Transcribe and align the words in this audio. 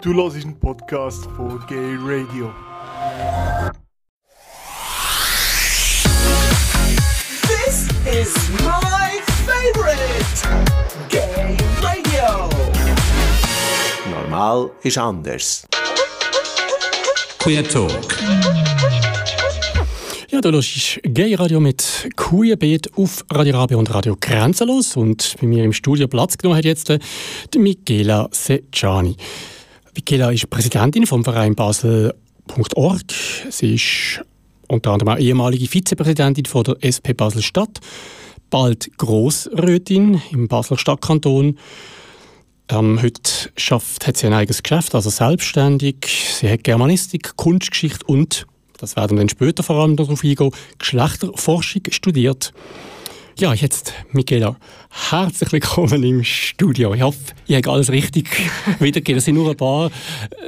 Du 0.00 0.14
hörst 0.14 0.36
einen 0.36 0.56
Podcast 0.60 1.24
von 1.36 1.60
Gay 1.66 1.96
Radio. 2.00 2.52
This 7.42 7.88
is 8.06 8.32
my 8.62 9.18
favorite. 9.44 10.46
Gay 11.08 11.56
Radio. 11.82 12.48
Normal 14.08 14.70
ist 14.84 14.98
anders. 14.98 15.66
Queer 17.40 17.68
Talk. 17.68 17.90
Ja, 20.30 20.40
du 20.40 20.52
hörst 20.52 21.00
Gay 21.02 21.34
Radio 21.34 21.58
mit 21.58 22.08
Queerbeat 22.14 22.88
auf 22.96 23.24
Radio 23.32 23.56
Rabe 23.58 23.76
und 23.76 23.92
Radio 23.92 24.16
Grenzenlos. 24.20 24.96
Und 24.96 25.34
bei 25.40 25.48
mir 25.48 25.64
im 25.64 25.72
Studio 25.72 26.06
Platz 26.06 26.38
genommen 26.38 26.56
hat 26.56 26.64
jetzt 26.64 26.88
äh, 26.88 27.00
die 27.52 27.58
Michela 29.98 30.30
ist 30.30 30.48
Präsidentin 30.48 31.06
vom 31.06 31.24
Verein 31.24 31.56
Basel.org. 31.56 33.00
Sie 33.50 33.74
ist 33.74 34.22
unter 34.68 34.92
anderem 34.92 35.14
auch 35.14 35.18
ehemalige 35.18 35.66
Vizepräsidentin 35.66 36.44
von 36.44 36.62
der 36.62 36.76
SP 36.86 37.14
Basel-Stadt, 37.14 37.80
bald 38.48 38.96
Grossrätin 38.96 40.22
im 40.30 40.46
Basler 40.46 40.78
Stadtkanton. 40.78 41.58
Ähm, 42.68 43.02
heute 43.02 43.50
schafft, 43.56 44.06
hat 44.06 44.16
sie 44.16 44.28
ein 44.28 44.34
eigenes 44.34 44.62
Geschäft, 44.62 44.94
also 44.94 45.10
selbstständig. 45.10 46.06
Sie 46.38 46.48
hat 46.48 46.62
Germanistik, 46.62 47.36
Kunstgeschichte 47.36 48.06
und, 48.06 48.46
das 48.78 48.94
werden 48.94 49.16
wir 49.16 49.22
dann 49.22 49.28
später 49.28 49.64
vor 49.64 49.82
allem 49.82 49.96
darauf 49.96 50.22
eingehen, 50.22 50.52
Geschlechterforschung 50.78 51.82
studiert. 51.90 52.52
Ja, 53.40 53.54
jetzt, 53.54 53.92
Michaela, 54.10 54.56
herzlich 55.10 55.52
willkommen 55.52 56.02
im 56.02 56.24
Studio. 56.24 56.92
Ich 56.94 57.02
hoffe, 57.02 57.20
ich 57.46 57.54
habe 57.54 57.70
alles 57.70 57.92
richtig 57.92 58.28
wiedergegeben. 58.80 59.18
Es 59.18 59.26
sind 59.26 59.36
nur 59.36 59.50
ein 59.50 59.56
paar 59.56 59.92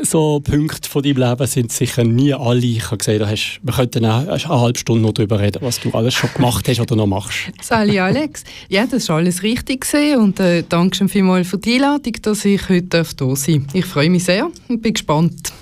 so 0.03 0.41
Punkte 0.41 0.89
von 0.89 1.01
deinem 1.01 1.19
Leben, 1.19 1.47
sind 1.47 1.71
sicher 1.71 2.03
nie 2.03 2.35
alle. 2.35 2.59
Ich 2.59 2.87
habe 2.87 2.97
gesehen, 2.97 3.21
da 3.21 3.29
hast, 3.29 3.61
wir 3.63 3.73
könnten 3.73 4.05
auch 4.05 4.27
eine 4.27 4.49
halbe 4.49 4.77
Stunde 4.77 5.03
noch 5.03 5.13
darüber 5.13 5.39
reden, 5.39 5.63
was 5.63 5.79
du 5.79 5.93
alles 5.93 6.15
schon 6.15 6.31
gemacht 6.35 6.67
hast 6.67 6.81
oder 6.81 6.97
noch 6.97 7.07
machst. 7.07 7.53
Sali 7.63 8.01
Alex. 8.01 8.43
Ja, 8.69 8.83
das 8.87 9.05
ist 9.05 9.11
alles 9.11 9.45
richtig 9.45 9.83
gesehen 9.83 10.19
und 10.19 10.41
äh, 10.41 10.65
danke 10.69 10.97
schon 10.97 11.09
vielmals 11.09 11.47
für 11.47 11.59
die 11.59 11.75
Einladung, 11.75 12.15
dass 12.23 12.45
ich 12.45 12.69
heute 12.69 13.05
hier 13.21 13.35
sein 13.37 13.67
darf. 13.69 13.75
Ich 13.75 13.85
freue 13.85 14.11
mich 14.11 14.25
sehr 14.25 14.51
und 14.67 14.83
bin 14.83 14.95
gespannt. 14.95 15.53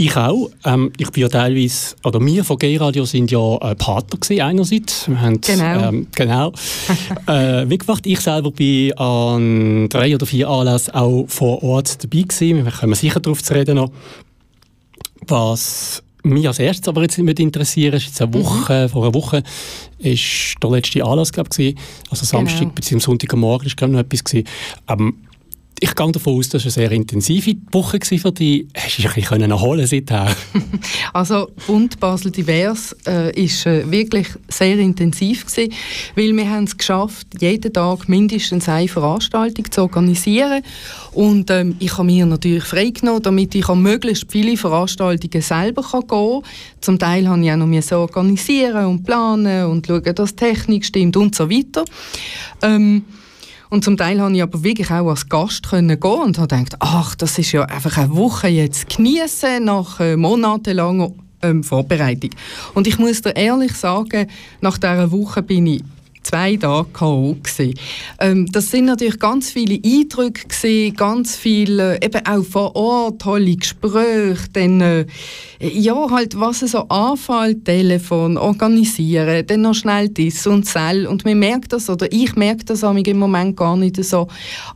Ich 0.00 0.14
auch. 0.16 0.48
Ähm, 0.64 0.92
ich 0.96 1.10
bin 1.10 1.22
ja 1.22 1.28
teilweise, 1.28 1.96
oder 2.04 2.24
wir 2.24 2.44
von 2.44 2.56
Gay 2.56 2.76
Radio 2.76 3.04
sind 3.04 3.32
ja 3.32 3.56
äh, 3.56 3.74
Partner 3.74 4.20
gewesen, 4.20 4.40
einerseits. 4.42 5.08
Wir 5.08 5.20
haben, 5.20 5.40
Genau. 5.40 5.88
Ähm, 5.88 6.06
genau. 6.14 6.52
äh, 7.26 7.68
wie 7.68 7.78
gesagt, 7.78 8.06
ich 8.06 8.20
selber 8.20 8.52
bin 8.52 8.92
an 8.96 9.88
drei 9.88 10.14
oder 10.14 10.24
vier 10.24 10.48
Anlässen 10.48 10.94
auch 10.94 11.24
vor 11.26 11.64
Ort 11.64 12.04
dabei 12.04 12.22
gewesen. 12.22 12.64
Wir 12.64 12.70
kommen 12.70 12.94
sicher 12.94 13.18
darauf 13.18 13.42
zu 13.42 13.52
reden 13.54 13.74
noch. 13.74 13.90
Was 15.26 16.00
mich 16.22 16.46
als 16.46 16.60
erstes 16.60 16.86
aber 16.86 17.02
jetzt 17.02 17.18
nicht 17.18 17.40
interessieren, 17.40 17.94
ist 17.94 18.06
jetzt 18.06 18.22
eine 18.22 18.32
Woche, 18.34 18.88
vor 18.88 19.02
einer 19.02 19.14
Woche 19.14 19.42
ist 19.98 20.54
der 20.62 20.70
letzte 20.70 21.04
Anlass, 21.04 21.32
glaube 21.32 21.50
ich, 21.58 21.74
also 22.08 22.24
Samstag 22.24 22.60
Genau. 22.60 22.72
bzw. 22.72 22.98
Sonntagmorgen 23.00 23.66
ist 23.66 23.76
glaube 23.76 23.92
ich 23.92 23.96
noch 23.96 24.04
etwas 24.04 24.22
gewesen. 24.22 24.46
Ähm, 24.88 25.14
ich 25.80 25.94
gehe 25.94 26.12
davon 26.12 26.38
aus, 26.38 26.48
dass 26.48 26.64
es 26.64 26.76
eine 26.76 26.88
sehr 26.88 26.96
intensive 26.96 27.56
Woche 27.72 27.98
war 27.98 28.18
für 28.18 28.32
dich. 28.32 28.66
Hast 28.76 28.98
du 28.98 29.02
dich 29.02 29.16
ein 29.16 29.38
bisschen 29.38 29.50
erholen 29.50 29.86
seither? 29.86 30.34
Also 31.12 31.50
Bund 31.66 31.98
Basel 32.00 32.30
Divers 32.30 32.94
äh, 33.06 33.32
ist 33.40 33.66
äh, 33.66 33.90
wirklich 33.90 34.26
sehr 34.48 34.78
intensiv 34.78 35.46
gewesen, 35.46 35.72
weil 36.14 36.36
wir 36.36 36.50
haben 36.50 36.64
es 36.64 36.76
geschafft, 36.76 37.26
jeden 37.40 37.72
Tag 37.72 38.08
mindestens 38.08 38.68
eine 38.68 38.88
Veranstaltung 38.88 39.70
zu 39.70 39.82
organisieren 39.82 40.62
und 41.12 41.50
ähm, 41.50 41.76
ich 41.78 41.92
habe 41.92 42.04
mir 42.04 42.26
natürlich 42.26 42.64
freigenommen, 42.64 43.22
damit 43.22 43.54
ich 43.54 43.68
an 43.68 43.82
möglichst 43.82 44.30
viele 44.30 44.56
Veranstaltungen 44.56 45.42
selber 45.42 45.82
gehen 45.82 46.06
kann. 46.06 46.42
Zum 46.80 46.98
Teil 46.98 47.28
habe 47.28 47.44
ich 47.44 47.50
auch 47.50 47.56
noch 47.56 47.66
müssen 47.66 47.94
organisieren 47.94 48.86
und 48.86 49.04
planen 49.04 49.66
und 49.66 49.86
schauen, 49.86 50.14
dass 50.14 50.36
die 50.36 50.44
Technik 50.44 50.84
stimmt 50.84 51.16
und 51.16 51.34
so 51.34 51.50
weiter. 51.50 51.84
Ähm, 52.62 53.02
und 53.70 53.84
zum 53.84 53.96
Teil 53.96 54.20
habe 54.20 54.34
ich 54.34 54.42
aber 54.42 54.62
wirklich 54.62 54.90
auch 54.90 55.08
als 55.08 55.28
Gast 55.28 55.68
können 55.68 56.00
gehen 56.00 56.10
und 56.10 56.38
habe 56.38 56.48
gedacht, 56.48 56.76
ach, 56.80 57.14
das 57.14 57.38
ist 57.38 57.52
ja 57.52 57.64
einfach 57.64 57.96
eine 57.98 58.14
Woche 58.14 58.48
jetzt 58.48 58.88
genießen 58.88 59.64
nach 59.64 60.00
äh, 60.00 60.16
monatelanger 60.16 61.10
ähm, 61.42 61.62
Vorbereitung. 61.62 62.30
Und 62.74 62.86
ich 62.86 62.98
muss 62.98 63.22
dir 63.22 63.36
ehrlich 63.36 63.74
sagen, 63.74 64.28
nach 64.60 64.78
dieser 64.78 65.10
Woche 65.12 65.42
bin 65.42 65.66
ich 65.66 65.84
zwei 66.22 66.56
Tage 66.56 66.88
K.O. 66.92 67.36
Ähm, 68.20 68.46
das 68.52 68.70
sind 68.70 68.86
natürlich 68.86 69.18
ganz 69.18 69.50
viele 69.50 69.78
Eindrücke 69.84 70.48
gewesen, 70.48 70.96
ganz 70.96 71.36
viele, 71.36 71.98
äh, 71.98 72.06
eben 72.06 72.26
auch 72.26 72.44
vor 72.44 72.74
Ort, 72.76 73.22
tolle 73.22 73.56
Gespräche, 73.56 74.48
dann, 74.52 74.80
äh, 74.80 75.06
ja, 75.60 76.10
halt, 76.10 76.38
was 76.38 76.60
so 76.60 76.88
anfällt, 76.88 77.64
Telefon, 77.64 78.36
organisieren, 78.36 79.46
dann 79.46 79.62
noch 79.62 79.74
schnell 79.74 80.08
das 80.08 80.46
und 80.46 80.66
das. 80.66 81.06
Und 81.06 81.24
man 81.24 81.38
merkt 81.38 81.72
das, 81.72 81.90
oder 81.90 82.10
ich 82.12 82.34
merke 82.36 82.64
das 82.64 82.82
im 82.82 83.18
Moment 83.18 83.56
gar 83.56 83.76
nicht 83.76 84.02
so. 84.04 84.28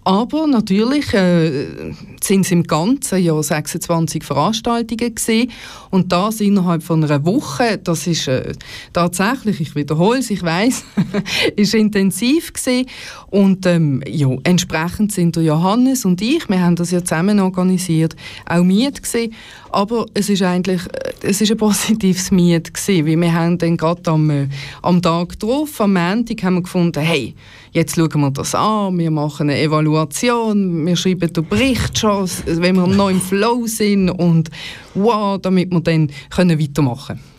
Aber 0.04 0.46
natürlich 0.46 1.12
äh, 1.14 1.92
sind 2.24 2.46
es 2.46 2.52
im 2.52 2.64
ganzen 2.64 3.22
Jahr 3.22 3.42
26 3.42 4.24
Veranstaltungen 4.24 5.14
gewesen. 5.14 5.50
Und 5.90 6.12
das 6.12 6.40
innerhalb 6.40 6.82
von 6.82 7.04
einer 7.04 7.24
Woche, 7.24 7.78
das 7.78 8.06
ist 8.06 8.28
äh, 8.28 8.52
tatsächlich, 8.92 9.60
ich 9.60 9.74
wiederhole 9.74 10.18
es, 10.18 10.30
ich 10.30 10.42
weiß, 10.42 10.84
ist 11.56 11.74
intensiv 11.74 12.52
gewesen. 12.52 12.86
Und 13.30 13.66
ähm, 13.66 14.02
ja, 14.06 14.28
entsprechend 14.44 15.12
sind 15.12 15.36
der 15.36 15.42
Johannes 15.44 16.04
und 16.04 16.20
ich, 16.22 16.48
wir 16.48 16.60
haben 16.60 16.76
das 16.76 16.90
ja 16.90 17.04
zusammen 17.04 17.40
organisiert, 17.40 18.16
auch 18.46 18.62
Miet 18.62 19.02
gewesen. 19.02 19.32
Aber 19.72 20.04
es 20.12 20.28
ist 20.28 20.42
eigentlich, 20.42 20.82
äh, 20.92 21.12
es 21.22 21.40
ist 21.40 21.50
ein 21.50 21.56
positives 21.56 22.30
Miet 22.30 22.72
gewesen, 22.72 23.20
wir 23.20 23.32
haben 23.32 23.56
dann 23.56 23.76
gerade 23.76 24.10
am, 24.10 24.28
äh, 24.28 24.46
am 24.82 25.00
Tag 25.00 25.38
drauf, 25.38 25.80
am 25.80 25.94
Montag, 25.94 26.42
haben 26.42 26.56
wir 26.56 26.62
gefunden, 26.62 27.00
hey, 27.00 27.34
jetzt 27.72 27.96
schauen 27.96 28.20
wir 28.20 28.30
das 28.30 28.54
an, 28.54 28.98
wir 28.98 29.10
machen 29.10 29.48
eine 29.48 29.58
Evaluation, 29.58 30.84
wir 30.84 30.94
schreiben 30.94 31.32
den 31.32 31.48
Bericht 31.48 31.98
schon, 31.98 32.28
wenn 32.44 32.76
wir 32.76 32.86
noch 32.86 33.08
im 33.08 33.20
Flow 33.20 33.66
sind 33.66 34.10
und 34.10 34.50
wow, 34.94 35.40
damit 35.40 35.72
wir 35.72 35.80
dann 35.80 36.10
können 36.28 36.60
weitermachen 36.60 37.16
können. 37.16 37.31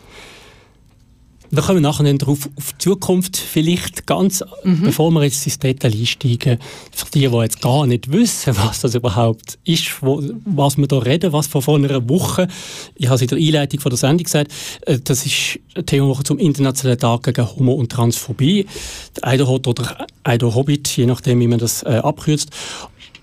Wir 1.54 1.62
kommen 1.62 1.82
nachher 1.82 2.12
darauf 2.14 2.48
auf 2.56 2.72
die 2.72 2.78
Zukunft, 2.78 3.36
vielleicht 3.36 4.08
ganz, 4.08 4.42
bevor 4.64 5.12
wir 5.12 5.22
jetzt 5.22 5.46
ins 5.46 5.60
Detail 5.60 5.92
einsteigen, 5.92 6.58
für 6.90 7.06
die, 7.14 7.28
die 7.28 7.36
jetzt 7.36 7.62
gar 7.62 7.86
nicht 7.86 8.10
wissen, 8.10 8.56
was 8.64 8.80
das 8.80 8.96
überhaupt 8.96 9.56
ist, 9.64 10.02
wo, 10.02 10.20
was 10.44 10.76
wir 10.78 10.88
da 10.88 10.98
reden, 10.98 11.32
was 11.32 11.46
vor, 11.46 11.62
vor 11.62 11.76
einer 11.76 12.08
Woche, 12.08 12.48
ich 12.96 13.06
habe 13.06 13.14
es 13.14 13.22
in 13.22 13.28
der 13.28 13.38
Einleitung 13.38 13.78
von 13.78 13.90
der 13.90 13.98
Sendung 13.98 14.24
gesagt, 14.24 14.50
äh, 14.80 14.98
das 14.98 15.24
ist 15.24 15.60
ein 15.76 15.86
Thema 15.86 16.18
zum 16.24 16.38
Internationalen 16.38 16.98
Tag 16.98 17.22
gegen 17.22 17.46
Homo- 17.46 17.74
und 17.74 17.92
Transphobie, 17.92 18.66
der 19.16 19.28
Eiderhot 19.28 19.68
oder 19.68 20.06
Eiderhobbit, 20.24 20.88
je 20.96 21.06
nachdem, 21.06 21.38
wie 21.38 21.46
man 21.46 21.60
das 21.60 21.84
äh, 21.84 22.00
abkürzt. 22.02 22.50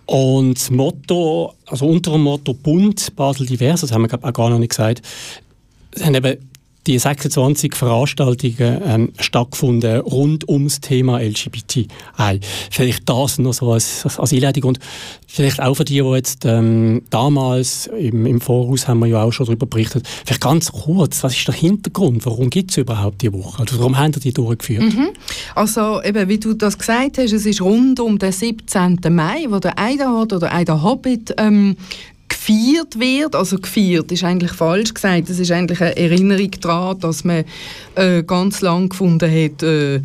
Und 0.06 0.54
das 0.54 0.70
Motto, 0.70 1.54
also 1.66 1.86
unter 1.86 2.12
dem 2.12 2.24
Motto 2.24 2.54
Bund 2.54 3.14
Basel 3.18 3.46
Divers, 3.46 3.82
das 3.82 3.92
haben 3.92 4.04
wir 4.04 4.08
glaub, 4.08 4.24
auch 4.24 4.34
gar 4.34 4.50
noch 4.50 4.60
nicht 4.60 4.70
gesagt, 4.70 5.02
haben 6.02 6.16
eben 6.16 6.51
die 6.88 6.98
26 6.98 7.76
Veranstaltungen 7.76 8.82
ähm, 8.84 9.14
stattgefunden 9.20 10.02
rund 10.02 10.50
ums 10.50 10.82
Thema 10.82 11.20
LGBTI. 11.20 11.88
Vielleicht 12.72 13.08
das 13.08 13.38
noch 13.38 13.54
so 13.54 13.72
als, 13.72 14.06
als, 14.18 14.34
Einleitung 14.34 14.64
und 14.64 14.80
vielleicht 15.28 15.62
auch 15.62 15.76
für 15.76 15.86
die, 15.86 16.02
die 16.02 16.10
jetzt 16.10 16.46
ähm, 16.46 17.04
damals 17.10 17.88
im, 17.88 18.26
im 18.26 18.42
Voraus 18.42 18.88
haben 18.88 19.00
wir 19.00 19.08
ja 19.08 19.24
auch 19.24 19.32
schon 19.32 19.46
darüber 19.46 19.68
berichtet, 19.68 20.08
vielleicht 20.26 20.42
ganz 20.42 20.72
kurz, 20.72 21.24
was 21.24 21.38
ist 21.38 21.48
der 21.48 21.56
Hintergrund? 21.56 22.26
Warum 22.26 22.50
gibt 22.50 22.72
es 22.72 22.78
überhaupt 22.78 23.22
die 23.22 23.32
Woche? 23.32 23.62
Also 23.62 23.78
warum 23.80 23.98
haben 23.98 24.14
ihr 24.16 24.20
die 24.20 24.34
durchgeführt? 24.34 24.84
Also, 25.56 26.02
eben, 26.04 26.28
wie 26.28 26.40
du 26.40 26.54
das 26.54 26.78
gesagt 26.78 27.18
hast, 27.18 27.32
es 27.32 27.46
ist 27.46 27.62
rund 27.62 28.00
um 28.00 28.18
den 28.18 28.32
17. 28.32 29.00
Mai, 29.10 29.46
wo 29.50 29.60
der 29.60 29.78
Eiderhot 29.78 30.34
oder 30.34 30.54
Eider 30.54 30.82
Hobbit 30.82 31.36
ähm, 31.38 31.76
gefeiert 32.32 33.00
wird. 33.00 33.36
Also 33.36 33.58
gefeiert 33.58 34.12
ist 34.12 34.24
eigentlich 34.24 34.52
falsch 34.52 34.94
gesagt. 34.94 35.30
Es 35.30 35.40
ist 35.40 35.52
eigentlich 35.52 35.82
eine 35.82 35.98
Erinnerung 35.98 36.52
daran, 36.62 37.00
dass 37.00 37.24
man 37.24 37.44
äh, 37.96 38.24
ganz 38.24 38.62
lang 38.62 38.90
gefunden 38.90 39.30
hat, 39.30 39.64
äh, 39.64 40.02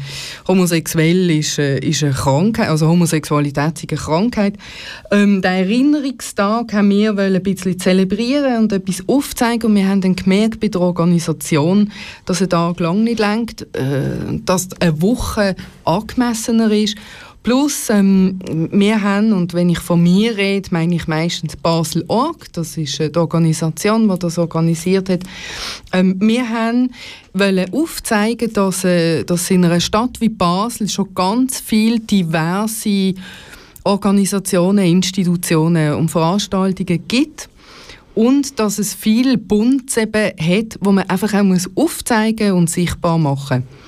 homosexuell 0.48 1.30
ist, 1.30 1.58
äh, 1.58 1.78
ist 1.78 2.02
eine 2.02 2.12
Krankheit, 2.12 2.68
also 2.68 2.88
Homosexualität 2.88 3.82
ist 3.82 3.90
eine 3.90 4.00
Krankheit. 4.00 4.54
Ähm, 5.10 5.40
den 5.40 5.52
Erinnerungstag 5.52 6.72
haben 6.72 6.90
wir 6.90 7.16
ein 7.16 7.42
bisschen 7.42 7.78
zelebrieren 7.78 8.58
und 8.58 8.72
etwas 8.72 9.02
aufzeigen 9.06 9.70
und 9.70 9.76
wir 9.76 9.88
haben 9.88 10.00
dann 10.00 10.16
gemerkt 10.16 10.60
bei 10.60 10.68
der 10.68 10.80
Organisation, 10.80 11.92
dass 12.24 12.42
ein 12.42 12.50
Tag 12.50 12.80
lang 12.80 13.04
nicht 13.04 13.20
lenkt, 13.20 13.62
äh, 13.76 14.38
dass 14.44 14.68
eine 14.80 15.00
Woche 15.00 15.54
angemessener 15.84 16.70
ist 16.72 16.96
Plus, 17.46 17.90
ähm, 17.90 18.40
wir 18.72 19.02
haben, 19.02 19.32
und 19.32 19.54
wenn 19.54 19.68
ich 19.68 19.78
von 19.78 20.02
mir 20.02 20.36
rede, 20.36 20.68
meine 20.72 20.96
ich 20.96 21.06
meistens 21.06 21.54
Basel.org, 21.54 22.52
das 22.52 22.76
ist 22.76 22.98
die 22.98 23.16
Organisation, 23.16 24.08
die 24.08 24.18
das 24.18 24.36
organisiert 24.36 25.08
hat. 25.08 25.20
Ähm, 25.92 26.16
wir 26.18 26.50
haben 26.50 26.90
wollen 27.34 27.72
aufzeigen, 27.72 28.52
dass, 28.52 28.82
äh, 28.82 29.22
dass 29.22 29.48
in 29.48 29.64
einer 29.64 29.78
Stadt 29.78 30.20
wie 30.20 30.28
Basel 30.28 30.88
schon 30.88 31.14
ganz 31.14 31.60
viele 31.60 32.00
diverse 32.00 33.14
Organisationen, 33.84 34.84
Institutionen 34.84 35.94
und 35.94 36.10
Veranstaltungen 36.10 37.06
gibt. 37.06 37.48
und 38.16 38.58
dass 38.58 38.80
es 38.80 38.92
viel 38.92 39.36
Buntes 39.36 39.98
eben 39.98 40.32
hat, 40.36 40.78
wo 40.80 40.90
man 40.90 41.08
einfach 41.08 41.32
auch 41.32 41.44
muss 41.44 41.70
aufzeigen 41.76 42.54
und 42.54 42.70
sichtbar 42.70 43.18
machen 43.18 43.58
muss. 43.58 43.85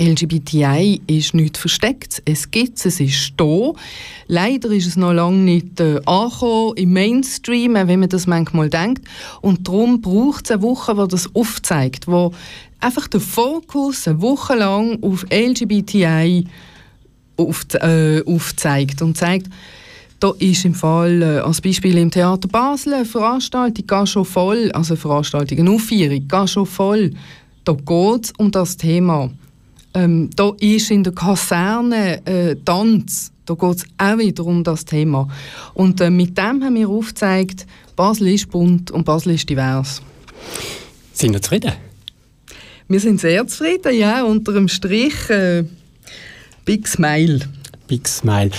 LGBTI 0.00 1.00
ist 1.06 1.34
nicht 1.34 1.56
versteckt. 1.56 2.22
Es 2.24 2.50
gibt 2.50 2.78
es, 2.78 2.86
es 2.86 3.00
ist 3.00 3.34
da. 3.36 3.72
Leider 4.26 4.70
ist 4.70 4.86
es 4.86 4.96
noch 4.96 5.12
lange 5.12 5.38
nicht 5.38 5.80
äh, 5.80 6.00
angekommen 6.06 6.76
im 6.76 6.92
Mainstream, 6.92 7.74
wie 7.88 7.96
man 7.96 8.08
das 8.08 8.26
manchmal 8.26 8.68
denkt. 8.68 9.06
Und 9.40 9.68
darum 9.68 10.00
braucht 10.00 10.46
es 10.46 10.50
eine 10.50 10.62
Woche, 10.62 10.94
die 10.94 11.08
das 11.08 11.34
aufzeigt, 11.34 12.08
wo 12.08 12.32
einfach 12.80 13.06
der 13.08 13.20
Fokus 13.20 14.08
eine 14.08 14.20
Woche 14.20 14.54
lang 14.54 15.02
auf 15.02 15.24
LGBTI 15.30 16.46
auf, 17.36 17.64
äh, 17.74 18.22
aufzeigt 18.24 19.02
und 19.02 19.16
zeigt, 19.16 19.48
da 20.22 20.32
ist 20.38 20.64
im 20.64 20.74
Fall, 20.74 21.20
äh, 21.22 21.38
als 21.38 21.60
Beispiel 21.60 21.98
im 21.98 22.10
Theater 22.10 22.46
Basel, 22.46 22.94
eine 22.94 23.04
Veranstaltung, 23.04 23.86
geht 23.86 24.08
schon 24.08 24.24
voll, 24.24 24.70
also 24.72 24.94
eine 24.94 25.00
Veranstaltung, 25.00 25.58
eine 25.58 25.70
Aufführung, 25.70 26.28
geht 26.28 26.50
schon 26.50 26.66
voll. 26.66 27.10
Da 27.64 27.72
geht 27.72 28.24
es 28.24 28.32
um 28.38 28.50
das 28.50 28.76
Thema. 28.76 29.30
Ähm, 29.94 30.30
da 30.36 30.52
ist 30.58 30.90
in 30.90 31.04
der 31.04 31.12
Kaserne 31.12 32.26
äh, 32.26 32.56
Tanz, 32.64 33.30
da 33.44 33.54
geht 33.54 33.76
es 33.76 33.84
auch 33.98 34.18
wieder 34.18 34.46
um 34.46 34.64
das 34.64 34.84
Thema. 34.84 35.28
Und 35.74 36.00
äh, 36.00 36.10
mit 36.10 36.38
dem 36.38 36.62
haben 36.64 36.74
wir 36.74 36.88
aufgezeigt, 36.88 37.66
Basel 37.96 38.28
ist 38.28 38.50
bunt 38.50 38.90
und 38.90 39.04
Basel 39.04 39.34
ist 39.34 39.48
divers. 39.48 40.00
Sind 41.12 41.32
wir 41.32 41.42
zufrieden? 41.42 41.72
Wir 42.88 43.00
sind 43.00 43.20
sehr 43.20 43.46
zufrieden, 43.46 43.94
ja, 43.94 44.22
unter 44.24 44.52
dem 44.52 44.68
Strich 44.68 45.28
äh, 45.30 45.64
Big 46.64 46.88
Smile. 46.88 47.40
Big 47.86 48.08
Smile. 48.08 48.50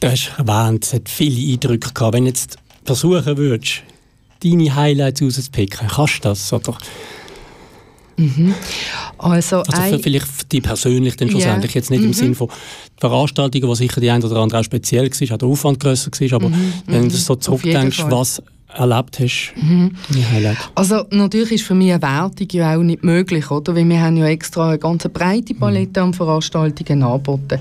Du 0.00 0.08
hast 0.08 0.32
erwähnt, 0.36 0.84
es 0.84 0.92
hat 0.92 1.08
viele 1.08 1.52
Eindrücke 1.52 1.92
gehabt. 1.92 2.14
Wenn 2.14 2.24
du 2.24 2.30
jetzt 2.30 2.56
versuchen 2.84 3.36
würdest, 3.36 3.82
deine 4.42 4.74
Highlights 4.74 5.22
rauszupicken, 5.22 5.88
kannst 5.88 6.24
du 6.24 6.28
das? 6.28 6.52
Oder? 6.52 6.76
Mhm. 8.18 8.54
Also, 9.16 9.58
also 9.58 9.96
für, 9.96 9.98
vielleicht 10.00 10.26
für 10.26 10.44
dich 10.44 10.62
persönlich 10.62 11.16
dann 11.16 11.30
schlussendlich, 11.30 11.70
yeah. 11.70 11.80
jetzt 11.80 11.90
nicht 11.90 12.00
mhm. 12.00 12.06
im 12.06 12.12
Sinne 12.12 12.34
von 12.34 12.48
Veranstaltungen, 12.98 13.68
wo 13.68 13.74
sicher 13.74 14.00
die 14.00 14.10
eine 14.10 14.24
oder 14.24 14.36
andere 14.36 14.60
auch 14.60 14.64
speziell 14.64 15.08
war, 15.10 15.34
auch 15.34 15.38
der 15.38 15.48
Aufwand 15.48 15.80
grösser 15.80 16.10
war, 16.10 16.32
aber 16.34 16.48
mhm. 16.48 16.72
wenn 16.86 17.08
du 17.08 17.14
mhm. 17.14 17.20
so 17.20 17.36
zurückdenkst, 17.36 18.04
was 18.08 18.42
erlebt 18.74 19.18
hast, 19.18 19.52
mhm. 19.56 19.96
Also 20.74 21.04
natürlich 21.10 21.52
ist 21.52 21.64
für 21.64 21.74
mich 21.74 21.92
eine 21.92 22.02
Wertung 22.02 22.46
ja 22.52 22.76
auch 22.76 22.82
nicht 22.82 23.02
möglich, 23.02 23.50
oder? 23.50 23.74
Weil 23.74 23.88
wir 23.88 24.00
haben 24.00 24.16
ja 24.16 24.26
extra 24.26 24.70
eine 24.70 24.78
ganz 24.78 25.08
breite 25.08 25.54
Palette 25.54 26.00
mhm. 26.00 26.08
an 26.08 26.14
Veranstaltungen 26.14 27.02
angeboten. 27.02 27.60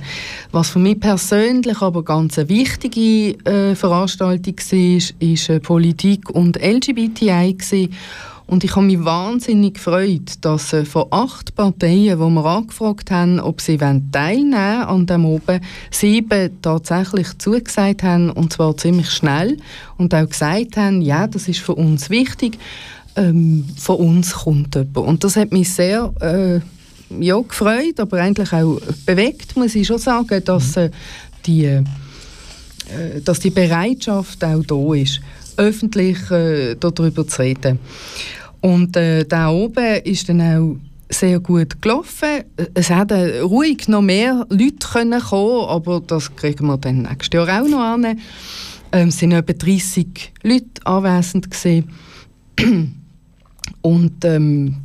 Was 0.52 0.70
für 0.70 0.80
mich 0.80 1.00
persönlich 1.00 1.82
aber 1.82 2.04
ganz 2.04 2.38
eine 2.38 2.50
wichtige 2.50 3.38
äh, 3.50 3.76
Veranstaltung 3.76 4.56
war, 4.58 5.02
ist 5.20 5.50
äh, 5.50 5.60
Politik 5.60 6.30
und 6.30 6.58
LGBTI 6.58 7.54
gewesen. 7.54 7.94
Und 8.48 8.64
ich 8.64 8.76
habe 8.78 8.86
mich 8.86 9.04
wahnsinnig 9.04 9.74
gefreut, 9.74 10.36
dass 10.40 10.72
äh, 10.72 10.86
von 10.86 11.08
acht 11.12 11.54
Parteien, 11.54 12.18
die 12.18 12.18
wir 12.18 12.46
angefragt 12.46 13.12
haben, 13.12 13.42
ob 13.42 13.60
sie 13.60 13.78
teilnehmen 13.78 14.14
wollen 14.14 14.54
an 14.54 15.06
dem 15.06 15.26
oben, 15.26 15.60
sieben 15.92 16.62
tatsächlich 16.62 17.38
zugesagt 17.38 18.04
haben, 18.04 18.30
und 18.30 18.54
zwar 18.54 18.78
ziemlich 18.78 19.10
schnell, 19.10 19.58
und 19.98 20.16
auch 20.16 20.30
gesagt 20.30 20.78
haben, 20.78 21.02
ja, 21.02 21.28
das 21.28 21.50
ist 21.50 21.60
für 21.60 21.76
uns 21.76 22.10
wichtig, 22.10 22.58
ähm, 23.18 23.66
von 23.76 23.98
uns 23.98 24.34
kommt 24.34 24.76
jemand. 24.76 24.98
Und 24.98 25.24
das 25.26 25.36
hat 25.36 25.52
mich 25.52 25.74
sehr 25.74 26.14
äh, 26.22 26.62
ja, 27.20 27.40
gefreut, 27.40 28.00
aber 28.00 28.22
eigentlich 28.22 28.54
auch 28.54 28.80
bewegt, 29.06 29.58
muss 29.58 29.76
ich 29.76 29.88
schon 29.88 30.00
sagen, 30.00 30.42
dass, 30.46 30.78
äh, 30.78 30.90
die, 31.46 31.66
äh, 31.66 31.84
dass 33.26 33.42
die 33.42 33.50
Bereitschaft 33.50 34.42
auch 34.46 34.64
da 34.64 34.94
ist 34.94 35.20
öffentlich 35.58 36.32
äh, 36.32 36.76
darüber 36.76 37.28
zu 37.28 37.42
reden. 37.42 37.80
Und 38.62 38.96
äh, 38.96 39.26
da 39.26 39.50
oben 39.50 40.02
ist 40.04 40.30
dann 40.30 40.42
auch 40.42 40.78
sehr 41.10 41.40
gut 41.40 41.82
gelaufen. 41.82 42.44
Es 42.74 42.90
hätten 42.90 43.42
ruhig 43.42 43.88
noch 43.88 44.02
mehr 44.02 44.46
Leute 44.50 44.88
können 44.92 45.22
kommen, 45.22 45.68
aber 45.70 46.02
das 46.02 46.36
kriegen 46.36 46.68
wir 46.68 46.78
dann 46.78 47.04
nächstes 47.04 47.34
Jahr 47.34 47.64
auch 47.64 47.68
noch 47.68 47.80
an. 47.80 48.18
Ähm, 48.92 49.10
es 49.10 49.22
waren 49.22 49.32
etwa 49.32 49.54
30 49.54 50.34
Leute 50.44 50.86
anwesend 50.86 51.52
gewesen. 51.52 51.92
Und 53.82 54.26
ähm, 54.26 54.76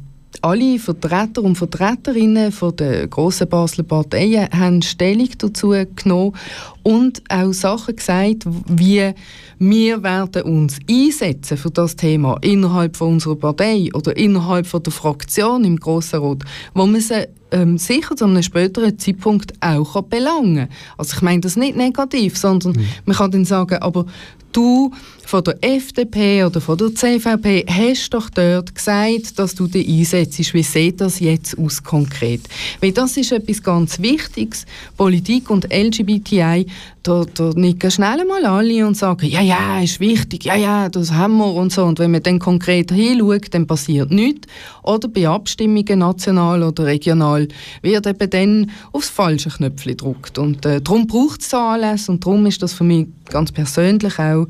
alle 0.43 0.79
Vertreter 0.79 1.43
und 1.43 1.56
Vertreterinnen 1.56 2.53
von 2.53 2.77
der 2.77 3.06
grossen 3.06 3.49
Basler 3.49 3.85
Parteien 3.85 4.49
haben 4.53 4.83
Stellung 4.83 5.29
dazu 5.39 5.75
genommen 5.97 6.35
und 6.83 7.23
auch 7.29 7.53
Sachen 7.53 7.97
gesagt, 7.97 8.44
wie 8.69 9.15
wir 9.59 10.03
werden 10.03 10.43
uns 10.43 10.79
einsetzen 10.91 11.56
für 11.56 11.71
das 11.71 11.94
Thema 11.94 12.37
innerhalb 12.43 12.97
von 12.97 13.15
unserer 13.15 13.37
Partei 13.37 13.89
oder 13.94 14.17
innerhalb 14.17 14.67
von 14.67 14.83
der 14.83 14.93
Fraktion 14.93 15.65
im 15.65 15.79
Grossen 15.79 16.21
Rat, 16.21 16.44
wo 16.75 16.87
man 16.87 17.00
sie 17.00 17.29
ähm, 17.53 17.79
sicher 17.79 18.17
zu 18.17 18.25
einem 18.25 18.43
späteren 18.43 18.99
Zeitpunkt 18.99 19.53
auch 19.61 20.03
belangen 20.03 20.69
kann. 20.69 20.77
Also 20.99 21.17
ich 21.17 21.23
meine 21.23 21.41
das 21.41 21.56
nicht 21.56 21.77
negativ, 21.77 22.37
sondern 22.37 22.73
mhm. 22.73 22.87
man 23.05 23.17
kann 23.17 23.31
dann 23.31 23.44
sagen, 23.44 23.77
aber 23.77 24.06
du 24.53 24.91
von 25.24 25.44
der 25.44 25.56
FDP 25.62 26.44
oder 26.44 26.60
von 26.60 26.76
der 26.76 26.94
CVP 26.94 27.64
hast 27.69 28.10
doch 28.10 28.28
dort 28.30 28.74
gesagt, 28.74 29.38
dass 29.38 29.54
du 29.54 29.66
dich 29.66 29.88
einsetzt. 29.88 30.52
Wie 30.54 30.62
sieht 30.62 31.00
das 31.00 31.20
jetzt 31.20 31.58
aus 31.58 31.82
konkret? 31.82 32.42
Weil 32.80 32.92
das 32.92 33.16
ist 33.16 33.32
etwas 33.32 33.62
ganz 33.62 34.00
Wichtiges. 34.00 34.66
Politik 34.96 35.50
und 35.50 35.72
LGBTI, 35.72 36.66
da, 37.02 37.24
da 37.34 37.50
nicken 37.54 37.90
schnell 37.90 38.24
mal 38.24 38.44
alle 38.44 38.86
und 38.86 38.96
sagen, 38.96 39.26
ja, 39.26 39.40
ja, 39.40 39.80
ist 39.80 39.98
wichtig, 40.00 40.44
ja, 40.44 40.54
ja, 40.54 40.88
das 40.88 41.12
haben 41.12 41.38
wir 41.38 41.52
und 41.52 41.72
so. 41.72 41.84
Und 41.84 41.98
wenn 41.98 42.12
man 42.12 42.22
dann 42.22 42.38
konkret 42.38 42.92
hinschaut, 42.92 43.52
dann 43.52 43.66
passiert 43.66 44.10
nichts. 44.10 44.46
Oder 44.82 45.08
bei 45.08 45.28
Abstimmungen 45.28 45.98
national 45.98 46.62
oder 46.62 46.86
regional 46.86 47.48
wird 47.82 48.06
eben 48.06 48.30
dann 48.30 48.70
aufs 48.92 49.08
falsche 49.08 49.50
Knöpfchen 49.50 49.96
gedrückt. 49.96 50.38
Und 50.38 50.64
äh, 50.64 50.80
darum 50.80 51.06
braucht 51.06 51.42
es 51.42 51.52
Anlässe 51.54 52.12
und 52.12 52.24
darum 52.24 52.46
ist 52.46 52.62
das 52.62 52.72
für 52.72 52.84
mich 52.84 53.08
ganz 53.30 53.50
persönlich 53.50 54.19
auch 54.19 54.46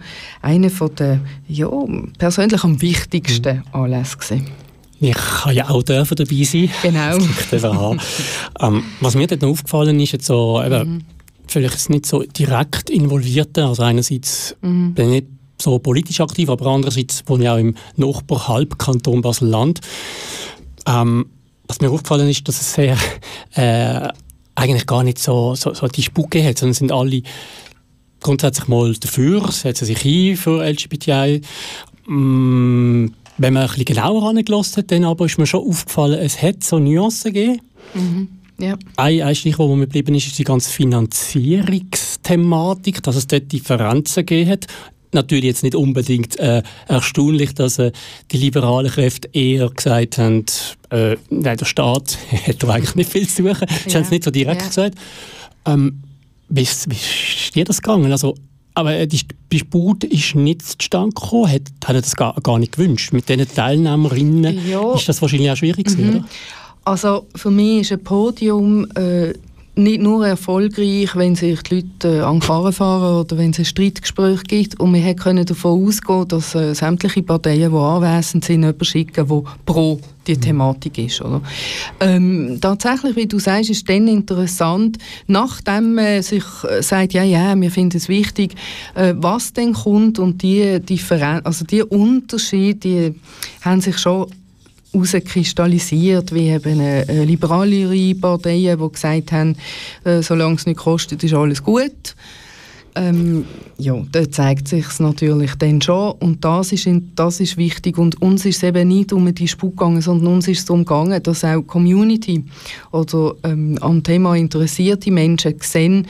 einer 0.64 0.88
der 0.90 1.20
ja, 1.48 1.68
persönlich 2.18 2.64
am 2.64 2.80
wichtigsten 2.80 3.58
mhm. 3.58 3.62
Anlässe 3.72 4.16
gewesen. 4.16 4.46
Ich 5.00 5.14
kann 5.14 5.54
ja 5.54 5.68
auch 5.68 5.82
dürfen 5.82 6.16
dabei 6.16 6.44
sein. 6.44 6.70
Genau. 7.50 7.96
ähm, 8.60 8.84
was 9.00 9.14
mir 9.16 9.26
dort 9.26 9.42
noch 9.42 9.50
aufgefallen 9.50 9.98
ist, 9.98 10.12
jetzt 10.12 10.26
so, 10.26 10.62
eben, 10.62 10.94
mhm. 10.94 11.04
vielleicht 11.48 11.90
nicht 11.90 12.06
so 12.06 12.22
direkt 12.22 12.88
involvierte, 12.88 13.64
also 13.64 13.82
einerseits 13.82 14.56
mhm. 14.62 14.94
bin 14.94 15.06
ich 15.06 15.22
nicht 15.22 15.26
so 15.60 15.78
politisch 15.78 16.20
aktiv, 16.20 16.48
aber 16.48 16.66
andererseits 16.66 17.24
wohne 17.26 17.44
ich 17.44 17.50
auch 17.50 17.56
im 17.56 17.74
Nachbar-Halbkanton 17.96 19.22
Basel-Land. 19.22 19.80
Ähm, 20.86 21.26
was 21.66 21.80
mir 21.80 21.90
aufgefallen 21.90 22.28
ist, 22.28 22.46
dass 22.46 22.60
es 22.60 22.72
sehr 22.74 22.96
äh, 23.54 24.08
eigentlich 24.54 24.86
gar 24.86 25.02
nicht 25.02 25.18
so, 25.18 25.54
so, 25.54 25.74
so 25.74 25.88
die 25.88 26.02
Spucke 26.02 26.44
hat, 26.44 26.58
sondern 26.58 26.74
sind 26.74 26.92
alle 26.92 27.22
grundsätzlich 28.22 28.68
mal 28.68 28.94
dafür, 28.94 29.50
setzen 29.50 29.84
sich 29.84 30.04
ein 30.04 30.36
für 30.36 30.64
LGBTI. 30.64 31.42
Mm, 32.06 33.08
wenn 33.38 33.52
man 33.52 33.62
ein 33.62 33.68
bisschen 33.68 33.84
genauer 33.84 34.28
angelassen 34.28 34.78
hat, 34.78 34.90
dann 34.90 35.04
aber 35.04 35.26
ist 35.26 35.38
mir 35.38 35.46
schon 35.46 35.68
aufgefallen, 35.68 36.18
es 36.18 36.42
hat 36.42 36.64
so 36.64 36.78
Nuancen 36.78 37.32
gegeben. 37.32 37.60
Mhm. 37.94 38.28
Ja. 38.58 38.76
Ein, 38.96 39.22
ein 39.22 39.34
Stichwort, 39.34 39.68
wo 39.68 39.74
mir 39.74 39.86
geblieben 39.86 40.14
ist, 40.14 40.28
ist 40.28 40.38
die 40.38 40.44
ganze 40.44 40.70
Finanzierungsthematik, 40.70 43.02
dass 43.02 43.16
es 43.16 43.26
dort 43.26 43.50
Differenzen 43.50 44.24
gegeben 44.24 44.50
hat. 44.50 44.66
Natürlich 45.12 45.44
jetzt 45.44 45.64
nicht 45.64 45.74
unbedingt 45.74 46.38
äh, 46.38 46.62
erstaunlich, 46.86 47.54
dass 47.54 47.78
äh, 47.78 47.92
die 48.30 48.38
liberalen 48.38 48.90
Kräfte 48.90 49.28
eher 49.32 49.68
gesagt 49.68 50.16
haben, 50.18 50.46
äh, 50.90 51.16
nein, 51.28 51.56
der 51.58 51.66
Staat 51.66 52.16
hat 52.46 52.62
da 52.62 52.68
eigentlich 52.68 52.94
nicht 52.94 53.10
viel 53.10 53.28
zu 53.28 53.42
suchen. 53.42 53.66
Das 53.84 53.92
ja. 53.92 53.98
haben 53.98 54.04
sie 54.04 54.12
nicht 54.12 54.24
so 54.24 54.30
direkt 54.30 54.62
ja. 54.62 54.68
gesagt. 54.68 54.94
Ähm, 55.66 56.02
wie, 56.54 56.66
wie 56.66 56.94
ist 56.94 57.54
dir 57.54 57.64
das 57.64 57.80
gegangen? 57.80 58.12
Also, 58.12 58.34
aber 58.74 58.94
äh, 58.94 59.06
die 59.06 59.20
Disput 59.52 60.04
ist 60.04 60.34
nicht 60.34 60.62
zustande 60.62 61.14
gekommen. 61.14 61.50
Hat, 61.50 61.62
hat 61.84 61.94
er 61.94 62.00
das 62.00 62.16
gar, 62.16 62.34
gar 62.42 62.58
nicht 62.58 62.72
gewünscht? 62.72 63.12
Mit 63.12 63.28
diesen 63.28 63.48
Teilnehmerinnen 63.48 64.68
ja. 64.68 64.94
ist 64.94 65.08
das 65.08 65.20
wahrscheinlich 65.22 65.50
auch 65.50 65.56
schwierig 65.56 65.86
gewesen, 65.86 66.04
mhm. 66.04 66.16
oder? 66.16 66.24
Also 66.84 67.26
für 67.36 67.50
mich 67.50 67.82
ist 67.82 67.92
ein 67.92 68.02
Podium 68.02 68.90
äh, 68.96 69.32
nicht 69.74 70.02
nur 70.02 70.26
erfolgreich, 70.26 71.16
wenn 71.16 71.34
sich 71.34 71.62
die 71.62 71.76
Leute 71.76 72.18
äh, 72.18 72.20
an 72.20 72.40
Gefahren 72.40 72.72
fahren 72.72 73.20
oder 73.20 73.38
wenn 73.38 73.50
es 73.50 73.58
ein 73.58 73.64
Streitgespräch 73.64 74.44
gibt. 74.44 74.78
Und 74.78 74.92
wir 74.92 75.14
können 75.14 75.46
davon 75.46 75.86
ausgehen, 75.86 76.28
dass 76.28 76.54
äh, 76.54 76.74
sämtliche 76.74 77.22
Parteien, 77.22 77.70
die 77.70 77.76
anwesend 77.76 78.44
sind, 78.44 78.60
jemanden 78.62 78.84
schicken, 78.84 79.26
der 79.26 79.42
pro 79.64 79.98
die 80.26 80.36
Thematik 80.36 80.98
ist. 80.98 81.20
Oder? 81.22 81.40
Ähm, 82.00 82.58
tatsächlich, 82.60 83.16
wie 83.16 83.26
du 83.26 83.38
sagst, 83.38 83.70
ist 83.70 83.88
dann 83.88 84.06
interessant, 84.08 84.98
nachdem 85.26 85.94
man 85.94 86.22
sich 86.22 86.44
äh, 86.68 86.82
sagt, 86.82 87.14
ja, 87.14 87.22
ja, 87.22 87.58
wir 87.58 87.70
finden 87.70 87.96
es 87.96 88.08
wichtig, 88.08 88.54
äh, 88.94 89.14
was 89.16 89.52
denn 89.52 89.72
kommt 89.72 90.18
und 90.18 90.42
die 90.42 90.80
Differenz, 90.80 91.44
also 91.44 91.64
die 91.64 91.82
Unterschiede, 91.82 92.78
die 92.78 93.14
haben 93.62 93.80
sich 93.80 93.98
schon 93.98 94.26
herauskristallisiert, 94.92 96.34
wie 96.34 96.48
eben 96.50 96.80
eine, 96.80 97.24
liberalere 97.24 98.14
Parteien, 98.14 98.78
die 98.78 98.92
gesagt 98.92 99.32
haben, 99.32 99.56
äh, 100.04 100.22
solange 100.22 100.56
es 100.56 100.66
nicht 100.66 100.78
kostet, 100.78 101.22
ist 101.24 101.34
alles 101.34 101.62
gut. 101.62 102.14
ähm, 102.94 103.46
ja, 103.78 103.94
da 104.12 104.30
zeigt 104.30 104.68
sich 104.68 104.98
natürlich 104.98 105.54
dann 105.54 105.80
schon 105.80 106.12
und 106.20 106.44
das 106.44 106.72
ist, 106.72 106.86
das 107.16 107.40
ist 107.40 107.56
wichtig 107.56 107.96
und 107.96 108.20
uns 108.20 108.44
ist 108.44 108.58
es 108.58 108.62
eben 108.62 108.88
nicht 108.88 109.12
um 109.12 109.34
die 109.34 109.48
Spuk 109.48 109.78
gegangen, 109.78 110.02
sondern 110.02 110.34
uns 110.34 110.48
ist 110.48 110.60
es 110.60 110.64
darum 110.66 110.84
gegangen, 110.84 111.22
dass 111.22 111.44
auch 111.44 111.62
Community 111.62 112.44
oder 112.90 113.34
ähm, 113.44 113.78
am 113.80 114.02
Thema 114.02 114.36
interessierte 114.36 115.10
Menschen 115.10 115.54
sehen, 115.60 116.06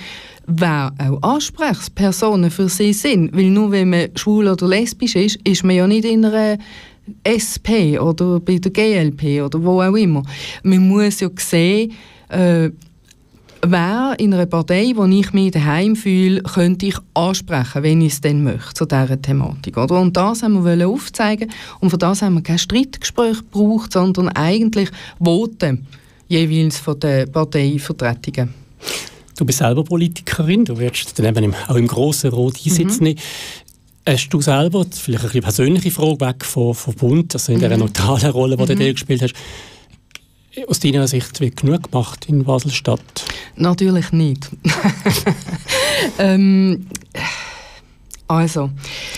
wer 0.46 0.92
auch 0.98 1.34
Ansprechpersonen 1.34 2.50
für 2.50 2.68
sie 2.68 2.92
sind. 2.92 3.34
Weil 3.34 3.50
nur 3.50 3.70
wenn 3.70 3.90
man 3.90 4.08
schwul 4.16 4.48
oder 4.48 4.66
lesbisch 4.66 5.14
ist, 5.14 5.36
ist 5.44 5.62
man 5.62 5.76
ja 5.76 5.86
nicht 5.86 6.04
in 6.04 6.24
einer 6.24 6.58
SP 7.26 7.98
oder 7.98 8.40
bei 8.40 8.58
der 8.58 8.70
GLP 8.70 9.42
oder 9.42 9.62
wo 9.62 9.82
auch 9.82 9.94
immer. 9.94 10.22
Man 10.62 10.88
muss 10.88 11.20
ja 11.20 11.28
sehen, 11.36 11.92
äh, 12.28 12.70
wer 13.62 14.14
in 14.18 14.34
einer 14.34 14.46
Partei, 14.46 14.92
wo 14.94 15.04
ich 15.04 15.32
mich 15.32 15.52
daheim 15.52 15.96
fühle, 15.96 16.42
könnte 16.42 16.86
ich 16.86 16.96
ansprechen, 17.14 17.82
wenn 17.82 18.00
ich 18.00 18.14
es 18.14 18.20
dann 18.20 18.42
möchte, 18.42 18.74
zu 18.74 18.86
dieser 18.86 19.20
Thematik. 19.20 19.76
Oder? 19.76 20.00
Und 20.00 20.16
das 20.16 20.42
haben 20.42 20.64
wir 20.64 20.88
aufzeigen 20.88 21.50
und 21.80 21.90
für 21.90 21.98
das 21.98 22.22
haben 22.22 22.34
wir 22.34 22.42
kein 22.42 22.58
Streitgespräch 22.58 23.38
gebraucht, 23.38 23.92
sondern 23.92 24.28
eigentlich 24.28 24.90
Voten 25.18 25.86
jeweils 26.28 26.78
von 26.78 26.98
den 26.98 27.30
Parteivertretungen. 27.30 28.54
Du 29.36 29.46
bist 29.46 29.58
selber 29.58 29.82
Politikerin, 29.82 30.64
du 30.64 30.78
wirst 30.78 31.18
dann 31.18 31.26
eben 31.26 31.54
auch 31.66 31.74
im 31.74 31.86
grossen 31.86 32.30
Rot 32.30 32.56
einsitzen. 32.64 33.04
Mhm. 33.04 33.16
Hast 34.04 34.30
du 34.30 34.40
selber, 34.40 34.84
vielleicht 34.90 35.30
eine 35.30 35.42
persönliche 35.42 35.90
Frage 35.90 36.20
weg 36.20 36.44
vom, 36.44 36.74
vom 36.74 36.94
Bund, 36.94 37.34
also 37.34 37.52
in 37.52 37.58
mhm. 37.58 37.62
der 37.62 37.76
neutralen 37.76 38.30
Rolle, 38.30 38.56
die 38.56 38.74
mhm. 38.74 38.78
du 38.78 38.92
gespielt 38.92 39.22
hast, 39.22 39.34
aus 40.66 40.80
deiner 40.80 41.08
Sicht 41.08 41.40
wird 41.40 41.56
genug 41.56 41.90
gemacht 41.90 42.26
in 42.28 42.44
Basel-Stadt? 42.44 43.24
Natürlich 43.56 44.12
nicht. 44.12 44.50
ähm, 46.18 46.86
also, 48.32 48.70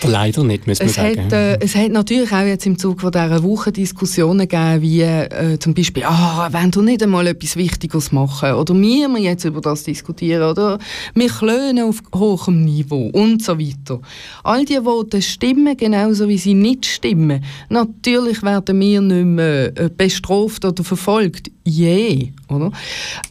Leider 0.03 0.43
nicht, 0.43 0.67
müssen 0.67 0.81
wir 0.81 0.87
es 0.87 0.95
sagen. 0.95 1.25
Hat, 1.25 1.33
äh, 1.33 1.57
es 1.59 1.73
hat 1.75 1.91
natürlich 1.91 2.31
auch 2.33 2.45
jetzt 2.45 2.65
im 2.65 2.77
Zuge 2.77 3.09
dieser 3.09 3.43
Woche 3.43 3.71
Diskussionen 3.71 4.47
gegeben, 4.47 4.81
wie 4.81 5.01
äh, 5.01 5.57
zum 5.57 5.73
Beispiel, 5.73 6.03
ah, 6.03 6.49
wenn 6.51 6.69
du 6.71 6.81
nicht 6.81 7.01
einmal 7.01 7.25
etwas 7.27 7.55
Wichtiges 7.55 8.11
machen 8.11 8.51
oder 8.51 8.73
wir 8.73 9.07
jetzt 9.19 9.45
über 9.45 9.61
das 9.61 9.83
diskutieren 9.83 10.43
oder 10.43 10.79
wir 11.13 11.29
klönen 11.29 11.85
auf 11.85 12.01
hohem 12.13 12.65
Niveau 12.65 13.09
und 13.13 13.41
so 13.41 13.57
weiter. 13.57 14.01
All 14.43 14.65
diese 14.65 14.83
Worte 14.83 15.21
stimmen 15.21 15.77
genauso 15.77 16.27
wie 16.27 16.37
sie 16.37 16.53
nicht 16.53 16.85
stimmen. 16.85 17.41
Natürlich 17.69 18.43
werden 18.43 18.79
wir 18.79 18.99
nicht 18.99 19.25
mehr 19.25 19.77
äh, 19.77 19.89
bestraft 19.95 20.65
oder 20.65 20.83
verfolgt 20.83 21.51
je. 21.63 22.31
Oder? 22.49 22.71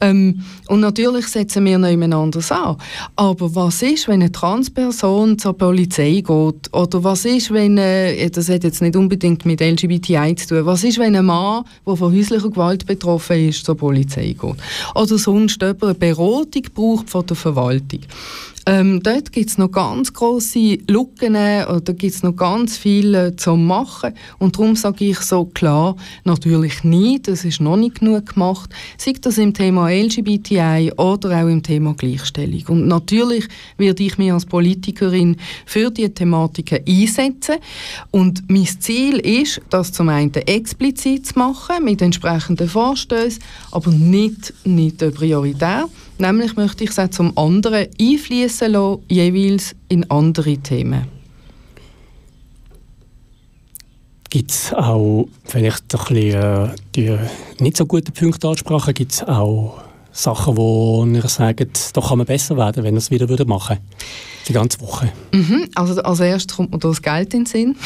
Ähm, 0.00 0.42
und 0.68 0.80
natürlich 0.80 1.26
setzen 1.28 1.64
wir 1.64 1.78
noch 1.78 1.88
jemand 1.88 2.14
an. 2.14 2.76
Aber 3.16 3.54
was 3.54 3.82
ist, 3.82 4.08
wenn 4.08 4.22
eine 4.22 4.32
Transperson 4.32 5.38
zur 5.38 5.56
Polizei 5.56 6.22
geht? 6.26 6.72
Oder 6.72 7.04
was 7.04 7.24
ist, 7.24 7.52
wenn, 7.52 7.78
äh, 7.78 8.28
das 8.30 8.48
hat 8.48 8.64
jetzt 8.64 8.82
nicht 8.82 8.96
unbedingt 8.96 9.44
mit 9.44 9.60
LGBTI 9.60 10.34
zu 10.36 10.48
tun, 10.48 10.66
was 10.66 10.84
ist, 10.84 10.98
wenn 10.98 11.14
ein 11.16 11.24
Mann, 11.24 11.64
der 11.86 11.96
von 11.96 12.12
häuslicher 12.12 12.50
Gewalt 12.50 12.86
betroffen 12.86 13.48
ist, 13.48 13.64
zur 13.64 13.76
Polizei 13.76 14.36
geht? 14.38 14.56
Oder 14.94 15.18
sonst 15.18 15.60
jemand 15.60 15.82
eine 15.82 15.94
Beratung 15.94 16.62
braucht 16.74 17.10
von 17.10 17.26
der 17.26 17.36
Verwaltung? 17.36 18.00
Ähm, 18.66 19.02
dort 19.02 19.30
gibt 19.30 19.50
es 19.50 19.58
noch 19.58 19.70
ganz 19.70 20.12
große 20.12 20.78
Lücken 20.88 21.34
oder 21.34 21.92
gibt 21.92 22.14
es 22.14 22.22
noch 22.22 22.34
ganz 22.34 22.78
viel 22.78 23.14
äh, 23.14 23.36
zu 23.36 23.56
machen. 23.56 24.14
Und 24.38 24.56
darum 24.56 24.74
sage 24.74 25.04
ich 25.04 25.18
so 25.20 25.44
klar, 25.44 25.96
natürlich 26.24 26.82
nicht, 26.82 27.28
es 27.28 27.44
ist 27.44 27.60
noch 27.60 27.76
nicht 27.76 28.00
genug 28.00 28.32
gemacht, 28.32 28.70
sei 28.96 29.12
das 29.20 29.36
im 29.36 29.52
Thema 29.52 29.90
LGBTI 29.90 30.92
oder 30.96 31.42
auch 31.42 31.48
im 31.48 31.62
Thema 31.62 31.92
Gleichstellung. 31.92 32.62
Und 32.68 32.88
natürlich 32.88 33.48
werde 33.76 34.02
ich 34.02 34.16
mich 34.16 34.32
als 34.32 34.46
Politikerin 34.46 35.36
für 35.66 35.90
diese 35.90 36.14
Thematiken 36.14 36.80
einsetzen. 36.88 37.56
Und 38.12 38.48
mein 38.48 38.66
Ziel 38.66 39.18
ist, 39.18 39.60
das 39.68 39.92
zum 39.92 40.08
einen 40.08 40.32
explizit 40.32 41.26
zu 41.26 41.38
machen, 41.38 41.84
mit 41.84 42.00
entsprechenden 42.00 42.68
Vorstößen, 42.68 43.42
aber 43.72 43.90
nicht, 43.90 44.54
nicht 44.64 44.98
prioritär. 45.14 45.86
Nämlich 46.18 46.56
möchte 46.56 46.84
ich 46.84 46.90
es 46.90 46.98
auch 46.98 47.10
zum 47.10 47.36
anderen 47.36 47.88
einfließen 48.00 48.72
lassen, 48.72 49.02
jeweils 49.08 49.74
in 49.88 50.08
andere 50.10 50.56
Themen. 50.58 51.06
Gibt 54.30 54.50
es 54.50 54.72
auch 54.72 55.28
vielleicht 55.44 55.94
ein 55.94 55.98
bisschen, 55.98 56.42
äh, 56.42 56.68
die 56.94 57.16
nicht 57.60 57.76
so 57.76 57.86
guten 57.86 58.12
Punkte 58.12 58.48
ansprachen? 58.48 58.94
Gibt 58.94 59.12
es 59.12 59.22
auch 59.22 59.80
Sachen, 60.10 60.56
wo 60.56 61.06
ihr 61.06 61.28
sagt, 61.28 61.96
da 61.96 62.00
kann 62.00 62.18
man 62.18 62.26
besser 62.26 62.56
werden, 62.56 62.82
wenn 62.84 62.94
ihr 62.94 62.98
es 62.98 63.10
wieder 63.10 63.26
machen 63.46 63.76
würde? 63.76 63.82
Die 64.48 64.52
ganze 64.52 64.80
Woche. 64.80 65.12
Mhm, 65.32 65.68
also 65.74 66.02
als 66.02 66.20
erstes 66.20 66.56
kommt 66.56 66.72
mir 66.72 66.78
das 66.78 67.00
Geld 67.00 67.32
in 67.32 67.44
den 67.44 67.46
Sinn. 67.46 67.76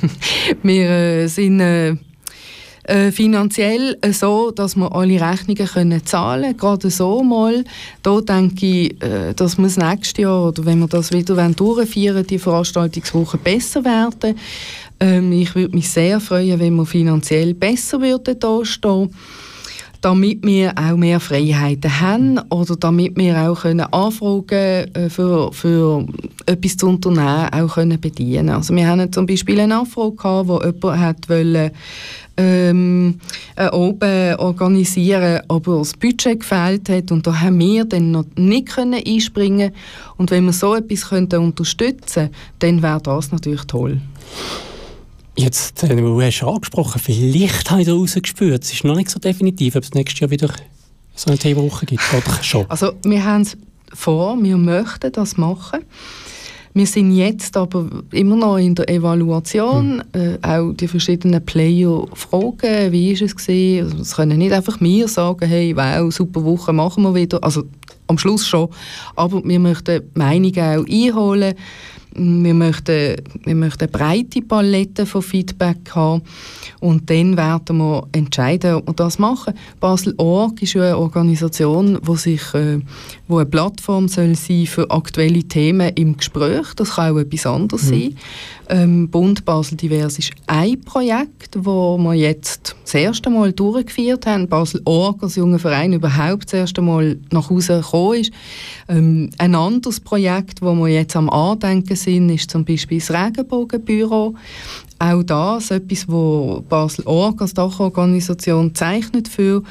wir 0.62 0.90
äh, 0.90 1.26
sind 1.28 1.60
äh, 1.60 1.96
äh, 2.86 3.10
finanziell 3.10 3.98
so, 4.12 4.50
dass 4.50 4.76
wir 4.76 4.94
alle 4.94 5.20
Rechnungen 5.20 5.66
können 5.66 6.04
zahlen 6.04 6.42
können. 6.42 6.56
Gerade 6.56 6.90
so 6.90 7.22
mal. 7.22 7.64
Da 8.02 8.20
denke 8.20 8.66
ich, 8.66 9.02
äh, 9.02 9.34
dass 9.34 9.58
wir 9.58 9.64
das 9.64 9.76
nächste 9.76 10.22
Jahr, 10.22 10.48
oder 10.48 10.64
wenn 10.64 10.78
wir 10.78 10.88
das 10.88 11.12
wieder 11.12 11.36
durchführen 11.50 12.26
die 12.26 12.38
Veranstaltungswoche 12.38 13.38
besser 13.38 13.84
werden. 13.84 14.38
Ähm, 15.00 15.32
ich 15.32 15.54
würde 15.54 15.74
mich 15.74 15.90
sehr 15.90 16.20
freuen, 16.20 16.58
wenn 16.58 16.74
wir 16.74 16.86
finanziell 16.86 17.54
besser 17.54 18.00
würden 18.00 18.38
dastehen 18.38 19.10
damit 20.00 20.44
wir 20.44 20.72
auch 20.76 20.96
mehr 20.96 21.20
Freiheiten 21.20 22.00
haben 22.00 22.38
oder 22.50 22.76
damit 22.76 23.16
wir 23.16 23.36
auch 23.38 23.62
können 23.62 23.80
Anfragen 23.92 24.94
äh, 24.94 25.10
für, 25.10 25.52
für 25.52 26.06
etwas 26.46 26.76
zu 26.76 26.88
unternehmen 26.88 27.48
auch 27.52 27.74
können 27.74 28.00
bedienen 28.00 28.50
Also 28.50 28.74
wir 28.74 28.86
haben 28.86 29.12
zum 29.12 29.26
Beispiel 29.26 29.60
eine 29.60 29.78
Anfrage 29.78 30.16
gehabt, 30.16 30.48
wo 30.48 30.60
jemand 30.60 31.00
hat 31.00 31.28
wollen, 31.28 31.70
ähm, 32.36 33.18
äh, 33.56 33.68
oben 33.70 34.34
organisieren, 34.36 35.40
aber 35.48 35.78
das 35.78 35.94
Budget 35.94 36.40
gefehlt 36.40 36.88
hat 36.88 37.10
und 37.10 37.26
da 37.26 37.40
haben 37.40 37.58
wir 37.58 37.84
dann 37.84 38.10
noch 38.10 38.26
nicht 38.36 38.68
können 38.68 39.02
einspringen 39.04 39.72
und 40.16 40.30
wenn 40.30 40.44
wir 40.44 40.52
so 40.52 40.74
etwas 40.74 41.08
könnten 41.08 41.40
unterstützen, 41.40 42.30
dann 42.58 42.82
wäre 42.82 43.00
das 43.00 43.32
natürlich 43.32 43.64
toll. 43.64 44.00
Jetzt, 45.38 45.82
äh, 45.82 45.94
du 45.94 46.20
hast 46.22 46.42
angesprochen, 46.42 46.98
vielleicht 46.98 47.70
habe 47.70 47.82
ich 47.82 47.86
da 47.86 47.92
rausgespürt, 47.92 48.64
es 48.64 48.72
ist 48.72 48.84
noch 48.84 48.96
nicht 48.96 49.10
so 49.10 49.18
definitiv, 49.18 49.76
ob 49.76 49.82
es 49.82 49.92
nächstes 49.92 50.20
Jahr 50.20 50.30
wieder 50.30 50.50
so 51.14 51.28
eine 51.28 51.38
Themenwoche 51.38 51.84
gibt, 51.84 52.02
oder 52.12 52.42
schon? 52.42 52.64
Also 52.68 52.92
wir 53.04 53.22
haben 53.22 53.42
es 53.42 53.56
vor, 53.92 54.42
wir 54.42 54.56
möchten 54.56 55.12
das 55.12 55.36
machen. 55.36 55.80
Wir 56.72 56.86
sind 56.86 57.12
jetzt 57.12 57.56
aber 57.56 57.88
immer 58.12 58.36
noch 58.36 58.58
in 58.58 58.74
der 58.74 58.88
Evaluation, 58.90 60.02
hm. 60.12 60.38
äh, 60.42 60.46
auch 60.46 60.72
die 60.72 60.88
verschiedenen 60.88 61.44
Player 61.44 62.06
fragen, 62.12 62.92
wie 62.92 63.12
ist 63.12 63.22
es 63.22 63.34
gesehen. 63.34 63.86
Also, 63.86 64.02
es 64.02 64.14
können 64.14 64.38
nicht 64.38 64.52
einfach 64.52 64.78
mir 64.80 65.08
sagen, 65.08 65.48
hey, 65.48 65.74
wow, 65.74 66.12
super 66.12 66.44
Woche, 66.44 66.74
machen 66.74 67.02
wir 67.02 67.14
wieder. 67.14 67.42
Also 67.42 67.64
am 68.08 68.18
Schluss 68.18 68.46
schon, 68.46 68.68
aber 69.16 69.42
wir 69.42 69.58
möchten 69.58 70.02
Meinungen 70.14 70.58
auch 70.58 70.86
einholen. 70.86 71.54
Wir 72.18 72.54
möchten, 72.54 73.16
wir 73.44 73.54
möchten 73.54 73.84
eine 73.84 73.92
breite 73.92 74.40
Palette 74.40 75.04
von 75.04 75.22
Feedback 75.22 75.94
haben 75.94 76.22
und 76.80 77.10
dann 77.10 77.36
werden 77.36 77.76
wir 77.76 78.06
entscheiden, 78.12 78.76
ob 78.76 78.88
wir 78.88 78.94
das 78.94 79.18
machen. 79.18 79.54
Basel.org 79.80 80.62
ist 80.62 80.76
eine 80.76 80.96
Organisation, 80.96 81.98
wo 82.02 82.16
sich, 82.16 82.42
äh, 82.54 82.80
wo 83.28 83.38
eine 83.38 83.46
Plattform 83.46 84.08
soll 84.08 84.34
sein 84.34 84.66
für 84.66 84.90
aktuelle 84.90 85.44
Themen 85.44 85.92
im 85.94 86.16
Gespräch. 86.16 86.74
Das 86.76 86.94
kann 86.94 87.14
auch 87.14 87.18
etwas 87.18 87.46
anderes 87.46 87.84
mhm. 87.84 87.88
sein. 87.88 88.16
Ähm, 88.68 89.08
Bund 89.08 89.44
Basel 89.44 89.76
Divers 89.76 90.18
ist 90.18 90.32
ein 90.46 90.80
Projekt, 90.80 91.54
das 91.54 91.64
wir 91.64 92.14
jetzt 92.14 92.74
das 92.82 92.94
erste 92.94 93.30
Mal 93.30 93.52
durchgeführt 93.52 94.26
haben. 94.26 94.48
Basel 94.48 94.80
Org 94.84 95.22
als 95.22 95.36
junger 95.36 95.58
Verein 95.58 95.92
überhaupt 95.92 96.46
das 96.46 96.54
erste 96.54 96.82
Mal 96.82 97.16
nach 97.30 97.48
Hause 97.48 97.80
gekommen 97.80 98.20
ist. 98.20 98.32
Ähm, 98.88 99.30
ein 99.38 99.54
anderes 99.54 100.00
Projekt, 100.00 100.62
wo 100.62 100.74
wir 100.74 100.88
jetzt 100.88 101.14
am 101.14 101.30
Andenken 101.30 101.96
sind, 101.96 102.30
ist 102.30 102.50
zum 102.50 102.64
Beispiel 102.64 102.98
das 102.98 103.10
Regenbogenbüro. 103.10 104.34
Auch 104.98 105.22
das 105.22 105.70
etwas, 105.70 106.08
wo 106.08 106.64
Basel 106.68 107.06
Org 107.06 107.40
als 107.42 107.54
Dachorganisation 107.54 108.74
zeichnet 108.74 109.28
für 109.28 109.62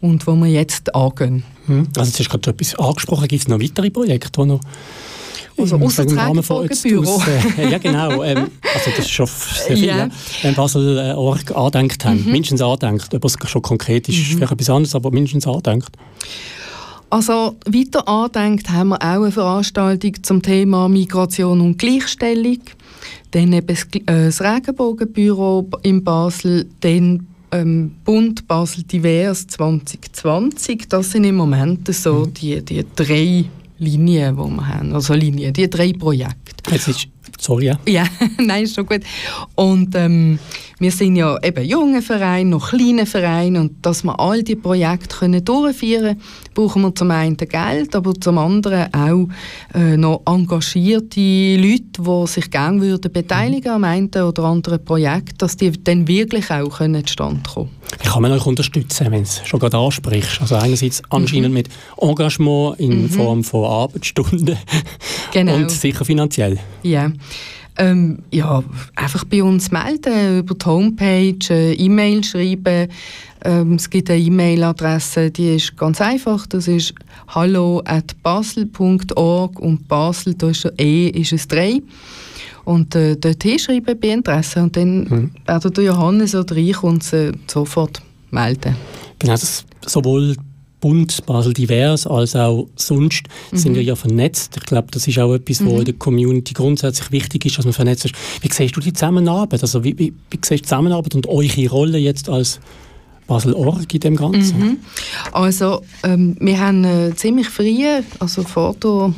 und 0.00 0.26
wo 0.26 0.34
wir 0.34 0.48
jetzt 0.48 0.94
angehen. 0.94 1.44
Mhm. 1.66 1.88
Also, 1.96 2.12
du 2.12 2.18
hast 2.18 2.28
gerade 2.28 2.50
etwas 2.50 2.74
angesprochen. 2.74 3.28
Gibt 3.28 3.42
es 3.42 3.48
noch 3.48 3.60
weitere 3.60 3.90
Projekte, 3.90 4.42
die 4.42 4.48
noch 4.48 4.60
also 5.58 5.76
außer 5.76 6.04
das 6.04 6.16
Regenbogenbüro. 6.16 7.22
Äh, 7.58 7.70
ja, 7.70 7.78
genau. 7.78 8.22
Ähm, 8.22 8.50
also 8.74 8.90
das 8.90 9.00
ist 9.00 9.10
schon 9.10 9.26
sehr 9.26 9.76
viel. 9.76 9.86
Ja. 9.86 10.08
Wenn 10.42 10.54
Basel 10.54 10.98
äh, 10.98 11.12
Org 11.12 11.54
andenkt 11.54 12.04
haben, 12.04 12.24
mhm. 12.24 12.32
mindestens 12.32 12.62
andenkt, 12.62 13.14
ob 13.14 13.24
es 13.24 13.36
schon 13.46 13.62
konkret 13.62 14.08
ist, 14.08 14.18
mhm. 14.18 14.36
vielleicht 14.36 14.52
etwas 14.52 14.70
anderes, 14.70 14.94
aber 14.94 15.10
mindestens 15.10 15.46
andenkt. 15.46 15.90
Also 17.10 17.56
weiter 17.66 18.08
andenkt 18.08 18.70
haben 18.70 18.88
wir 18.88 18.96
auch 18.96 19.22
eine 19.22 19.30
Veranstaltung 19.30 20.22
zum 20.22 20.40
Thema 20.40 20.88
Migration 20.88 21.60
und 21.60 21.78
Gleichstellung. 21.78 22.60
Dann 23.32 23.52
eben 23.52 23.66
das, 23.66 23.86
äh, 24.06 24.44
Regenbogenbüro 24.44 25.68
in 25.82 26.02
Basel, 26.02 26.70
dann 26.80 27.26
ähm, 27.50 27.92
Bund 28.04 28.48
Basel 28.48 28.84
Divers 28.84 29.46
2020. 29.46 30.88
Das 30.88 31.10
sind 31.10 31.24
im 31.24 31.36
Moment 31.36 31.92
so 31.94 32.24
mhm. 32.26 32.34
die, 32.34 32.62
die 32.62 32.84
drei 32.96 33.44
Linien, 33.82 34.36
die 34.36 34.42
wir 34.42 34.68
haben. 34.68 34.94
Also 34.94 35.14
Linien, 35.14 35.52
die 35.52 35.68
drei 35.68 35.92
Projekte. 35.92 36.70
Jetzt 36.70 36.88
ist, 36.88 37.08
sorry, 37.38 37.66
ja. 37.66 37.78
Ja, 37.86 38.06
nein, 38.38 38.64
ist 38.64 38.76
schon 38.76 38.86
gut. 38.86 39.00
Und 39.54 39.94
ähm, 39.94 40.38
wir 40.82 40.90
sind 40.90 41.14
ja 41.14 41.38
eben 41.44 41.64
junge 41.64 42.02
Verein, 42.02 42.50
noch 42.50 42.70
kleine 42.70 43.06
Verein 43.06 43.56
und 43.56 43.86
dass 43.86 44.02
wir 44.02 44.18
all 44.18 44.42
die 44.42 44.56
Projekte 44.56 45.16
können 45.16 45.44
durchführen 45.44 46.16
können, 46.16 46.20
brauchen 46.54 46.82
wir 46.82 46.94
zum 46.94 47.12
einen 47.12 47.36
Geld, 47.36 47.94
aber 47.94 48.12
zum 48.14 48.36
anderen 48.36 48.92
auch 48.92 49.28
äh, 49.74 49.96
noch 49.96 50.22
engagierte 50.26 51.20
Leute, 51.56 52.02
die 52.02 52.26
sich 52.26 52.50
gerne 52.50 52.80
würden 52.80 53.12
beteiligen 53.12 53.70
am 53.70 53.84
einen 53.84 54.08
oder 54.08 54.42
anderen 54.42 54.84
Projekt, 54.84 55.40
dass 55.40 55.56
die 55.56 55.70
dann 55.84 56.08
wirklich 56.08 56.50
auch 56.50 56.78
können 56.78 57.06
zustande 57.06 57.42
kommen 57.48 57.70
Wie 58.00 58.08
kann 58.08 58.22
man 58.22 58.32
euch 58.32 58.44
unterstützen, 58.46 59.06
wenn 59.10 59.22
du 59.22 59.28
es 59.28 59.40
schon 59.46 59.60
gerade 59.60 59.76
ansprichst? 59.78 60.40
Also 60.40 60.56
einerseits 60.56 61.00
anscheinend 61.10 61.48
Mhm. 61.48 61.54
mit 61.54 61.68
Engagement 62.00 62.80
in 62.80 63.08
Form 63.08 63.44
von 63.44 63.66
Arbeitsstunden 63.66 64.56
Genau. 65.32 65.54
und 65.56 65.70
sicher 65.70 66.04
finanziell. 66.04 66.58
Ja. 66.82 67.12
Ähm, 67.78 68.18
ja, 68.30 68.62
einfach 68.96 69.24
bei 69.24 69.42
uns 69.42 69.70
melden, 69.70 70.40
über 70.40 70.54
die 70.54 70.66
Homepage, 70.66 71.38
äh, 71.50 71.72
E-Mail 71.74 72.22
schreiben. 72.22 72.88
Ähm, 73.44 73.74
es 73.74 73.88
gibt 73.88 74.10
eine 74.10 74.20
E-Mail-Adresse, 74.20 75.30
die 75.30 75.56
ist 75.56 75.76
ganz 75.76 76.00
einfach. 76.00 76.46
Das 76.46 76.68
ist 76.68 76.94
hallo 77.28 77.82
at 77.84 78.14
basel.org 78.22 79.58
und 79.58 79.88
Basel, 79.88 80.34
da 80.34 80.50
ist 80.50 80.66
ein 80.66 80.72
E, 80.78 81.08
ist 81.08 81.32
es 81.32 81.48
3. 81.48 81.80
Und 82.64 82.94
äh, 82.94 83.16
dort 83.16 83.42
hinschreiben 83.42 83.98
bei 83.98 84.08
Interesse 84.08 84.62
und 84.62 84.76
dann 84.76 85.32
werden 85.46 85.72
der 85.72 85.84
Johannes 85.84 86.34
oder 86.34 86.56
ich 86.56 86.80
uns 86.82 87.12
äh, 87.12 87.32
sofort 87.48 88.02
melden. 88.30 88.76
Genau, 89.18 89.32
das 89.32 89.64
sowohl 89.86 90.36
Bund, 90.82 91.24
Basel 91.24 91.54
divers, 91.54 92.06
als 92.06 92.36
auch 92.36 92.66
sonst 92.76 93.22
sind 93.52 93.74
wir 93.74 93.82
ja 93.82 93.94
vernetzt. 93.94 94.56
Ich 94.56 94.64
glaube, 94.64 94.88
das 94.90 95.06
ist 95.08 95.18
auch 95.18 95.32
etwas, 95.32 95.64
wo 95.64 95.78
in 95.78 95.84
der 95.86 95.94
Community 95.94 96.52
grundsätzlich 96.52 97.10
wichtig 97.12 97.46
ist, 97.46 97.56
dass 97.56 97.64
man 97.64 97.72
vernetzt 97.72 98.04
ist. 98.04 98.14
Wie 98.42 98.52
siehst 98.52 98.76
du 98.76 98.80
die 98.80 98.92
Zusammenarbeit? 98.92 99.62
Also 99.62 99.84
wie, 99.84 99.96
wie, 99.96 100.12
wie 100.30 100.36
siehst 100.36 100.50
du 100.50 100.54
die 100.56 100.62
Zusammenarbeit 100.62 101.14
und 101.14 101.26
eure 101.28 101.68
Rolle 101.68 101.98
jetzt 101.98 102.28
als 102.28 102.60
Basel-Org 103.28 103.94
in 103.94 104.00
dem 104.00 104.16
Ganzen? 104.16 104.78
Also, 105.30 105.82
ähm, 106.02 106.36
wir 106.40 106.58
haben 106.58 106.84
äh, 106.84 107.14
ziemlich 107.14 107.48
früh, 107.48 107.86
also 108.18 108.42
vor 108.42 108.74
der, 108.74 109.14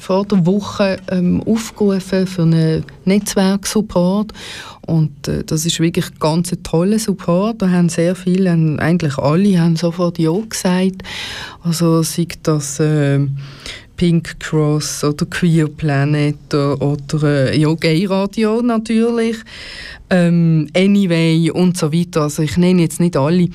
vor 0.00 0.24
der 0.26 0.44
Woche, 0.46 0.98
ähm, 1.10 1.42
aufgerufen 1.44 2.26
für 2.26 2.42
einen 2.42 2.84
Netzwerksupport. 3.04 4.32
Und 4.86 5.28
äh, 5.28 5.44
das 5.44 5.64
ist 5.64 5.80
wirklich 5.80 6.18
ganz 6.18 6.52
ein 6.52 6.62
toller 6.62 6.98
Support. 6.98 7.62
Da 7.62 7.70
haben 7.70 7.88
sehr 7.88 8.14
viele, 8.14 8.50
haben, 8.50 8.78
eigentlich 8.78 9.18
alle, 9.18 9.60
haben 9.60 9.76
sofort 9.76 10.18
Ja 10.18 10.32
gesagt. 10.48 11.02
Also 11.62 12.02
sei 12.02 12.26
das 12.42 12.80
äh, 12.80 13.20
Pink 13.96 14.40
Cross 14.40 15.04
oder 15.04 15.26
Queer 15.26 15.68
Planet 15.68 16.52
oder 16.52 17.22
äh, 17.22 17.56
ja, 17.56 17.72
Gay 17.74 18.06
Radio 18.06 18.60
natürlich, 18.60 19.36
ähm, 20.10 20.66
Anyway 20.74 21.50
und 21.52 21.76
so 21.76 21.92
weiter. 21.92 22.22
Also 22.22 22.42
ich 22.42 22.56
nenne 22.56 22.82
jetzt 22.82 22.98
nicht 22.98 23.16
alle 23.16 23.48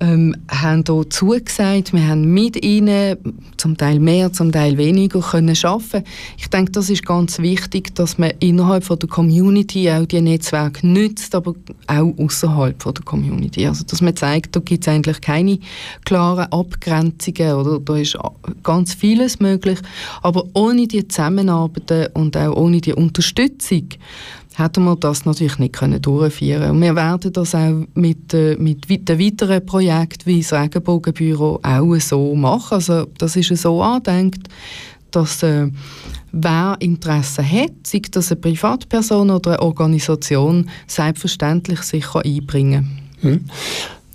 ähm, 0.00 0.36
haben 0.48 0.84
hier 0.86 1.08
zugesagt. 1.08 1.92
Wir 1.92 2.06
haben 2.06 2.32
mit 2.32 2.62
ihnen 2.62 3.16
zum 3.56 3.76
Teil 3.76 3.98
mehr, 3.98 4.32
zum 4.32 4.52
Teil 4.52 4.76
weniger 4.76 5.20
können 5.20 5.56
arbeiten. 5.62 6.04
Ich 6.36 6.48
denke, 6.48 6.72
das 6.72 6.90
ist 6.90 7.06
ganz 7.06 7.38
wichtig, 7.38 7.94
dass 7.94 8.18
man 8.18 8.32
innerhalb 8.40 8.84
von 8.84 8.98
der 8.98 9.08
Community 9.08 9.90
auch 9.90 10.04
die 10.04 10.20
Netzwerke 10.20 10.86
nützt, 10.86 11.34
aber 11.34 11.54
auch 11.86 12.12
außerhalb 12.18 12.78
der 12.82 13.04
Community. 13.04 13.66
Also, 13.66 13.84
dass 13.84 14.02
man 14.02 14.16
zeigt, 14.16 14.54
da 14.54 14.60
gibt 14.60 14.86
es 14.86 14.92
eigentlich 14.92 15.20
keine 15.20 15.58
klaren 16.04 16.52
Abgrenzungen 16.52 17.54
oder 17.54 17.80
da 17.80 17.96
ist 17.96 18.18
ganz 18.62 18.92
vieles 18.92 19.40
möglich. 19.40 19.78
Aber 20.22 20.44
ohne 20.52 20.86
die 20.86 21.08
Zusammenarbeit 21.08 22.14
und 22.14 22.36
auch 22.36 22.54
ohne 22.54 22.80
die 22.80 22.92
Unterstützung 22.92 23.88
hätten 24.56 24.84
wir 24.84 24.96
das 24.96 25.26
natürlich 25.26 25.58
nicht 25.58 25.74
können 25.74 26.00
durchführen 26.00 26.70
Und 26.70 26.80
wir 26.80 26.96
werden 26.96 27.32
das 27.32 27.54
auch 27.54 27.74
mit, 27.94 28.32
äh, 28.32 28.56
mit 28.56 28.88
den 28.88 29.18
weiteren 29.18 29.64
Projekten 29.64 30.26
wie 30.26 30.40
das 30.40 30.52
Regenbogenbüro 30.52 31.60
auch 31.62 31.94
so 32.00 32.34
machen. 32.34 32.74
Also 32.74 33.06
das 33.18 33.36
ist 33.36 33.54
so 33.60 33.82
angedenkt, 33.82 34.48
dass 35.10 35.42
äh, 35.42 35.68
wer 36.32 36.76
Interesse 36.80 37.42
hat, 37.42 37.72
sei 37.86 38.00
das 38.10 38.32
eine 38.32 38.40
Privatperson 38.40 39.30
oder 39.30 39.52
eine 39.52 39.62
Organisation, 39.62 40.70
selbstverständlich 40.86 41.82
sich 41.82 42.14
einbringen 42.14 43.00
kann. 43.20 43.50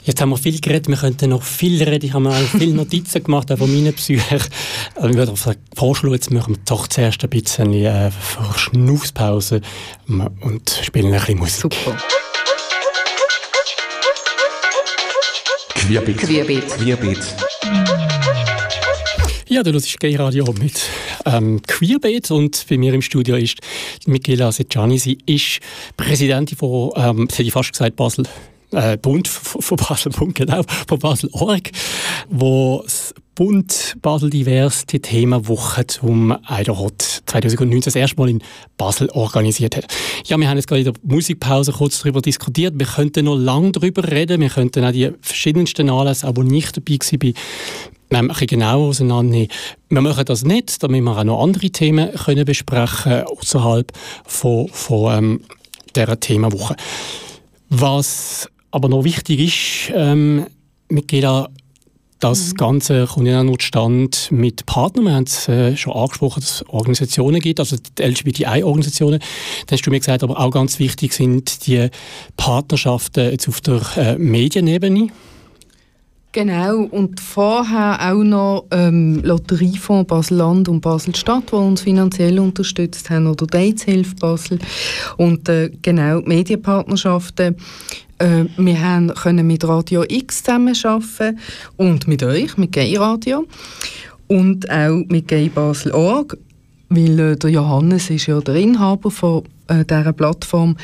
Jetzt 0.03 0.19
haben 0.19 0.31
wir 0.31 0.37
viel 0.37 0.59
geredet, 0.59 0.87
wir 0.87 0.97
könnten 0.97 1.29
noch 1.29 1.43
viel 1.43 1.81
reden. 1.83 2.05
Ich 2.05 2.13
habe 2.13 2.23
mir 2.23 2.31
auch 2.31 2.57
viele 2.57 2.73
Notizen 2.75 3.23
gemacht, 3.23 3.51
auch 3.51 3.57
von 3.57 3.71
meinen 3.71 3.93
Büchern. 3.93 4.41
Also 4.95 5.09
Ich 5.09 5.15
würde 5.15 5.33
vorschlagen, 5.75 6.15
jetzt 6.15 6.31
machen 6.31 6.55
wir 6.55 6.61
doch 6.65 6.87
zuerst 6.87 7.23
ein 7.23 7.29
bisschen 7.29 7.71
äh, 7.73 8.09
Verschnaufspause 8.09 9.61
und 10.07 10.79
spielen 10.83 11.13
ein 11.13 11.19
bisschen 11.19 11.37
Musik. 11.37 11.61
Super. 11.61 11.97
Querbeet. 15.75 16.17
Querbeet. 16.17 16.67
Querbeet. 16.67 17.35
Ja, 19.47 19.61
du 19.63 19.71
hörst 19.73 19.99
Gay 19.99 20.15
Radio 20.15 20.45
mit 20.59 20.81
ähm, 21.25 21.61
Queerbeat 21.67 22.31
und 22.31 22.65
bei 22.69 22.77
mir 22.77 22.93
im 22.93 23.01
Studio 23.01 23.35
ist 23.35 23.59
Michaela 24.07 24.51
Secciani. 24.51 24.97
Sie 24.97 25.17
ist 25.25 25.59
Präsidentin 25.97 26.57
von, 26.57 26.91
ähm, 26.95 27.27
das 27.27 27.37
hätte 27.37 27.47
ich 27.47 27.53
fast 27.53 27.73
gesagt, 27.73 27.97
Basel, 27.97 28.25
äh, 28.71 28.97
Bund 28.97 29.27
von 29.27 29.77
Basel 29.77 30.11
Bund, 30.11 30.35
genau, 30.35 30.63
von 30.87 30.99
Basel 30.99 31.29
wo 32.29 32.81
das 32.83 33.13
Bund 33.35 33.95
Basel 34.01 34.29
Divers 34.29 34.85
die 34.85 34.99
Themenwoche 34.99 35.87
zum 35.87 36.37
Eiderhot 36.45 37.21
2019 37.25 37.81
das 37.81 37.95
erste 37.95 38.17
Mal 38.17 38.29
in 38.29 38.43
Basel 38.77 39.09
organisiert 39.09 39.77
hat. 39.77 39.87
Ja, 40.25 40.37
wir 40.37 40.49
haben 40.49 40.57
jetzt 40.57 40.67
gerade 40.67 40.81
in 40.81 40.93
der 40.93 40.93
Musikpause 41.03 41.71
kurz 41.71 42.01
darüber 42.01 42.21
diskutiert. 42.21 42.77
Wir 42.77 42.85
könnten 42.85 43.25
noch 43.25 43.37
lange 43.37 43.71
darüber 43.71 44.03
reden. 44.03 44.41
Wir 44.41 44.49
könnten 44.49 44.83
auch 44.83 44.91
die 44.91 45.11
verschiedensten 45.21 45.89
Anlässe, 45.89 46.27
auch 46.27 46.35
wo 46.35 46.43
ich 46.43 46.49
nicht 46.49 46.77
dabei 46.77 46.97
war, 46.97 47.27
ähm, 47.29 47.33
ein 48.11 48.27
bisschen 48.27 48.47
genauer 48.47 48.89
auseinandernehmen. 48.89 49.47
Wir 49.89 50.01
machen 50.01 50.25
das 50.25 50.43
nicht, 50.43 50.83
damit 50.83 51.01
wir 51.01 51.17
auch 51.17 51.23
noch 51.23 51.41
andere 51.41 51.69
Themen 51.69 52.13
können 52.13 52.45
besprechen 52.45 53.23
außerhalb 53.23 53.91
von, 54.25 54.67
von 54.67 55.17
ähm, 55.17 55.41
dieser 55.95 56.19
Themenwoche. 56.19 56.75
Was 57.69 58.49
aber 58.71 58.89
noch 58.89 59.03
wichtig 59.03 59.39
ist, 59.39 59.93
ähm, 59.95 60.47
Michaela, 60.89 61.49
das 62.21 62.53
Ganze 62.53 63.07
kommt 63.07 63.27
ja 63.27 63.43
nur 63.43 63.57
zustande 63.57 64.15
mit 64.29 64.65
Partnern. 64.67 65.05
Wir 65.05 65.13
haben 65.13 65.23
es 65.23 65.47
äh, 65.47 65.75
schon 65.75 65.93
angesprochen, 65.93 66.41
dass 66.41 66.61
es 66.61 66.69
Organisationen 66.69 67.41
gibt, 67.41 67.59
also 67.59 67.77
die 67.77 68.03
LGBTI-Organisationen. 68.03 69.19
Dann 69.19 69.77
hast 69.77 69.85
du 69.85 69.89
mir 69.89 69.99
gesagt, 69.99 70.21
aber 70.21 70.39
auch 70.39 70.51
ganz 70.51 70.77
wichtig 70.77 71.13
sind 71.13 71.65
die 71.65 71.89
Partnerschaften 72.37 73.31
jetzt 73.31 73.47
auf 73.47 73.61
der 73.61 73.81
äh, 73.97 74.17
Medienebene. 74.19 75.07
Genau, 76.33 76.83
und 76.83 77.19
vorher 77.19 77.99
auch 78.09 78.23
noch 78.23 78.65
ähm, 78.71 79.21
Lotteriefonds 79.21 80.07
Basel-Land 80.07 80.69
und 80.69 80.79
Basel-Stadt, 80.79 81.51
die 81.51 81.55
uns 81.55 81.81
finanziell 81.81 82.39
unterstützt 82.39 83.09
haben, 83.09 83.27
oder 83.27 83.45
Dateshilfe 83.45 84.15
Basel. 84.15 84.59
Und 85.17 85.49
äh, 85.49 85.69
genau, 85.81 86.21
die 86.21 86.29
Medienpartnerschaften. 86.29 87.57
Äh, 88.19 88.45
wir 88.55 88.81
haben, 88.81 89.13
können 89.13 89.45
mit 89.45 89.67
Radio 89.67 90.05
X 90.07 90.43
zusammenarbeiten 90.43 91.37
und 91.75 92.07
mit 92.07 92.23
euch, 92.23 92.55
mit 92.55 92.71
Gay 92.71 92.95
Radio. 92.95 93.45
Und 94.27 94.71
auch 94.71 95.03
mit 95.09 95.27
Gay 95.27 95.49
Basel 95.49 95.91
Org, 95.91 96.37
weil 96.91 97.19
äh, 97.19 97.35
der 97.35 97.49
Johannes 97.49 98.09
ist 98.09 98.27
ja 98.27 98.39
der 98.41 98.55
Inhaber 98.55 99.09
von 99.09 99.43
äh, 99.67 99.85
dieser 99.85 100.13
Plattform 100.13 100.75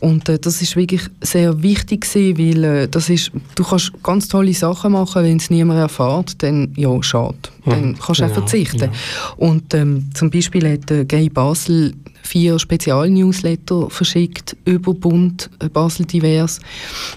und 0.00 0.28
äh, 0.28 0.38
das 0.38 0.60
ist 0.60 0.76
wirklich 0.76 1.02
sehr 1.22 1.62
wichtig 1.62 2.02
gewesen, 2.02 2.38
weil 2.38 2.64
äh, 2.64 2.88
das 2.88 3.08
ist, 3.08 3.32
du 3.54 3.64
kannst 3.64 3.92
ganz 4.02 4.28
tolle 4.28 4.52
Sachen 4.52 4.92
machen, 4.92 5.24
wenn 5.24 5.38
es 5.38 5.50
niemand 5.50 5.80
erfährt, 5.80 6.42
dann 6.42 6.72
ja, 6.76 7.02
schade. 7.02 7.36
Dann 7.64 7.98
kannst 7.98 8.20
du 8.20 8.24
auch 8.24 8.28
genau, 8.28 8.40
verzichten. 8.40 8.78
genau. 8.78 8.92
Und 9.36 9.74
ähm, 9.74 10.10
zum 10.14 10.30
Beispiel 10.30 10.70
hat 10.70 10.90
äh, 10.90 11.04
Gay 11.04 11.28
Basel 11.28 11.94
vier 12.22 12.58
Spezialnewsletter 12.58 13.88
verschickt 13.88 14.56
über 14.64 14.92
Bund 14.92 15.48
äh, 15.60 15.68
Basel 15.68 16.04
Divers 16.06 16.60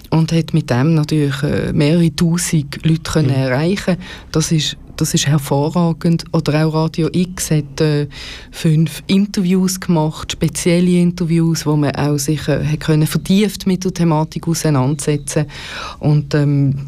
und 0.08 0.32
hat 0.32 0.54
mit 0.54 0.70
dem 0.70 0.94
natürlich 0.94 1.42
äh, 1.42 1.72
mehrere 1.72 2.14
Tausend 2.14 2.84
Leute 2.84 3.10
können 3.12 3.30
erreichen. 3.30 3.96
Das 4.32 4.52
ist 4.52 4.76
das 5.00 5.14
ist 5.14 5.26
hervorragend. 5.26 6.24
Oder 6.32 6.66
auch 6.66 6.74
Radio 6.74 7.08
X 7.12 7.50
hat 7.50 7.80
äh, 7.80 8.06
fünf 8.50 9.02
Interviews 9.06 9.80
gemacht, 9.80 10.32
spezielle 10.32 11.00
Interviews, 11.00 11.64
wo 11.66 11.76
man 11.76 11.94
auch 11.96 12.18
sich 12.18 12.46
äh, 12.48 12.76
können 12.78 13.06
vertieft 13.06 13.66
mit 13.66 13.84
der 13.84 13.94
Thematik 13.94 14.46
auseinandersetzen 14.46 15.46
und 15.98 16.34
ähm, 16.34 16.86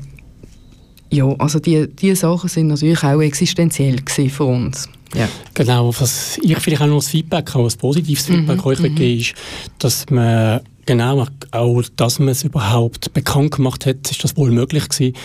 ja, 1.13 1.27
also 1.39 1.59
die, 1.59 1.87
die 1.89 2.15
Sachen 2.15 2.49
sind 2.49 2.69
natürlich 2.69 3.03
auch 3.05 3.21
existenziell 3.21 4.01
für 4.07 4.45
uns. 4.45 4.89
Ja. 5.15 5.29
Genau, 5.53 5.93
was 6.01 6.39
ich 6.43 6.59
vielleicht 6.59 6.81
auch 6.81 6.87
noch 6.87 6.97
als 6.97 7.09
Feedback, 7.09 7.55
auch 7.55 7.65
als 7.65 7.77
positives 7.77 8.25
Feedback 8.25 8.65
euch 8.65 8.79
mhm. 8.79 8.95
geben 8.95 9.21
ist, 9.21 9.35
dass 9.79 10.07
man 10.09 10.61
genau 10.87 11.27
auch, 11.51 11.83
dass 11.97 12.19
man 12.19 12.29
es 12.29 12.45
überhaupt 12.45 13.13
bekannt 13.13 13.53
gemacht 13.53 13.87
hat, 13.87 14.11
ist 14.11 14.25
das 14.25 14.37
wohl 14.37 14.51
möglich 14.51 14.89
gewesen, 14.89 15.17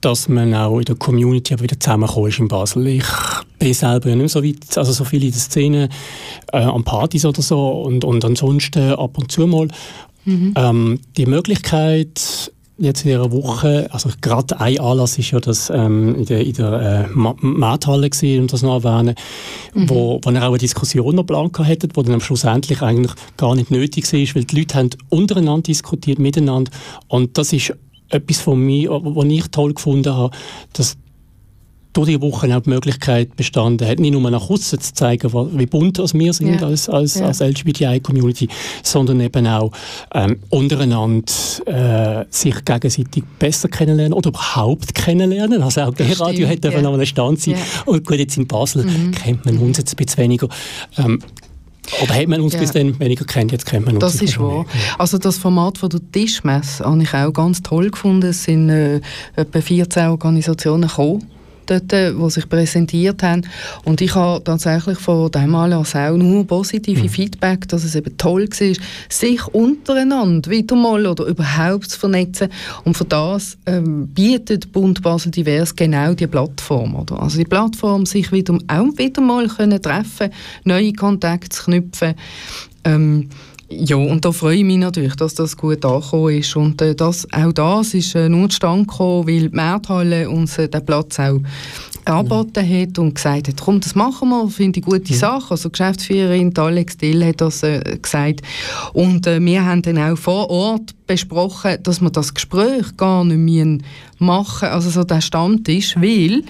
dass 0.00 0.28
man 0.28 0.54
auch 0.54 0.78
in 0.78 0.84
der 0.84 0.96
Community 0.96 1.54
aber 1.54 1.64
wieder 1.64 1.78
zusammengekommen 1.78 2.30
ist 2.30 2.38
in 2.38 2.48
Basel. 2.48 2.86
Ich 2.86 3.04
bin 3.58 3.74
selber 3.74 4.10
ja 4.10 4.16
nicht 4.16 4.32
so 4.32 4.42
weit, 4.42 4.76
also 4.76 4.92
so 4.92 5.04
viel 5.04 5.24
in 5.24 5.30
der 5.30 5.40
Szene, 5.40 5.88
äh, 6.52 6.58
an 6.58 6.84
Partys 6.84 7.24
oder 7.24 7.42
so 7.42 7.82
und, 7.82 8.04
und 8.04 8.24
ansonsten 8.24 8.92
ab 8.92 9.18
und 9.18 9.30
zu 9.30 9.46
mal. 9.46 9.68
Mhm. 10.24 10.54
Ähm, 10.56 11.00
die 11.16 11.26
Möglichkeit, 11.26 12.52
jetzt 12.78 13.04
in 13.04 13.10
dieser 13.10 13.32
Woche, 13.32 13.88
also 13.90 14.10
gerade 14.20 14.60
ein 14.60 14.78
Anlass 14.78 15.18
ist 15.18 15.30
ja 15.30 15.40
das 15.40 15.70
ähm, 15.70 16.14
in 16.14 16.24
der, 16.26 16.44
in 16.44 16.52
der 16.52 17.08
äh, 17.08 17.36
Markthalle 17.40 18.10
gewesen, 18.10 18.42
um 18.42 18.46
das 18.48 18.62
noch 18.62 18.84
erwähnen, 18.84 19.14
mhm. 19.74 19.88
wo, 19.88 20.20
wo 20.22 20.30
er 20.30 20.42
auch 20.42 20.48
eine 20.48 20.58
Diskussion 20.58 21.14
noch 21.14 21.24
blank 21.24 21.58
hätte, 21.58 21.88
die 21.88 22.02
dann 22.02 22.14
am 22.14 22.20
schlussendlich 22.20 22.82
eigentlich 22.82 23.12
gar 23.36 23.54
nicht 23.54 23.70
nötig 23.70 24.12
war, 24.12 24.34
weil 24.34 24.44
die 24.44 24.56
Leute 24.56 24.74
haben 24.74 24.90
untereinander 25.08 25.62
diskutiert, 25.62 26.18
miteinander 26.18 26.70
und 27.08 27.38
das 27.38 27.52
ist 27.52 27.72
etwas 28.08 28.40
von 28.40 28.60
mir, 28.60 28.90
was 28.90 29.24
ich 29.24 29.48
toll 29.48 29.74
gefunden 29.74 30.14
habe, 30.14 30.36
dass 30.72 30.96
durch 31.96 32.08
die 32.08 32.20
Woche 32.20 32.54
auch 32.54 32.60
die 32.60 32.70
Möglichkeit 32.70 33.36
bestanden 33.36 33.88
hat, 33.88 33.98
nicht 33.98 34.12
nur 34.12 34.30
nach 34.30 34.50
außen 34.50 34.80
zu 34.80 34.92
zeigen, 34.92 35.32
wie 35.32 35.66
bunt 35.66 35.98
wir 35.98 36.32
sind 36.32 36.60
ja. 36.60 36.66
als, 36.66 36.88
als, 36.90 37.14
ja. 37.14 37.26
als 37.26 37.40
LGBTI-Community, 37.40 38.48
sondern 38.82 39.20
eben 39.20 39.46
auch 39.46 39.72
ähm, 40.12 40.38
untereinander 40.50 41.32
äh, 41.64 42.24
sich 42.28 42.64
gegenseitig 42.64 43.24
besser 43.38 43.68
kennenlernen 43.68 44.12
oder 44.12 44.28
überhaupt 44.28 44.94
kennenlernen. 44.94 45.62
Also 45.62 45.82
auch 45.82 45.94
der 45.94 46.20
Radio 46.20 46.46
hat 46.46 46.62
ja. 46.64 46.82
noch 46.82 46.92
einen 46.92 47.06
Stand 47.06 47.40
sein. 47.40 47.54
Ja. 47.54 47.60
Und 47.86 48.06
gut, 48.06 48.18
jetzt 48.18 48.36
in 48.36 48.46
Basel 48.46 48.84
mhm. 48.84 49.12
kennt 49.12 49.46
man 49.46 49.56
uns 49.58 49.78
jetzt 49.78 49.94
ein 49.94 49.96
bisschen 49.96 50.24
weniger. 50.24 50.48
Ähm, 50.98 51.20
oder 52.02 52.14
hat 52.14 52.26
man 52.26 52.40
uns 52.40 52.52
ja. 52.54 52.60
bis 52.60 52.72
dann 52.72 52.98
weniger 52.98 53.24
kennt, 53.24 53.52
jetzt 53.52 53.64
kennt 53.64 53.86
man 53.86 53.94
uns. 53.94 54.04
Das 54.04 54.20
ist 54.20 54.38
wahr. 54.38 54.66
Also 54.98 55.18
das 55.18 55.38
Format 55.38 55.78
von 55.78 55.88
der 55.88 56.00
Tischmesse 56.12 56.84
habe 56.84 57.02
ich 57.02 57.14
auch 57.14 57.32
ganz 57.32 57.62
toll 57.62 57.90
gefunden. 57.90 58.28
Es 58.28 58.44
sind 58.44 58.68
äh, 58.68 59.00
etwa 59.36 59.60
14 59.60 60.08
Organisationen 60.08 60.88
gekommen 60.88 61.35
dort, 61.66 61.92
die 61.92 62.30
sich 62.30 62.48
präsentiert 62.48 63.22
haben. 63.22 63.46
Und 63.84 64.00
ich 64.00 64.14
habe 64.14 64.42
tatsächlich 64.42 64.98
von 64.98 65.30
dem 65.30 65.54
Anlass 65.54 65.94
auch 65.94 66.16
nur 66.16 66.46
positive 66.46 67.02
mhm. 67.02 67.08
Feedback, 67.08 67.68
dass 67.68 67.84
es 67.84 67.94
eben 67.94 68.16
toll 68.16 68.48
war, 68.48 68.74
sich 69.08 69.46
untereinander 69.48 70.50
wieder 70.50 70.76
mal 70.76 71.06
oder 71.06 71.24
überhaupt 71.24 71.90
zu 71.90 71.98
vernetzen. 71.98 72.48
Und 72.84 72.96
für 72.96 73.04
das 73.04 73.58
ähm, 73.66 74.08
bietet 74.08 74.72
Bund 74.72 75.02
Basel 75.02 75.30
Divers 75.30 75.74
genau 75.74 76.14
die 76.14 76.26
Plattform. 76.26 76.94
Oder? 76.94 77.20
Also 77.20 77.38
die 77.38 77.44
Plattform, 77.44 78.06
sich 78.06 78.32
wieder, 78.32 78.58
auch 78.68 78.96
wieder 78.96 79.20
mal 79.20 79.48
können 79.48 79.80
treffen 79.82 80.30
neue 80.64 80.92
Kontakte 80.92 81.48
zu 81.48 81.64
knüpfen. 81.64 82.14
Ähm, 82.84 83.28
ja, 83.68 83.96
und 83.96 84.24
da 84.24 84.30
freue 84.30 84.58
ich 84.58 84.64
mich 84.64 84.78
natürlich, 84.78 85.16
dass 85.16 85.34
das 85.34 85.56
gut 85.56 85.84
angekommen 85.84 86.38
ist. 86.38 86.54
Und 86.54 86.80
äh, 86.82 86.94
das, 86.94 87.26
auch 87.32 87.52
das 87.52 87.94
ist 87.94 88.14
äh, 88.14 88.28
nur 88.28 88.48
zustande 88.48 88.86
gekommen, 88.86 89.26
weil 89.26 89.48
die 89.48 89.56
Märthalle 89.56 90.30
uns 90.30 90.56
äh, 90.58 90.68
den 90.68 90.84
Platz 90.84 91.18
auch 91.18 91.40
angeboten 92.04 92.68
hat 92.68 92.98
und 92.98 93.14
gesagt 93.16 93.48
hat, 93.48 93.60
komm, 93.60 93.80
das 93.80 93.96
machen 93.96 94.28
wir, 94.28 94.48
finde 94.48 94.78
ich 94.78 94.86
gute 94.86 95.12
Sache. 95.14 95.50
Also 95.50 95.70
Geschäftsführerin 95.70 96.56
Alex 96.56 96.96
Dill 96.96 97.24
hat 97.24 97.40
das 97.40 97.64
äh, 97.64 97.98
gesagt. 98.00 98.42
Und 98.92 99.26
äh, 99.26 99.44
wir 99.44 99.64
haben 99.64 99.82
dann 99.82 99.98
auch 99.98 100.16
vor 100.16 100.48
Ort 100.48 100.94
besprochen, 101.06 101.78
dass 101.82 102.00
wir 102.00 102.10
das 102.10 102.34
Gespräch 102.34 102.96
gar 102.96 103.24
nicht 103.24 103.38
mehr 103.38 103.78
machen 104.18 104.68
also 104.68 104.90
so 104.90 105.04
der 105.04 105.20
Stammtisch, 105.20 105.96
weil, 105.96 106.42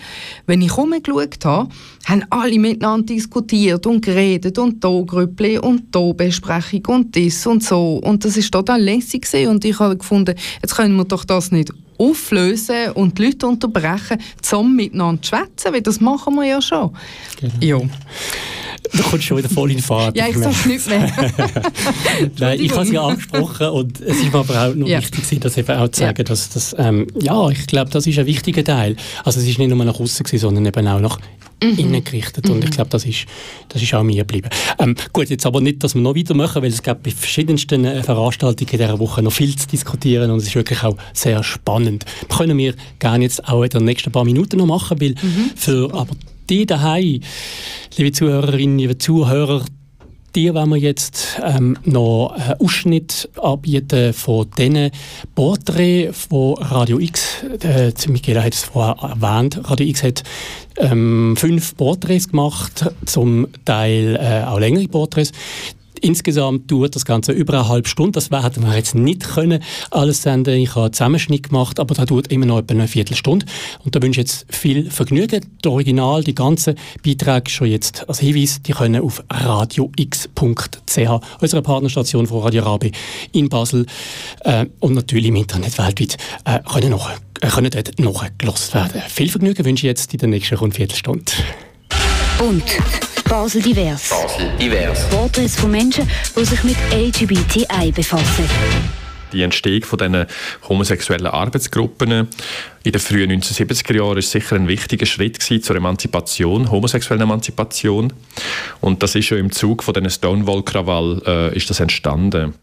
wenn 0.47 0.63
ich 0.63 0.77
herumgeschaut 0.77 1.45
habe, 1.45 1.69
haben 2.07 2.25
alle 2.31 2.59
miteinander 2.59 3.07
diskutiert 3.07 3.87
und 3.87 4.05
geredet 4.05 4.59
und 4.59 4.83
da 4.83 5.01
Grüppli 5.05 5.59
und 5.59 5.95
da 5.95 6.13
Besprechung 6.13 6.87
und 6.87 7.17
das 7.17 7.47
und 7.47 7.63
so 7.63 8.01
und 8.05 8.25
das 8.25 8.37
ist 8.37 8.53
total 8.53 8.81
lässig 8.81 9.23
gewesen. 9.23 9.51
und 9.51 9.65
ich 9.65 9.79
habe 9.79 9.97
gefunden, 9.97 10.35
jetzt 10.63 10.77
können 10.77 10.97
wir 10.97 11.05
doch 11.05 11.25
das 11.25 11.51
nicht 11.51 11.73
auflösen 11.99 12.93
und 12.95 13.19
die 13.19 13.27
Leute 13.27 13.47
unterbrechen, 13.47 14.19
zusammen 14.43 14.77
miteinander 14.77 15.23
zu 15.23 15.31
schwätzen, 15.31 15.73
weil 15.73 15.83
das 15.83 16.01
machen 16.01 16.35
wir 16.35 16.45
ja 16.45 16.61
schon. 16.61 16.95
Genau. 17.41 17.55
Ja. 17.61 17.81
Du 18.93 19.03
kommst 19.03 19.25
schon 19.25 19.39
wieder 19.39 19.49
voll 19.49 19.73
in 19.73 19.81
Fahrt. 19.81 20.17
ja, 20.17 20.29
ich 20.29 20.37
sage 20.37 20.69
nicht 20.69 20.87
mehr. 20.87 21.13
Nein, 22.39 22.61
ich 22.61 22.73
habe 22.73 22.83
es 22.83 22.91
ja 22.91 23.03
angesprochen 23.03 23.69
und 23.69 24.01
es 24.01 24.19
ist 24.19 24.33
mir 24.33 24.39
aber 24.39 24.69
auch 24.69 24.75
noch 24.75 24.87
ja. 24.87 24.99
wichtig, 24.99 25.41
das 25.41 25.57
eben 25.57 25.77
auch 25.77 25.89
zu 25.89 26.01
sagen, 26.01 26.19
ja. 26.19 26.25
dass 26.25 26.49
das, 26.51 26.75
ähm, 26.79 27.07
ja, 27.21 27.49
ich 27.51 27.67
glaube, 27.67 27.91
das 27.91 28.07
ist 28.07 28.19
ein 28.19 28.27
wichtiger 28.27 28.65
Teil. 28.65 28.97
Also 29.25 29.41
es 29.41 29.47
ist 29.47 29.59
nicht 29.59 29.69
nur 29.69 29.85
nach 29.85 29.99
außen 29.99 30.27
sondern 30.27 30.67
eben 30.67 30.89
auch 30.89 31.01
nach 31.01 31.19
mhm. 31.63 31.79
innen 31.79 32.05
gerichtet. 32.05 32.49
Und 32.49 32.65
ich 32.65 32.71
mhm. 32.71 32.75
glaube, 32.75 32.91
das 32.91 33.05
ist, 33.05 33.27
das 33.69 33.83
ist 33.83 33.95
auch 33.95 34.03
mir 34.03 34.25
geblieben. 34.25 34.51
Ähm, 34.79 34.95
gut, 35.13 35.31
jetzt 35.31 35.47
aber 35.47 35.61
nicht, 35.61 35.83
dass 35.83 35.95
wir 35.95 36.03
noch 36.03 36.15
weitermachen, 36.15 36.63
weil 36.63 36.71
es 36.71 36.83
gibt 36.83 37.03
bei 37.03 37.11
verschiedensten 37.11 37.85
äh, 37.85 38.03
Veranstaltungen 38.03 38.71
in 38.71 38.79
dieser 38.79 38.99
Woche 38.99 39.23
noch 39.23 39.33
viel 39.33 39.57
zu 39.57 39.67
diskutieren 39.69 40.31
und 40.31 40.39
es 40.39 40.49
ist 40.49 40.55
wirklich 40.55 40.83
auch 40.83 40.97
sehr 41.13 41.43
spannend. 41.43 42.05
Das 42.29 42.39
können 42.39 42.59
wir 42.59 42.75
gerne 42.99 43.25
jetzt 43.25 43.47
auch 43.49 43.63
in 43.63 43.71
den 43.71 43.85
nächsten 43.85 44.13
paar 44.13 44.25
Minuten 44.25 44.59
noch 44.59 44.67
machen, 44.67 45.01
weil 45.01 45.11
mhm. 45.11 45.51
für 45.55 45.93
aber 45.93 46.15
die 46.49 46.67
daheim, 46.67 47.21
liebe 47.97 48.13
Zuhörerinnen, 48.13 48.79
liebe 48.79 48.99
Zuhörer, 48.99 49.65
die 50.35 50.53
wollen 50.53 50.69
wir 50.69 50.77
jetzt 50.77 51.41
ähm, 51.43 51.79
noch 51.85 52.33
einen 52.37 52.61
Ausschnitt 52.61 53.29
anbieten 53.41 54.13
von 54.13 54.47
diesen 54.59 54.91
Porträts 55.35 56.27
von 56.29 56.59
Radio 56.59 56.99
X. 56.99 57.43
Äh, 57.63 57.93
Michaela 58.09 58.43
hat 58.43 58.53
es 58.53 58.65
vorher 58.65 58.97
erwähnt. 59.03 59.59
Radio 59.65 59.87
X 59.87 60.03
hat 60.03 60.23
ähm, 60.77 61.37
fünf 61.39 61.75
Porträts 61.77 62.29
gemacht, 62.29 62.85
zum 63.07 63.49
Teil 63.65 64.17
äh, 64.21 64.47
auch 64.47 64.59
längere 64.59 64.89
Porträts. 64.89 65.33
Insgesamt 66.07 66.71
dauert 66.71 66.95
das 66.95 67.05
Ganze 67.05 67.33
über 67.33 67.55
eine 67.55 67.69
halbe 67.69 67.89
Stunde. 67.89 68.13
Das 68.13 68.31
hätten 68.31 68.63
wir 68.63 68.77
jetzt 68.77 68.95
nicht 68.95 69.25
können 69.25 69.61
alles 69.91 70.23
senden. 70.23 70.55
Ich 70.55 70.71
habe 70.77 70.85
einen 70.85 70.93
Zusammenschnitt 70.93 71.49
gemacht, 71.49 71.81
aber 71.81 71.97
das 71.97 72.07
dauert 72.07 72.29
immer 72.29 72.47
noch 72.47 72.61
etwa 72.61 72.75
eine 72.75 72.87
Viertelstunde. 72.87 73.45
Und 73.85 73.97
da 73.97 74.01
wünsche 74.01 74.21
ich 74.21 74.29
jetzt 74.29 74.47
viel 74.49 74.89
Vergnügen. 74.89 75.45
Das 75.63 75.73
Original, 75.73 76.23
die 76.23 76.37
ganzen 76.37 76.77
Beiträge 77.05 77.51
schon 77.51 77.67
jetzt 77.67 78.09
als 78.09 78.21
Hinweis, 78.21 78.63
die 78.63 78.71
können 78.71 79.03
auf 79.03 79.25
radiox.ch, 79.29 80.21
unserer 81.41 81.63
Partnerstation 81.63 82.29
von 82.29 82.41
Radio 82.41 82.63
Rabe 82.63 82.93
in 83.33 83.49
Basel 83.49 83.85
äh, 84.45 84.67
und 84.79 84.95
natürlich 84.95 85.27
im 85.27 85.35
Internet 85.35 85.77
weltweit, 85.77 86.19
äh, 86.45 86.61
können, 86.73 86.91
noch, 86.91 87.11
äh, 87.41 87.49
können 87.49 87.73
dort 87.73 87.99
nachgelost 87.99 88.75
werden. 88.75 89.03
Viel 89.09 89.29
Vergnügen 89.29 89.65
wünsche 89.65 89.89
ich 89.89 89.91
jetzt 89.91 90.13
in 90.13 90.21
der 90.21 90.29
nächsten 90.29 90.55
rund 90.55 90.77
Viertelstunde. 90.77 91.33
Und 92.39 92.63
Basel 93.29 93.61
Divers. 93.61 94.09
Basel 94.09 94.53
Divers. 94.59 95.09
Porträts 95.11 95.57
von 95.57 95.71
Menschen, 95.71 96.09
die 96.37 96.45
sich 96.45 96.63
mit 96.63 96.77
LGBTI 96.93 97.91
befassen. 97.91 98.45
Die 99.33 99.43
Entstehung 99.43 99.83
von 99.83 99.99
diesen 99.99 100.27
homosexuellen 100.69 101.27
Arbeitsgruppen 101.27 102.29
in 102.85 102.93
den 102.93 103.01
frühen 103.01 103.33
1970er 103.33 103.97
Jahren 103.97 104.19
ist 104.19 104.31
sicher 104.31 104.55
ein 104.55 104.69
wichtiger 104.69 105.07
Schritt 105.07 105.43
zur 105.43 105.77
Emanzipation, 105.77 106.71
homosexuellen 106.71 107.23
Emanzipation. 107.23 108.13
Und 108.81 109.03
das 109.03 109.17
ist 109.17 109.27
schon 109.27 109.39
im 109.39 109.51
Zug 109.51 109.83
von 109.83 109.95
diesen 109.95 110.11
Stonewall-Krawall 110.11 111.23
äh, 111.27 111.57
ist 111.57 111.69
das 111.69 111.81
entstanden. 111.81 112.55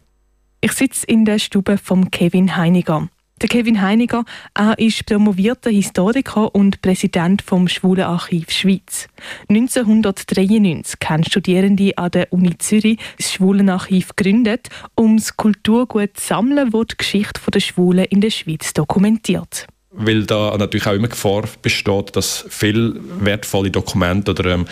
Ich 0.62 0.72
sitze 0.72 1.06
in 1.06 1.26
der 1.26 1.38
Stube 1.38 1.76
von 1.76 2.10
Kevin 2.10 2.56
Heiniger. 2.56 3.10
Der 3.42 3.48
Kevin 3.48 3.82
Heiniger 3.82 4.24
er 4.54 4.78
ist 4.78 5.06
promovierter 5.06 5.68
Historiker 5.68 6.54
und 6.54 6.80
Präsident 6.82 7.42
vom 7.42 7.66
Schwulenarchiv 7.66 8.50
Schweiz. 8.50 9.08
1993 9.48 10.98
haben 11.04 11.24
Studierende 11.24 11.98
an 11.98 12.12
der 12.12 12.32
Uni 12.32 12.56
Zürich 12.58 12.98
das 13.18 13.32
Schwulenarchiv 13.32 14.14
gegründet, 14.14 14.68
um 14.94 15.16
das 15.16 15.36
Kulturgut 15.36 16.16
zu 16.16 16.28
sammeln, 16.28 16.70
das 16.70 16.86
die 16.92 16.96
Geschichte 16.96 17.50
der 17.52 17.60
Schwulen 17.60 18.04
in 18.04 18.20
der 18.20 18.30
Schweiz 18.30 18.72
dokumentiert 18.72 19.66
weil 19.96 20.24
da 20.24 20.56
natürlich 20.58 20.88
auch 20.88 20.94
immer 20.94 21.06
Gefahr 21.06 21.44
besteht, 21.62 22.16
dass 22.16 22.44
viele 22.48 22.96
wertvolle 23.20 23.70
Dokumente 23.70 24.32
oder 24.32 24.46
ähm, 24.46 24.66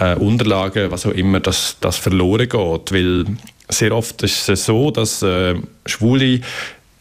äh, 0.00 0.14
Unterlagen, 0.16 0.90
was 0.90 1.04
auch 1.04 1.10
immer, 1.10 1.40
dass 1.40 1.76
das 1.82 1.98
verloren 1.98 2.48
geht, 2.48 2.92
weil 2.92 3.26
sehr 3.68 3.94
oft 3.94 4.22
ist 4.22 4.48
es 4.48 4.64
so, 4.64 4.90
dass 4.90 5.22
äh, 5.22 5.56
Schwule 5.84 6.40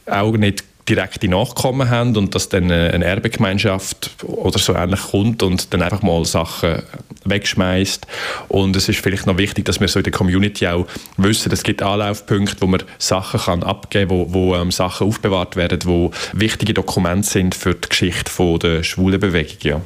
auch 0.07 0.35
nicht 0.35 0.65
direkte 0.89 1.27
Nachkommen 1.27 1.89
haben 1.89 2.15
und 2.17 2.35
dass 2.35 2.49
dann 2.49 2.71
eine 2.71 3.05
Erbegemeinschaft 3.05 4.11
oder 4.23 4.59
so 4.59 4.73
ähnlich 4.73 5.01
kommt 5.01 5.43
und 5.43 5.73
dann 5.73 5.81
einfach 5.81 6.01
mal 6.01 6.25
Sachen 6.25 6.81
wegschmeißt. 7.25 8.05
Und 8.49 8.75
es 8.75 8.89
ist 8.89 8.99
vielleicht 8.99 9.25
noch 9.25 9.37
wichtig, 9.37 9.65
dass 9.65 9.79
wir 9.79 9.87
so 9.87 9.99
in 9.99 10.03
der 10.03 10.11
Community 10.11 10.67
auch 10.67 10.87
wissen, 11.17 11.51
es 11.51 11.63
gibt 11.63 11.81
Anlaufpunkte, 11.81 12.57
wo 12.61 12.67
man 12.67 12.83
Sachen 12.97 13.39
kann 13.39 13.63
abgeben 13.63 14.09
wo, 14.09 14.33
wo 14.33 14.55
ähm, 14.55 14.71
Sachen 14.71 15.07
aufbewahrt 15.07 15.55
werden, 15.55 15.79
wo 15.85 16.11
wichtige 16.33 16.73
Dokumente 16.73 17.27
sind 17.27 17.55
für 17.55 17.73
die 17.73 17.89
Geschichte 17.89 18.29
von 18.29 18.59
der 18.59 18.83
schwulen 18.83 19.19
Bewegung. 19.19 19.57
Ja. 19.61 19.81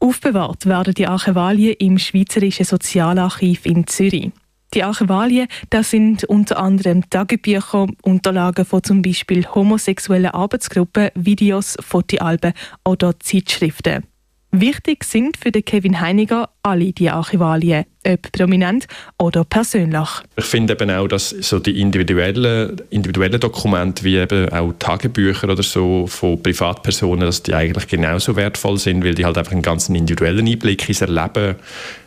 Aufbewahrt 0.00 0.66
werden 0.66 0.94
die 0.94 1.06
Archivalien 1.06 1.76
im 1.78 1.98
Schweizerischen 1.98 2.66
Sozialarchiv 2.66 3.64
in 3.64 3.86
Zürich. 3.86 4.32
Die 4.74 4.82
Archivalien, 4.82 5.46
das 5.70 5.90
sind 5.90 6.24
unter 6.24 6.58
anderem 6.58 7.08
Tagebücher, 7.08 7.86
Unterlagen 8.02 8.64
von 8.64 8.82
zum 8.82 9.02
Beispiel 9.02 9.46
homosexuellen 9.46 10.32
Arbeitsgruppen, 10.32 11.10
Videos, 11.14 11.76
Fotoalben 11.80 12.54
oder 12.84 13.18
Zeitschriften. 13.20 14.02
Wichtig 14.50 15.02
sind 15.02 15.36
für 15.36 15.50
den 15.50 15.64
Kevin 15.64 16.00
Heiniger 16.00 16.48
alle 16.62 16.92
die 16.92 17.10
Archivalien, 17.10 17.86
ob 18.06 18.30
prominent 18.30 18.86
oder 19.18 19.44
persönlich. 19.44 20.08
Ich 20.36 20.44
finde 20.44 20.74
eben 20.74 20.90
auch, 20.92 21.08
dass 21.08 21.30
so 21.30 21.58
die 21.58 21.80
individuellen, 21.80 22.80
individuellen 22.90 23.40
Dokumente, 23.40 24.04
wie 24.04 24.16
eben 24.16 24.48
auch 24.50 24.72
Tagebücher 24.78 25.48
oder 25.48 25.64
so 25.64 26.06
von 26.06 26.40
Privatpersonen, 26.40 27.26
dass 27.26 27.42
die 27.42 27.52
eigentlich 27.52 27.88
genauso 27.88 28.36
wertvoll 28.36 28.78
sind, 28.78 29.04
weil 29.04 29.14
die 29.14 29.24
halt 29.24 29.38
einfach 29.38 29.50
einen 29.50 29.62
ganz 29.62 29.88
individuellen 29.88 30.46
Einblick 30.46 30.88
ins 30.88 31.00
Erleben 31.00 31.56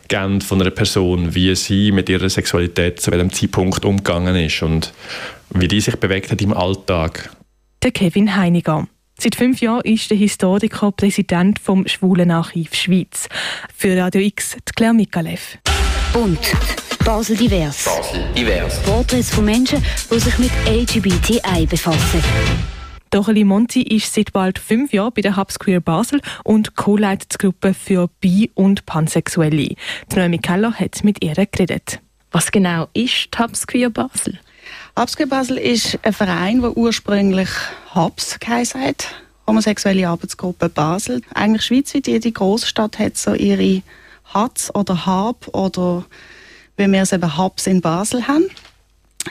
geben 0.08 0.40
von 0.40 0.60
einer 0.60 0.70
Person, 0.70 1.34
wie 1.34 1.54
sie 1.54 1.92
mit 1.92 2.08
ihrer 2.08 2.28
Sexualität 2.28 3.00
zu 3.00 3.10
welchem 3.10 3.32
Zeitpunkt 3.32 3.84
umgegangen 3.84 4.36
ist 4.36 4.62
und 4.62 4.92
wie 5.50 5.68
die 5.68 5.80
sich 5.80 5.96
bewegt 5.96 6.30
hat 6.30 6.42
im 6.42 6.52
Alltag. 6.52 7.30
Der 7.82 7.92
Kevin 7.92 8.34
Heiniger. 8.34 8.86
Seit 9.20 9.34
fünf 9.34 9.60
Jahren 9.60 9.80
ist 9.82 10.10
der 10.10 10.16
Historiker 10.16 10.92
Präsident 10.92 11.58
vom 11.58 11.86
Schwulenarchiv 11.86 12.74
Schweiz. 12.74 13.28
Für 13.76 13.96
Radio 13.96 14.20
X 14.20 14.56
die 14.56 14.72
Claire 14.76 14.94
Mikalev. 14.94 15.58
Und 16.14 16.38
Basel 17.04 17.36
Divers. 17.36 17.84
Basel 17.84 18.24
Divers. 18.36 18.80
Porträts 18.82 19.30
von 19.30 19.44
Menschen, 19.44 19.82
die 20.10 20.20
sich 20.20 20.38
mit 20.38 20.50
LGBTI 20.68 21.66
befassen. 21.66 22.22
Doreli 23.10 23.44
Monti 23.44 23.82
ist 23.82 24.14
seit 24.14 24.32
bald 24.32 24.58
fünf 24.58 24.92
Jahren 24.92 25.12
bei 25.14 25.22
der 25.22 25.36
Hubs 25.36 25.58
Queer 25.58 25.80
Basel 25.80 26.20
und 26.44 26.76
co-leitet 26.76 27.34
die 27.34 27.38
Gruppe 27.38 27.74
für 27.74 28.08
Bi- 28.20 28.50
und 28.54 28.86
Pansexuelle. 28.86 29.74
Die 30.12 30.16
Noemi 30.16 30.38
Keller 30.38 30.72
hat 30.72 31.04
mit 31.04 31.24
ihr 31.24 31.34
geredet. 31.34 32.00
Was 32.30 32.50
genau 32.50 32.88
ist 32.92 33.28
die 33.34 33.38
Hubs 33.38 33.66
Queer 33.66 33.90
Basel? 33.90 34.38
Habsqueer 34.96 35.26
Basel 35.28 35.58
ist 35.58 35.98
ein 36.02 36.12
Verein, 36.12 36.60
der 36.60 36.76
ursprünglich 36.76 37.48
Habs 37.94 38.38
geheißen 38.38 38.80
hat. 38.80 39.06
Homosexuelle 39.46 40.08
Arbeitsgruppe 40.08 40.68
Basel. 40.68 41.22
Eigentlich 41.34 41.64
schweizweit, 41.64 42.06
jede 42.06 42.32
Großstadt 42.32 42.98
hat 42.98 43.16
so 43.16 43.34
ihre 43.34 43.82
Hatz 44.24 44.70
oder 44.74 45.06
Hab 45.06 45.48
oder 45.54 46.04
wie 46.76 46.90
wir 46.90 47.02
es 47.02 47.12
eben 47.12 47.38
Hubs 47.38 47.66
in 47.66 47.80
Basel 47.80 48.26
haben. 48.26 48.50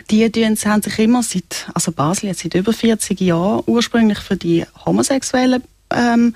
Die 0.10 0.24
haben 0.26 0.82
sich 0.82 1.00
immer 1.00 1.24
seit, 1.24 1.68
also 1.74 1.92
Basel 1.92 2.30
jetzt 2.30 2.42
seit 2.42 2.56
über 2.56 2.74
40 2.74 3.20
Jahren 3.22 3.64
ursprünglich 3.66 4.20
für 4.20 4.36
die 4.36 4.66
homosexuellen 4.86 5.64
ähm, 5.90 6.36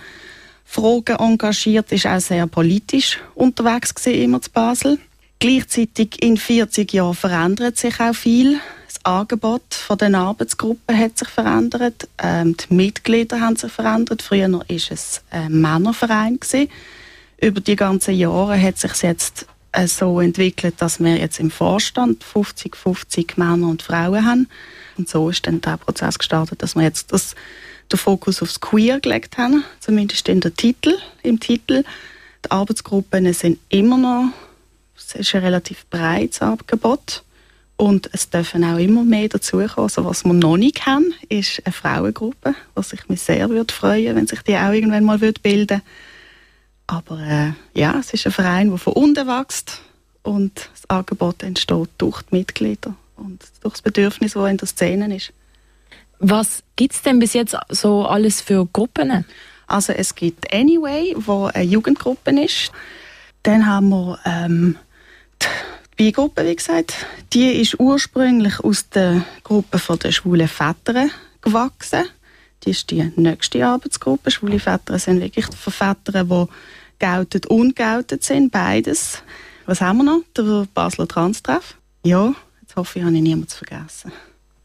Fragen 0.65 1.17
engagiert, 1.17 1.91
ist 1.91 2.07
auch 2.07 2.19
sehr 2.19 2.47
politisch 2.47 3.19
unterwegs 3.35 3.93
gewesen, 3.93 4.21
immer 4.21 4.41
zu 4.41 4.51
Basel. 4.51 4.99
Gleichzeitig 5.39 6.21
in 6.21 6.37
40 6.37 6.93
Jahren 6.93 7.15
verändert 7.15 7.77
sich 7.77 7.99
auch 7.99 8.13
viel. 8.13 8.59
Das 8.87 9.03
Angebot 9.03 9.73
von 9.73 9.97
den 9.97 10.15
Arbeitsgruppen 10.15 10.97
hat 10.97 11.17
sich 11.17 11.27
verändert. 11.27 12.07
Ähm, 12.21 12.55
die 12.55 12.73
Mitglieder 12.73 13.41
haben 13.41 13.55
sich 13.55 13.71
verändert. 13.71 14.21
Früher 14.21 14.51
war 14.51 14.63
es 14.69 15.21
ein 15.31 15.59
Männerverein. 15.59 16.39
Gewesen. 16.39 16.69
Über 17.41 17.59
die 17.59 17.75
ganzen 17.75 18.13
Jahre 18.13 18.61
hat 18.61 18.77
sich 18.77 18.93
jetzt 19.01 19.47
so 19.87 20.19
entwickelt, 20.19 20.75
dass 20.79 20.99
wir 20.99 21.17
jetzt 21.17 21.39
im 21.39 21.51
Vorstand 21.51 22.23
50-50 22.23 23.33
Männer 23.37 23.67
und 23.67 23.81
Frauen 23.81 24.25
haben. 24.25 24.49
Und 24.97 25.09
so 25.09 25.29
ist 25.29 25.47
dann 25.47 25.61
der 25.61 25.77
Prozess 25.77 26.19
gestartet, 26.19 26.61
dass 26.61 26.75
wir 26.75 26.83
jetzt 26.83 27.13
das, 27.13 27.35
den 27.91 27.97
Fokus 27.97 28.41
aufs 28.41 28.59
Queer 28.59 28.99
gelegt 28.99 29.37
haben, 29.37 29.63
zumindest 29.79 30.27
in 30.27 30.41
der 30.41 30.53
Titel, 30.53 30.97
im 31.23 31.39
Titel. 31.39 31.83
Die 32.45 32.51
Arbeitsgruppen 32.51 33.31
sind 33.33 33.59
immer 33.69 33.97
noch 33.97 34.31
es 35.13 35.27
ist 35.27 35.35
ein 35.35 35.43
relativ 35.43 35.85
breites 35.87 36.41
Angebot. 36.41 37.23
Und 37.77 38.09
es 38.13 38.29
dürfen 38.29 38.63
auch 38.63 38.77
immer 38.77 39.03
mehr 39.03 39.27
dazukommen. 39.27 39.71
Also 39.89 40.05
was 40.05 40.23
wir 40.23 40.33
noch 40.33 40.57
nicht 40.57 40.85
haben, 40.85 41.13
ist 41.29 41.61
eine 41.65 41.73
Frauengruppe, 41.73 42.53
was 42.75 42.93
ich 42.93 43.09
mich 43.09 43.21
sehr 43.21 43.49
würde 43.49 43.73
freuen 43.73 44.15
wenn 44.15 44.27
sich 44.27 44.41
die 44.43 44.55
auch 44.55 44.71
irgendwann 44.71 45.03
mal 45.03 45.19
würde 45.19 45.41
bilden 45.41 45.81
Aber 46.91 47.19
äh, 47.21 47.53
ja, 47.73 47.97
es 47.99 48.13
ist 48.13 48.25
ein 48.25 48.33
Verein, 48.33 48.67
der 48.67 48.77
von 48.77 48.91
unten 48.91 49.25
wächst 49.25 49.79
und 50.23 50.69
das 50.73 50.89
Angebot 50.89 51.41
entsteht 51.41 51.87
durch 51.97 52.21
die 52.23 52.35
Mitglieder 52.35 52.95
und 53.15 53.41
durch 53.61 53.75
das 53.75 53.81
Bedürfnis, 53.81 54.33
das 54.33 54.49
in 54.49 54.57
der 54.57 54.67
Szene 54.67 55.15
ist. 55.15 55.31
Was 56.19 56.63
gibt 56.75 56.93
es 56.93 57.01
denn 57.01 57.19
bis 57.19 57.31
jetzt 57.31 57.55
so 57.69 58.05
alles 58.05 58.41
für 58.41 58.65
Gruppen? 58.65 59.23
Also 59.67 59.93
es 59.93 60.15
gibt 60.15 60.53
Anyway, 60.53 61.15
wo 61.15 61.45
eine 61.45 61.63
Jugendgruppe 61.63 62.31
ist. 62.43 62.73
Dann 63.43 63.65
haben 63.65 63.87
wir 63.87 64.19
ähm, 64.25 64.75
die 65.41 65.47
Bi-Gruppe, 65.95 66.45
wie 66.45 66.57
gesagt, 66.57 66.93
die 67.31 67.53
ist 67.53 67.79
ursprünglich 67.79 68.59
aus 68.59 68.89
der 68.89 69.23
Gruppe 69.45 69.79
der 69.97 70.11
schwulen 70.11 70.49
Väter 70.49 71.07
gewachsen. 71.39 72.03
Die 72.65 72.71
ist 72.71 72.91
die 72.91 73.11
nächste 73.15 73.65
Arbeitsgruppe. 73.65 74.29
Schwule 74.29 74.59
Väter 74.59 74.99
sind 74.99 75.21
wirklich 75.21 75.47
für 75.55 75.71
Väter, 75.71 76.25
die 76.25 76.47
geoutet 77.01 77.47
und 77.47 77.75
geoutet 77.75 78.23
sind, 78.23 78.51
beides. 78.51 79.21
Was 79.65 79.81
haben 79.81 79.97
wir 79.97 80.03
noch? 80.03 80.21
Der 80.37 80.67
Basler 80.73 81.07
Trans-Treff. 81.07 81.75
Ja, 82.03 82.33
jetzt 82.61 82.75
hoffe 82.75 82.99
ich, 82.99 83.05
habe 83.05 83.15
ich 83.15 83.21
niemanden 83.21 83.49
vergessen. 83.49 84.11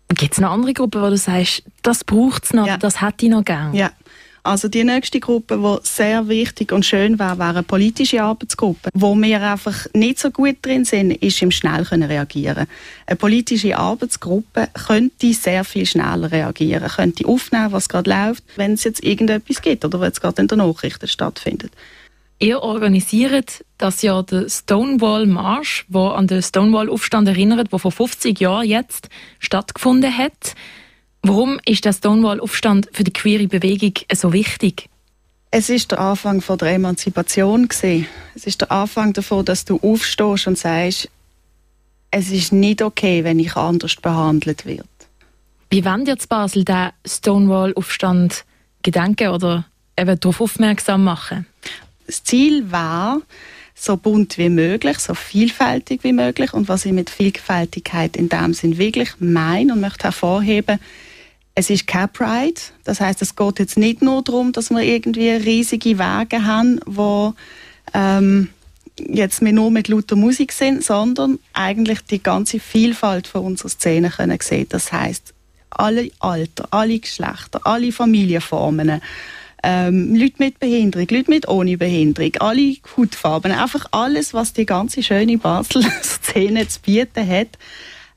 Gibt 0.08 0.34
es 0.34 0.40
noch 0.40 0.50
andere 0.50 0.72
Gruppen, 0.72 1.02
wo 1.02 1.08
du 1.08 1.16
sagst, 1.16 1.64
das 1.82 2.04
braucht 2.04 2.44
es 2.44 2.52
noch, 2.52 2.66
ja. 2.66 2.76
das 2.76 3.00
hätte 3.00 3.26
ich 3.26 3.32
noch 3.32 3.44
gerne? 3.44 3.76
Ja, 3.76 3.90
also 4.46 4.68
die 4.68 4.84
nächste 4.84 5.18
Gruppe, 5.18 5.58
die 5.58 5.88
sehr 5.88 6.28
wichtig 6.28 6.70
und 6.70 6.86
schön 6.86 7.18
wäre, 7.18 7.36
wäre 7.38 7.48
eine 7.50 7.62
politische 7.64 8.22
Arbeitsgruppe. 8.22 8.90
Wo 8.94 9.16
wir 9.16 9.42
einfach 9.42 9.86
nicht 9.92 10.20
so 10.20 10.30
gut 10.30 10.58
drin 10.62 10.84
sind, 10.84 11.10
ist 11.10 11.42
im 11.42 11.50
schnell 11.50 11.82
reagieren. 11.82 12.68
Eine 13.06 13.16
politische 13.16 13.76
Arbeitsgruppe 13.76 14.68
könnte 14.86 15.32
sehr 15.32 15.64
viel 15.64 15.84
schneller 15.84 16.30
reagieren, 16.30 16.88
könnte 16.88 17.26
aufnehmen, 17.26 17.72
was 17.72 17.88
gerade 17.88 18.08
läuft, 18.08 18.44
wenn 18.54 18.74
es 18.74 18.84
jetzt 18.84 19.02
irgendetwas 19.02 19.62
gibt 19.62 19.84
oder 19.84 20.00
wenn 20.00 20.12
es 20.12 20.20
gerade 20.20 20.42
in 20.42 20.46
der 20.48 20.58
Nachrichten 20.58 21.08
stattfindet. 21.08 21.72
Ihr 22.38 22.62
organisiert 22.62 23.64
das 23.78 24.02
Jahr 24.02 24.22
den 24.22 24.48
Stonewall 24.50 25.26
Marsch, 25.26 25.86
wo 25.88 26.08
an 26.08 26.26
den 26.26 26.42
Stonewall 26.42 26.90
Aufstand 26.90 27.28
erinnert, 27.28 27.68
wo 27.72 27.78
vor 27.78 27.92
50 27.92 28.38
Jahren 28.38 28.66
jetzt 28.66 29.08
stattgefunden 29.38 30.16
hat. 30.16 30.54
Warum 31.22 31.58
ist 31.64 31.84
der 31.84 31.92
Stonewall-Aufstand 31.92 32.90
für 32.92 33.04
die 33.04 33.12
queere 33.12 33.48
Bewegung 33.48 33.94
so 34.12 34.32
wichtig? 34.32 34.88
Es 35.50 35.70
ist 35.70 35.90
der 35.90 35.98
Anfang 35.98 36.42
von 36.42 36.58
der 36.58 36.74
Emanzipation 36.74 37.68
gesehen. 37.68 38.06
Es 38.34 38.46
ist 38.46 38.60
der 38.60 38.70
Anfang 38.70 39.14
davon, 39.14 39.44
dass 39.44 39.64
du 39.64 39.78
aufstehst 39.78 40.46
und 40.46 40.58
sagst, 40.58 41.08
es 42.10 42.30
ist 42.30 42.52
nicht 42.52 42.82
okay, 42.82 43.24
wenn 43.24 43.38
ich 43.38 43.56
anders 43.56 43.96
behandelt 43.96 44.66
werde. 44.66 44.84
Wie 45.70 45.84
wollen 45.84 46.06
zu 46.18 46.28
Basel 46.28 46.64
den 46.64 46.90
Stonewall-Aufstand 47.06 48.44
gedenken 48.82 49.28
oder 49.28 49.66
eben 49.98 50.20
darauf 50.20 50.40
aufmerksam 50.40 51.02
machen? 51.02 51.46
Das 52.06 52.22
Ziel 52.24 52.70
war, 52.70 53.20
so 53.74 53.96
bunt 53.96 54.38
wie 54.38 54.48
möglich, 54.48 54.98
so 54.98 55.14
vielfältig 55.14 56.02
wie 56.02 56.12
möglich. 56.12 56.54
Und 56.54 56.68
was 56.68 56.86
ich 56.86 56.92
mit 56.92 57.10
Vielfältigkeit 57.10 58.16
in 58.16 58.28
dem 58.28 58.54
Sinn 58.54 58.78
wirklich 58.78 59.10
meine 59.18 59.74
und 59.74 59.80
möchte 59.80 60.04
hervorheben, 60.04 60.78
es 61.54 61.70
ist 61.70 61.86
kein 61.86 62.10
Pride. 62.10 62.60
Das 62.84 63.00
heißt, 63.00 63.22
es 63.22 63.36
geht 63.36 63.58
jetzt 63.58 63.76
nicht 63.76 64.02
nur 64.02 64.22
darum, 64.22 64.52
dass 64.52 64.70
wir 64.70 64.82
irgendwie 64.82 65.30
riesige 65.30 65.98
Wege 65.98 66.44
haben, 66.44 66.80
wo 66.86 67.34
ähm, 67.94 68.48
jetzt 68.98 69.42
wir 69.42 69.52
nur 69.52 69.70
mit 69.70 69.88
lauter 69.88 70.16
Musik 70.16 70.52
sind, 70.52 70.84
sondern 70.84 71.38
eigentlich 71.52 72.00
die 72.00 72.22
ganze 72.22 72.60
Vielfalt 72.60 73.26
von 73.26 73.42
unserer 73.42 73.70
Szene 73.70 74.10
können 74.10 74.38
sehen. 74.40 74.66
Das 74.68 74.92
heißt, 74.92 75.34
alle 75.70 76.10
Alter, 76.18 76.68
alle 76.70 76.98
Geschlechter, 76.98 77.60
alle 77.64 77.92
Familienformen, 77.92 79.00
ähm, 79.68 80.14
Leute 80.14 80.36
mit 80.38 80.60
Behinderung, 80.60 81.08
Leute 81.10 81.30
mit 81.30 81.48
ohne 81.48 81.76
Behinderung, 81.76 82.32
alle 82.38 82.76
Hautfarben, 82.96 83.50
einfach 83.50 83.86
alles, 83.90 84.32
was 84.32 84.52
die 84.52 84.64
ganze 84.64 85.02
schöne 85.02 85.38
Basel-Szene 85.38 86.68
zu 86.68 86.80
bieten 86.80 87.28
hat, 87.28 87.58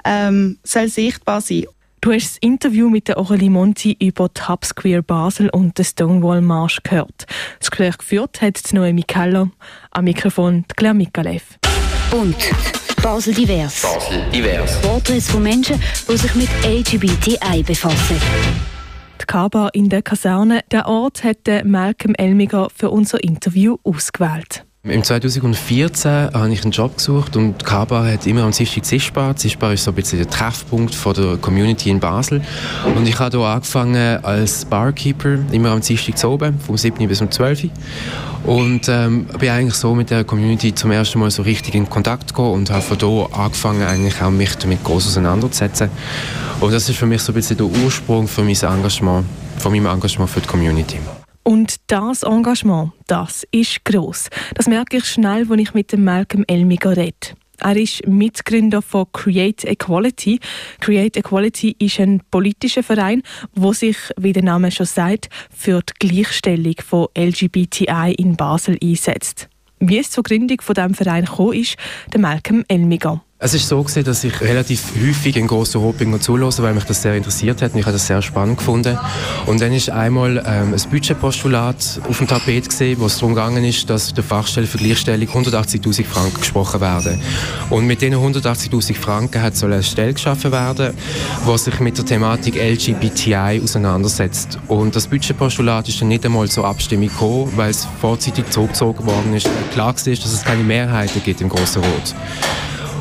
ähm, 0.06 0.60
soll 0.64 0.88
sichtbar 0.90 1.42
sein. 1.42 1.66
Du 2.02 2.14
hast 2.14 2.36
das 2.36 2.38
Interview 2.38 2.90
mit 2.90 3.08
der 3.08 3.18
Aurelie 3.18 3.50
Monti 3.50 3.98
über 4.00 4.30
die 4.30 4.48
Hubs 4.48 4.76
Queer 4.76 5.02
Basel 5.02 5.50
und 5.50 5.78
den 5.78 5.84
Stonewall 5.86 6.40
Marsch 6.40 6.82
gehört. 6.84 7.26
Das 7.60 7.72
Gespräch 7.72 7.98
geführt 7.98 8.42
hat 8.42 8.62
Noemi 8.72 9.04
Keller, 9.04 9.50
am 9.90 10.04
Mikrofon 10.06 10.66
Claire 10.78 10.94
Mikalev. 10.94 11.44
Und 12.12 12.38
Basel 13.02 13.34
Divers. 13.34 13.82
Basel 13.82 14.24
Divers. 14.32 14.80
Porträts 14.82 15.32
von 15.32 15.42
Menschen, 15.42 15.82
die 16.08 16.16
sich 16.16 16.36
mit 16.36 16.50
LGBTI 16.64 17.64
befassen. 17.64 18.79
Die 19.22 19.26
Kaba 19.26 19.70
in 19.74 19.90
der 19.90 20.02
Kaserne, 20.02 20.62
der 20.72 20.88
Ort 20.88 21.24
hat 21.24 21.48
Malcolm 21.66 22.16
Elmiger 22.16 22.70
für 22.74 22.90
unser 22.90 23.24
Interview 23.24 23.78
ausgewählt. 23.84 24.66
Im 24.90 25.04
2014 25.04 26.32
habe 26.34 26.52
ich 26.52 26.64
einen 26.64 26.72
Job 26.72 26.98
gesucht 26.98 27.36
und 27.36 27.64
Kaba 27.64 28.06
hat 28.06 28.26
immer 28.26 28.44
am 28.44 28.52
Dienstag 28.52 28.84
Zischbar. 28.84 29.36
Zischbar 29.36 29.74
ist 29.74 29.84
so 29.84 29.92
ein 29.92 29.96
bisschen 29.96 30.18
der 30.18 30.28
Treffpunkt 30.30 30.96
von 30.96 31.14
der 31.14 31.38
Community 31.38 31.92
in 31.92 32.00
Basel. 32.00 32.42
Und 32.96 33.08
ich 33.08 33.20
habe 33.20 33.38
hier 33.38 33.46
angefangen 33.46 34.24
als 34.24 34.66
Barkeeper, 34.66 35.38
immer 35.52 35.72
am 35.72 35.82
Dienstag 35.82 36.24
oben, 36.28 36.60
vom 36.60 36.76
7. 36.76 37.08
bis 37.08 37.22
um 37.22 37.30
12. 37.30 37.70
Und 38.46 38.90
ähm, 38.90 39.26
bin 39.38 39.50
eigentlich 39.50 39.76
so 39.76 39.94
mit 39.94 40.10
der 40.10 40.24
Community 40.24 40.74
zum 40.74 40.90
ersten 40.90 41.20
Mal 41.20 41.30
so 41.30 41.44
richtig 41.44 41.76
in 41.76 41.88
Kontakt 41.88 42.30
gekommen 42.30 42.54
und 42.54 42.72
habe 42.72 42.82
von 42.82 42.98
hier 42.98 43.30
angefangen, 43.32 43.84
eigentlich 43.84 44.20
auch 44.22 44.32
mich 44.32 44.56
damit 44.56 44.84
groß 44.84 45.06
auseinanderzusetzen. 45.08 45.90
Und 46.62 46.74
das 46.74 46.90
ist 46.90 46.98
für 46.98 47.06
mich 47.06 47.22
so 47.22 47.32
ein 47.32 47.36
bisschen 47.36 47.58
der 47.58 47.68
Ursprung 47.68 48.28
für 48.28 48.42
mein 48.42 48.56
Engagement, 48.56 49.26
von 49.60 49.72
meinem 49.72 49.86
Engagement 49.86 50.32
für 50.32 50.42
die 50.42 50.48
Community. 50.48 50.98
Und 51.50 51.78
das 51.88 52.22
Engagement, 52.22 52.92
das 53.08 53.44
ist 53.50 53.84
gross. 53.84 54.30
Das 54.54 54.68
merke 54.68 54.98
ich 54.98 55.06
schnell, 55.06 55.50
wenn 55.50 55.58
ich 55.58 55.74
mit 55.74 55.92
dem 55.92 56.04
Malcolm 56.04 56.46
Elmiger 56.46 56.96
rede. 56.96 57.34
Er 57.58 57.76
ist 57.76 58.06
Mitgründer 58.06 58.84
von 58.84 59.08
Create 59.14 59.66
Equality. 59.66 60.40
Create 60.80 61.18
Equality 61.18 61.76
ist 61.80 62.00
ein 62.00 62.22
politischer 62.30 62.84
Verein, 62.84 63.24
wo 63.56 63.74
sich, 63.74 63.98
wie 64.16 64.32
der 64.32 64.44
Name 64.44 64.70
schon 64.70 64.86
sagt, 64.86 65.30
für 65.50 65.82
die 65.82 66.08
Gleichstellung 66.08 66.76
von 66.88 67.08
LGBTI 67.18 68.14
in 68.16 68.36
Basel 68.36 68.78
einsetzt. 68.80 69.50
Wie 69.80 69.98
es 69.98 70.12
zur 70.12 70.22
Gründung 70.22 70.62
von 70.62 70.76
diesem 70.76 70.94
Verein 70.94 71.26
gekommen 71.26 71.54
ist, 71.54 71.78
der 72.14 72.20
Malcolm 72.20 72.64
Elmiger. 72.68 73.24
Es 73.42 73.54
ist 73.54 73.70
so 73.70 73.82
gewesen, 73.82 74.04
dass 74.04 74.26
ich 74.26 74.42
relativ 74.42 74.84
häufig 75.02 75.38
in 75.38 75.48
grossen 75.48 75.80
Rotbinger 75.80 76.20
zulasse, 76.20 76.62
weil 76.62 76.74
mich 76.74 76.84
das 76.84 77.02
sehr 77.02 77.16
interessiert 77.16 77.62
hat 77.62 77.72
und 77.72 77.80
ich 77.80 77.86
habe 77.86 77.94
das 77.94 78.06
sehr 78.06 78.22
spannend 78.22 78.58
gefunden. 78.58 79.00
Und 79.46 79.62
dann 79.62 79.72
ist 79.72 79.90
einmal 79.90 80.44
ähm, 80.46 80.74
ein 80.74 80.90
Budgetpostulat 80.90 82.02
auf 82.10 82.18
dem 82.18 82.28
Tapet 82.28 82.68
gesehen, 82.68 83.00
wo 83.00 83.06
es 83.06 83.18
darum 83.18 83.36
gegangen 83.36 83.64
ist, 83.64 83.90
dass 83.90 84.14
der 84.14 84.26
Fachstelle 84.26 84.68
für 84.68 84.78
Gleichstellung 84.78 85.30
180.000 85.30 86.04
Franken 86.04 86.38
gesprochen 86.38 86.82
werden. 86.82 87.22
Und 87.70 87.88
mit 87.88 88.02
diesen 88.02 88.16
180.000 88.16 88.94
Franken 88.96 89.42
hat 89.42 89.56
so 89.56 89.68
eine 89.68 89.84
Stelle 89.84 90.12
geschaffen 90.12 90.52
werden, 90.52 90.94
die 91.48 91.58
sich 91.58 91.80
mit 91.80 91.98
der 91.98 92.06
Thematik 92.06 92.56
LGBTI 92.56 93.62
auseinandersetzt. 93.64 94.60
Und 94.68 94.98
das 94.98 95.08
Budgetpostulat 95.08 95.88
ist 95.88 96.02
dann 96.02 96.10
nicht 96.10 96.26
einmal 96.26 96.50
zur 96.50 96.66
Abstimmung 96.66 97.08
gekommen, 97.08 97.54
weil 97.56 97.70
es 97.70 97.88
vorzeitig 98.02 98.50
zurückgezogen 98.50 99.06
worden 99.06 99.34
ist. 99.34 99.50
Klar 99.72 99.96
war, 99.96 100.14
dass 100.14 100.34
es 100.34 100.44
keine 100.44 100.64
Mehrheiten 100.64 101.24
gibt 101.24 101.40
im 101.40 101.48
Grossen 101.48 101.82
Rot. 101.82 102.14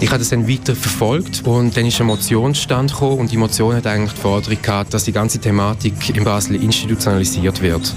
Ich 0.01 0.09
habe 0.11 0.21
das 0.21 0.29
dann 0.29 0.49
weiter 0.49 0.77
verfolgt 0.77 1.43
und 1.45 1.77
dann 1.77 1.85
ist 1.85 2.01
eine 2.01 2.07
Motion 2.07 2.55
stand 2.55 3.01
und 3.03 3.33
die 3.33 3.37
Motion 3.37 3.75
hat 3.75 3.87
eigentlich 3.87 4.13
die 4.13 4.21
Forderung 4.21 4.63
gehabt, 4.63 4.95
dass 4.95 5.05
die 5.05 5.13
ganze 5.13 5.41
Thematik 5.41 6.17
in 6.17 6.23
Basel 6.23 6.55
institutionalisiert 6.63 7.61
wird. 7.61 7.93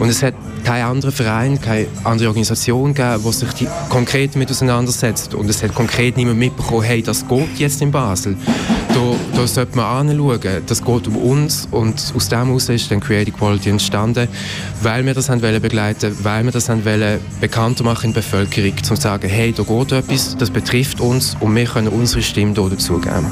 Und 0.00 0.08
es 0.08 0.22
hat 0.22 0.34
keinen 0.64 0.84
anderen 0.84 1.12
Verein, 1.12 1.60
keine 1.60 1.88
andere 2.04 2.28
Organisation 2.28 2.94
gegeben, 2.94 3.22
die 3.22 3.32
sich 3.32 3.52
die 3.52 3.68
konkret 3.90 4.34
damit 4.34 4.50
auseinandersetzt 4.50 5.34
und 5.34 5.50
es 5.50 5.62
hat 5.62 5.74
konkret 5.74 6.16
niemand 6.16 6.38
mitbekommen, 6.38 6.82
hey, 6.82 7.02
das 7.02 7.26
geht 7.28 7.58
jetzt 7.58 7.82
in 7.82 7.90
Basel. 7.90 8.36
Da, 9.02 9.16
da 9.36 9.46
sollte 9.46 9.76
man 9.76 10.08
anschauen, 10.08 10.62
das 10.66 10.84
geht 10.84 11.08
um 11.08 11.16
uns 11.16 11.66
und 11.70 12.12
aus 12.14 12.28
dem 12.28 12.46
heraus 12.46 12.68
ist 12.68 12.90
dann 12.90 13.00
Creative 13.00 13.36
Quality 13.36 13.70
entstanden, 13.70 14.28
weil 14.80 15.04
wir 15.04 15.14
das 15.14 15.28
haben 15.28 15.40
begleiten, 15.40 16.16
weil 16.22 16.44
wir 16.44 16.52
das 16.52 16.68
haben 16.68 16.82
bekannter 17.40 17.82
machen 17.82 18.06
in 18.06 18.12
der 18.12 18.20
Bevölkerung, 18.20 18.72
um 18.72 18.82
zu 18.82 18.96
sagen, 18.96 19.28
hey, 19.28 19.52
da 19.52 19.64
geht 19.64 19.92
etwas, 19.92 20.36
das 20.36 20.50
betrifft 20.50 21.00
uns 21.00 21.36
und 21.40 21.56
wir 21.56 21.64
können 21.64 21.88
unsere 21.88 22.22
Stimme 22.22 22.54
dazugeben. 22.54 23.26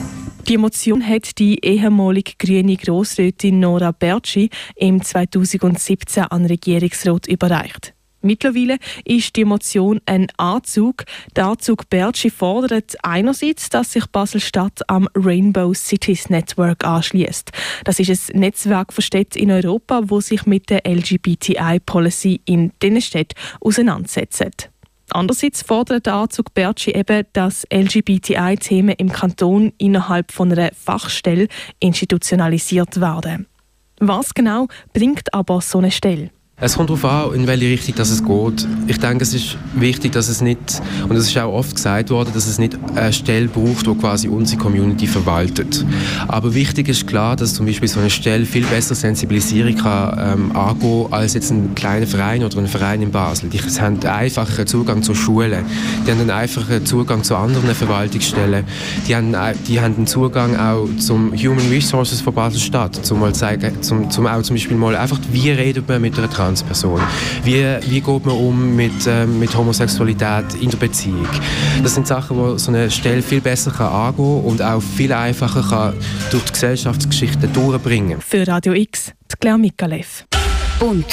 Die 0.49 0.59
Motion 0.59 1.07
hat 1.07 1.39
die 1.39 1.65
ehemalige 1.65 2.33
grüne 2.39 2.77
Grossrätin 2.77 3.61
Nora 3.61 3.93
Bertschi 3.93 4.51
im 4.75 5.01
2017 5.03 6.25
an 6.25 6.47
Regierungsrat 6.47 7.29
überreicht. 7.29 7.95
Mittlerweile 8.23 8.77
ist 9.05 9.37
die 9.37 9.45
Motion 9.45 10.01
ein 10.05 10.27
Anzug. 10.37 11.05
Der 11.37 11.47
Anzug 11.47 11.89
Bertschi 11.89 12.31
fordert 12.31 12.97
einerseits, 13.03 13.71
dass 13.71 13.93
sich 13.93 14.07
Basel-Stadt 14.07 14.89
am 14.89 15.09
Rainbow 15.15 15.73
Cities 15.73 16.29
Network 16.29 16.85
anschließt. 16.85 17.51
Das 17.85 17.99
ist 17.99 18.35
ein 18.35 18.41
Netzwerk 18.41 18.93
von 18.93 19.03
Städten 19.03 19.39
in 19.39 19.51
Europa, 19.51 20.03
wo 20.05 20.21
sich 20.21 20.45
mit 20.45 20.69
der 20.69 20.83
LGBTI-Policy 20.87 22.43
in 22.45 22.73
diesen 22.83 23.01
Städten 23.01 23.35
auseinandersetzt. 23.61 24.71
Andererseits 25.13 25.63
fordert 25.63 26.07
der 26.07 26.15
Anzug 26.15 26.55
Bertschi 26.55 26.93
eben, 26.93 27.25
dass 27.33 27.67
LGBTI-Themen 27.73 28.95
im 28.97 29.11
Kanton 29.11 29.73
innerhalb 29.79 30.31
von 30.31 30.53
einer 30.53 30.71
Fachstelle 30.75 31.49
institutionalisiert 31.81 33.01
werden. 33.01 33.47
Was 33.99 34.35
genau 34.35 34.69
bringt 34.93 35.35
aber 35.35 35.61
so 35.61 35.79
eine 35.79 35.91
Stelle? 35.91 36.31
Es 36.63 36.77
kommt 36.77 36.91
darauf 36.91 37.05
an, 37.07 37.35
in 37.35 37.47
welche 37.47 37.65
Richtung 37.67 37.95
das 37.95 38.11
es 38.11 38.23
geht. 38.23 38.69
Ich 38.87 38.99
denke, 38.99 39.25
es 39.25 39.33
ist 39.33 39.57
wichtig, 39.75 40.13
dass 40.13 40.29
es 40.29 40.43
nicht, 40.43 40.59
und 41.09 41.17
es 41.17 41.27
ist 41.27 41.39
auch 41.39 41.55
oft 41.55 41.75
gesagt 41.75 42.11
worden, 42.11 42.33
dass 42.35 42.47
es 42.47 42.59
nicht 42.59 42.79
eine 42.95 43.15
Stelle 43.15 43.49
braucht, 43.49 43.87
die 43.87 43.95
quasi 43.95 44.29
unsere 44.29 44.61
Community 44.61 45.07
verwaltet. 45.07 45.87
Aber 46.29 46.53
wichtig 46.53 46.91
ist 46.91 47.07
klar, 47.07 47.35
dass 47.35 47.55
zum 47.55 47.65
Beispiel 47.65 47.89
so 47.89 47.99
eine 48.01 48.11
Stelle 48.11 48.45
viel 48.45 48.67
besser 48.67 48.95
Sensibilisierung 48.95 49.75
kann, 49.77 50.51
ähm, 50.51 50.57
angehen 50.57 51.07
als 51.11 51.33
jetzt 51.33 51.51
ein 51.51 51.75
kleiner 51.75 52.07
Verein 52.07 52.45
oder 52.45 52.59
ein 52.59 52.67
Verein 52.67 53.01
in 53.01 53.11
Basel. 53.11 53.49
Die 53.49 53.59
haben 53.59 53.99
einfacheren 54.05 54.67
Zugang 54.67 55.03
zur 55.03 55.15
Schule, 55.15 55.65
die 56.07 56.11
haben 56.11 56.21
einen 56.21 56.31
einfacheren 56.31 56.85
Zugang 56.85 57.25
zu 57.25 57.37
anderen 57.37 57.75
Verwaltungsstellen, 57.75 58.67
die 59.09 59.17
haben, 59.17 59.35
die 59.67 59.81
haben 59.81 59.97
einen 59.97 60.07
Zugang 60.07 60.57
auch 60.57 60.87
zum 60.99 61.33
Human 61.33 61.71
Resources 61.71 62.21
von 62.21 62.35
Basel-Stadt, 62.35 63.03
zum, 63.03 63.23
zum, 63.81 64.11
zum 64.11 64.27
auch 64.27 64.43
zum 64.43 64.57
Beispiel 64.57 64.77
mal 64.77 64.95
einfach, 64.95 65.19
wie 65.33 65.51
redet 65.51 65.89
man 65.89 66.03
mit 66.03 66.19
einer 66.19 66.29
Trans 66.29 66.50
Transperson? 66.51 67.01
Wie, 67.45 67.63
wie 67.87 68.01
geht 68.01 68.27
man 68.27 68.37
um 68.37 68.75
mit, 68.75 69.07
äh, 69.07 69.25
mit 69.25 69.57
Homosexualität 69.57 70.55
in 70.61 70.69
der 70.69 70.79
Beziehung? 70.79 71.29
Das 71.83 71.95
sind 71.95 72.09
Sachen, 72.09 72.37
die 72.37 72.59
so 72.59 72.73
eine 72.73 72.91
Stelle 72.91 73.23
viel 73.23 73.41
besser 73.41 73.71
kann 73.71 73.87
angehen 73.87 74.45
und 74.45 74.61
auch 74.61 74.83
viel 74.83 75.13
einfacher 75.13 75.63
kann 75.63 75.95
durch 76.33 76.45
die 76.45 76.53
Gesellschaftsgeschichte 76.53 77.47
durchbringen. 77.47 78.21
Für 78.21 78.47
Radio 78.49 78.73
X, 78.73 79.13
die 79.31 79.37
Claire 79.39 79.59
Mikalev. 79.59 80.25
Und 80.81 81.07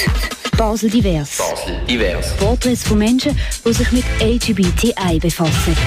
Basel 0.58 0.90
Divers. 0.90 1.38
Basel 1.38 1.76
Divers. 1.88 2.36
Porträts 2.38 2.84
von 2.84 2.98
Menschen, 2.98 3.38
die 3.64 3.74
sich 3.74 3.92
mit 3.92 4.06
LGBTI 4.20 5.20
befassen. 5.20 5.78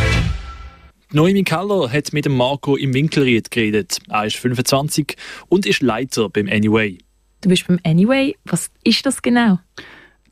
Noemi 1.12 1.42
Keller 1.42 1.90
hat 1.90 2.12
mit 2.12 2.24
dem 2.24 2.36
Marco 2.36 2.76
im 2.76 2.94
Winkelried 2.94 3.50
geredet. 3.50 3.98
Er 4.08 4.26
ist 4.26 4.36
25 4.36 5.16
und 5.48 5.66
ist 5.66 5.82
Leiter 5.82 6.28
beim 6.28 6.46
Anyway. 6.46 6.98
Du 7.40 7.48
bist 7.48 7.66
beim 7.66 7.78
Anyway. 7.84 8.36
Was 8.44 8.70
ist 8.84 9.06
das 9.06 9.22
genau? 9.22 9.58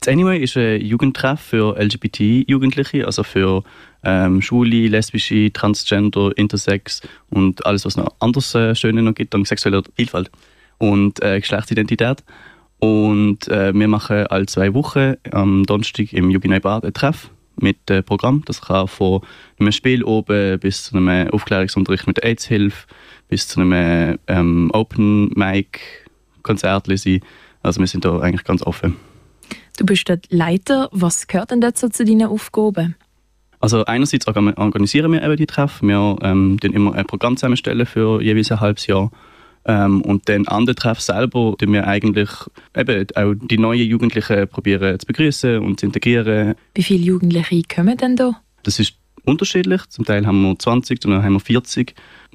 Das 0.00 0.12
Anyway 0.12 0.38
ist 0.42 0.56
ein 0.56 0.80
Jugendtreff 0.80 1.40
für 1.40 1.76
LGBT-Jugendliche, 1.76 3.04
also 3.04 3.24
für 3.24 3.64
ähm, 4.04 4.42
Schwule, 4.42 4.88
Lesbische, 4.88 5.52
Transgender, 5.52 6.32
Intersex 6.36 7.02
und 7.30 7.66
alles, 7.66 7.84
was 7.84 7.96
noch 7.96 8.14
anderes 8.20 8.54
äh, 8.54 8.74
Schönes 8.74 9.02
noch 9.02 9.14
gibt 9.14 9.34
an 9.34 9.44
sexueller 9.44 9.82
Vielfalt 9.96 10.30
und 10.78 11.22
äh, 11.22 11.40
Geschlechtsidentität. 11.40 12.22
Und 12.78 13.48
äh, 13.48 13.74
wir 13.74 13.88
machen 13.88 14.26
alle 14.28 14.46
zwei 14.46 14.72
Wochen 14.74 15.14
am 15.32 15.64
Donnerstag 15.64 16.12
im 16.12 16.30
Jugendneubad 16.30 16.84
ein 16.84 16.92
Treff 16.92 17.30
mit 17.56 17.90
äh, 17.90 18.02
Programm. 18.02 18.42
Das 18.46 18.60
kann 18.60 18.86
von 18.86 19.22
einem 19.58 19.72
Spiel 19.72 20.04
oben 20.04 20.60
bis 20.60 20.84
zu 20.84 20.96
einem 20.96 21.28
Aufklärungsunterricht 21.30 22.06
mit 22.06 22.22
AIDS-Hilfe 22.22 22.86
bis 23.28 23.48
zu 23.48 23.60
einem 23.60 24.18
ähm, 24.28 24.70
Open 24.72 25.32
Mic 25.34 25.80
Konzerte 26.42 26.96
sein. 26.96 27.20
Also 27.62 27.80
wir 27.80 27.86
sind 27.86 28.04
da 28.04 28.18
eigentlich 28.18 28.44
ganz 28.44 28.62
offen. 28.62 28.96
Du 29.76 29.86
bist 29.86 30.08
dort 30.08 30.26
Leiter. 30.30 30.88
Was 30.92 31.26
gehört 31.26 31.50
denn 31.50 31.60
dazu 31.60 31.88
zu 31.88 32.04
deinen 32.04 32.26
Aufgaben? 32.26 32.96
Also 33.60 33.84
einerseits 33.84 34.26
organisieren 34.26 35.12
wir 35.12 35.22
eben 35.22 35.36
die 35.36 35.46
Treffen. 35.46 35.88
Wir 35.88 36.16
ähm, 36.22 36.58
immer 36.62 36.94
ein 36.94 37.06
Programm 37.06 37.36
zusammenstellen 37.36 37.86
für 37.86 38.22
jeweils 38.22 38.52
ein 38.52 38.60
halbes 38.60 38.86
Jahr. 38.86 39.10
Ähm, 39.64 40.00
und 40.02 40.28
dann 40.28 40.46
an 40.48 40.66
den 40.66 40.76
Treffen 40.76 41.02
selber 41.02 41.54
tun 41.58 41.72
wir 41.72 41.86
eigentlich 41.86 42.30
eben 42.76 43.06
auch 43.14 43.34
die 43.34 43.58
neuen 43.58 43.86
Jugendlichen 43.86 44.48
probieren 44.48 44.98
zu 44.98 45.06
begrüßen 45.06 45.58
und 45.58 45.80
zu 45.80 45.86
integrieren. 45.86 46.54
Wie 46.74 46.82
viele 46.82 47.04
Jugendliche 47.04 47.62
kommen 47.62 47.96
denn 47.96 48.16
da? 48.16 48.40
Das 48.62 48.78
ist 48.78 48.94
unterschiedlich. 49.28 49.82
Zum 49.88 50.04
Teil 50.04 50.26
haben 50.26 50.42
wir 50.42 50.58
20, 50.58 51.00
dann 51.00 51.22
haben 51.22 51.34
wir 51.34 51.40
40. 51.40 51.94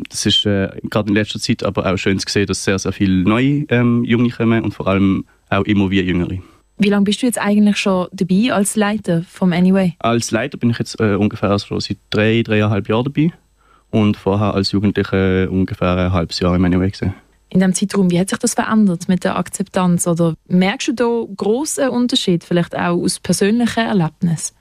Das 0.09 0.25
ist 0.25 0.45
äh, 0.45 0.69
gerade 0.89 1.09
in 1.09 1.15
letzter 1.15 1.39
Zeit 1.39 1.63
aber 1.63 1.85
auch 1.85 1.97
schön 1.97 2.19
zu 2.19 2.29
sehen, 2.29 2.47
dass 2.47 2.63
sehr, 2.63 2.79
sehr 2.79 2.93
viele 2.93 3.23
neue 3.23 3.65
ähm, 3.69 4.03
Junge 4.03 4.29
kommen 4.29 4.63
und 4.63 4.73
vor 4.73 4.87
allem 4.87 5.25
auch 5.49 5.65
immer 5.65 5.89
wie 5.89 6.01
Jüngere. 6.01 6.39
Wie 6.77 6.89
lange 6.89 7.03
bist 7.03 7.21
du 7.21 7.27
jetzt 7.27 7.39
eigentlich 7.39 7.77
schon 7.77 8.07
dabei 8.11 8.51
als 8.51 8.75
Leiter 8.75 9.23
vom 9.29 9.53
Anyway? 9.53 9.95
Als 9.99 10.31
Leiter 10.31 10.57
bin 10.57 10.71
ich 10.71 10.79
jetzt 10.79 10.99
äh, 10.99 11.15
ungefähr 11.15 11.57
schon 11.59 11.79
seit 11.79 11.97
drei, 12.09 12.41
dreieinhalb 12.41 12.89
Jahren 12.89 13.05
dabei 13.05 13.31
und 13.91 14.17
vorher 14.17 14.55
als 14.55 14.71
Jugendlicher 14.71 15.49
ungefähr 15.51 15.95
ein 15.95 16.11
halbes 16.11 16.39
Jahr 16.39 16.55
im 16.55 16.65
Anyway 16.65 16.89
gesehen. 16.89 17.13
In 17.49 17.59
diesem 17.59 17.75
Zeitraum, 17.75 18.09
wie 18.09 18.19
hat 18.19 18.29
sich 18.29 18.39
das 18.39 18.55
verändert 18.55 19.07
mit 19.07 19.23
der 19.23 19.37
Akzeptanz? 19.37 20.07
Oder 20.07 20.33
merkst 20.47 20.87
du 20.87 20.93
da 20.93 21.23
grossen 21.37 21.89
Unterschied, 21.89 22.43
vielleicht 22.43 22.75
auch 22.75 22.97
aus 22.97 23.19
persönlichen 23.19 23.85
Erlebnissen? 23.85 24.55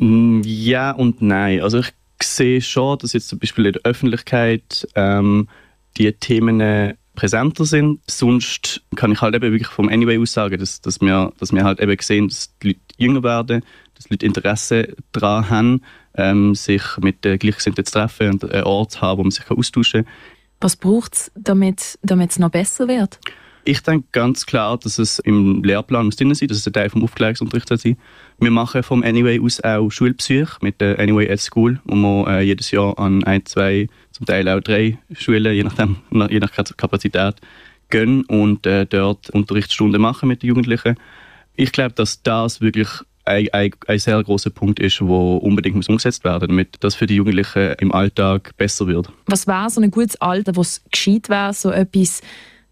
Mm, 0.00 0.42
ja 0.44 0.92
und 0.92 1.22
nein. 1.22 1.60
Also 1.60 1.80
ich 1.80 1.92
sehe 2.22 2.60
schon, 2.60 2.98
dass 2.98 3.12
jetzt 3.12 3.28
zum 3.28 3.38
Beispiel 3.38 3.66
in 3.66 3.72
der 3.72 3.82
Öffentlichkeit 3.84 4.86
ähm, 4.94 5.48
die 5.96 6.12
Themen 6.12 6.60
äh, 6.60 6.94
präsenter 7.14 7.64
sind. 7.64 8.00
Sonst 8.06 8.82
kann 8.94 9.12
ich 9.12 9.20
halt 9.20 9.34
eben 9.34 9.50
wirklich 9.52 9.68
vom 9.68 9.88
Anyway 9.88 10.18
aus 10.18 10.32
sagen, 10.32 10.58
dass, 10.58 10.80
dass, 10.80 11.00
wir, 11.00 11.32
dass 11.38 11.52
wir 11.52 11.64
halt 11.64 11.80
eben 11.80 11.96
sehen, 12.00 12.28
dass 12.28 12.56
die 12.62 12.68
Leute 12.68 12.80
jünger 12.96 13.22
werden, 13.22 13.64
dass 13.96 14.04
die 14.04 14.14
Leute 14.14 14.26
Interesse 14.26 14.94
daran 15.12 15.50
haben, 15.50 15.82
ähm, 16.14 16.54
sich 16.54 16.82
mit 17.00 17.24
den 17.24 17.38
Gleichgesinnten 17.38 17.84
zu 17.84 17.92
treffen 17.92 18.30
und 18.30 18.50
einen 18.52 18.64
Ort 18.64 18.92
zu 18.92 19.00
haben, 19.00 19.18
wo 19.18 19.22
man 19.22 19.30
sich 19.32 19.50
austauschen 19.50 20.04
kann. 20.04 20.12
Was 20.60 20.76
braucht 20.76 21.14
es, 21.14 21.32
damit, 21.34 21.98
damit 22.02 22.32
es 22.32 22.38
noch 22.38 22.50
besser 22.50 22.88
wird? 22.88 23.18
Ich 23.64 23.82
denke 23.82 24.06
ganz 24.12 24.46
klar, 24.46 24.78
dass 24.78 24.98
es 24.98 25.18
im 25.18 25.62
Lehrplan 25.62 26.06
muss 26.06 26.16
drin 26.16 26.34
sein, 26.34 26.48
dass 26.48 26.58
es 26.58 26.66
ein 26.66 26.72
Teil 26.72 26.90
vom 26.90 27.04
Aufklärungsunterricht 27.04 27.68
sein. 27.68 27.96
Wir 28.38 28.50
machen 28.50 28.82
vom 28.82 29.02
Anyway 29.02 29.40
aus 29.40 29.60
auch 29.62 29.90
Schulpsych 29.90 30.60
mit 30.60 30.80
der 30.80 30.98
Anyway 30.98 31.30
at 31.30 31.40
School, 31.40 31.80
wo 31.84 31.94
wir 31.94 32.28
äh, 32.28 32.42
jedes 32.42 32.70
Jahr 32.70 32.98
an 32.98 33.24
ein, 33.24 33.44
zwei, 33.46 33.88
zum 34.12 34.26
Teil 34.26 34.48
auch 34.48 34.60
drei 34.60 34.98
Schulen, 35.12 35.54
je, 35.54 35.64
nachdem, 35.64 35.96
je 36.30 36.40
nach 36.40 36.52
Kapazität, 36.52 37.36
gehen 37.90 38.24
und 38.24 38.66
äh, 38.66 38.86
dort 38.86 39.30
Unterrichtsstunden 39.30 40.00
machen 40.00 40.28
mit 40.28 40.42
den 40.42 40.48
Jugendlichen. 40.48 40.96
Ich 41.54 41.72
glaube, 41.72 41.94
dass 41.94 42.22
das 42.22 42.60
wirklich 42.60 42.88
ein, 43.28 43.48
ein, 43.52 43.70
ein 43.86 43.98
sehr 43.98 44.22
großer 44.22 44.50
Punkt 44.50 44.80
ist, 44.80 45.00
der 45.00 45.08
unbedingt 45.08 45.76
muss 45.76 45.88
umgesetzt 45.88 46.24
werden 46.24 46.48
damit 46.48 46.76
das 46.80 46.94
für 46.94 47.06
die 47.06 47.16
Jugendlichen 47.16 47.74
im 47.78 47.92
Alltag 47.92 48.56
besser 48.56 48.86
wird. 48.86 49.10
Was 49.26 49.46
wäre 49.46 49.70
so 49.70 49.80
ein 49.80 49.90
gutes 49.90 50.20
Alter, 50.20 50.56
wo 50.56 50.62
es 50.62 50.82
gescheit 50.90 51.28
wäre, 51.28 51.52
so 51.52 51.70
etwas 51.70 52.22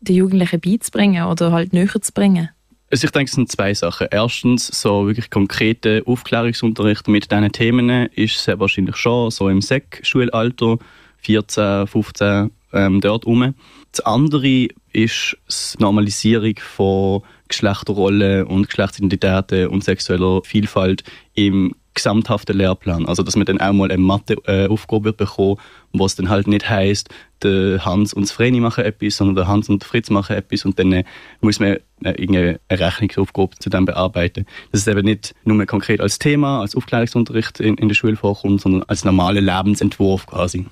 den 0.00 0.16
Jugendlichen 0.16 0.60
beizubringen 0.60 1.26
oder 1.26 1.52
halt 1.52 1.72
näher 1.72 2.00
zu 2.00 2.12
bringen? 2.12 2.50
Also 2.90 3.04
ich 3.06 3.10
denke, 3.10 3.28
es 3.28 3.34
sind 3.34 3.50
zwei 3.50 3.74
Sachen. 3.74 4.06
Erstens, 4.10 4.68
so 4.68 5.06
wirklich 5.06 5.30
konkrete 5.30 6.02
Aufklärungsunterricht 6.06 7.08
mit 7.08 7.30
diesen 7.30 7.52
Themen 7.52 8.06
ist 8.12 8.38
sehr 8.38 8.60
wahrscheinlich 8.60 8.96
schon 8.96 9.30
so 9.30 9.48
im 9.48 9.60
Sek-Schulalter, 9.60 10.78
14, 11.18 11.88
15, 11.88 12.50
ähm, 12.72 13.00
dort 13.00 13.26
rum. 13.26 13.54
Das 13.90 14.00
andere 14.00 14.68
ist 14.92 15.36
die 15.48 15.82
Normalisierung 15.82 16.54
von 16.58 17.22
Geschlechterrollen 17.48 18.46
und 18.46 18.68
Geschlechtsidentitäten 18.68 19.68
und 19.68 19.82
sexueller 19.82 20.42
Vielfalt 20.44 21.02
im 21.34 21.74
gesamthaften 21.96 22.56
Lehrplan. 22.56 23.06
Also, 23.06 23.24
dass 23.24 23.34
man 23.34 23.46
dann 23.46 23.60
auch 23.60 23.72
mal 23.72 23.90
eine 23.90 24.00
Mathe-Aufgabe 24.00 25.12
bekommt, 25.12 25.60
wo 25.92 26.06
es 26.06 26.14
dann 26.14 26.28
halt 26.28 26.46
nicht 26.46 26.70
heisst, 26.70 27.08
der 27.42 27.84
Hans 27.84 28.14
und 28.14 28.30
Vreni 28.30 28.60
machen 28.60 28.84
etwas, 28.84 29.16
sondern 29.16 29.36
der 29.36 29.48
Hans 29.48 29.68
und 29.68 29.82
Fritz 29.82 30.10
machen 30.10 30.36
etwas 30.36 30.64
und 30.64 30.78
dann 30.78 31.02
muss 31.40 31.58
man 31.58 31.78
irgendeine 32.00 32.60
Rechnungsaufgabe 32.70 33.56
zu 33.58 33.68
dem 33.68 33.84
bearbeiten. 33.84 34.46
Dass 34.70 34.82
es 34.82 34.86
eben 34.86 35.04
nicht 35.04 35.34
nur 35.44 35.64
konkret 35.66 36.00
als 36.00 36.18
Thema, 36.18 36.60
als 36.60 36.76
Aufklärungsunterricht 36.76 37.60
in, 37.60 37.74
in 37.76 37.88
der 37.88 37.94
Schule 37.94 38.16
vorkommt, 38.16 38.60
sondern 38.60 38.84
als 38.84 39.04
normaler 39.04 39.40
Lebensentwurf 39.40 40.26
quasi. 40.26 40.66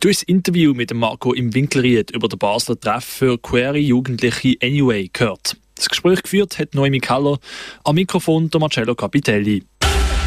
Du 0.00 0.08
hast 0.08 0.22
das 0.22 0.28
Interview 0.28 0.74
mit 0.74 0.92
Marco 0.92 1.32
im 1.32 1.54
Winkelried 1.54 2.10
über 2.10 2.28
den 2.28 2.38
Basler 2.38 2.78
Treff 2.78 3.04
für 3.04 3.38
queere 3.38 3.78
Jugendliche 3.78 4.56
Anyway 4.62 5.08
gehört. 5.12 5.56
Das 5.76 5.88
Gespräch 5.88 6.22
geführt 6.22 6.58
hat 6.58 6.74
Noemi 6.74 7.00
Keller, 7.00 7.38
am 7.84 7.94
Mikrofon 7.94 8.48
der 8.48 8.60
Marcello 8.60 8.94
Capitelli. 8.94 9.64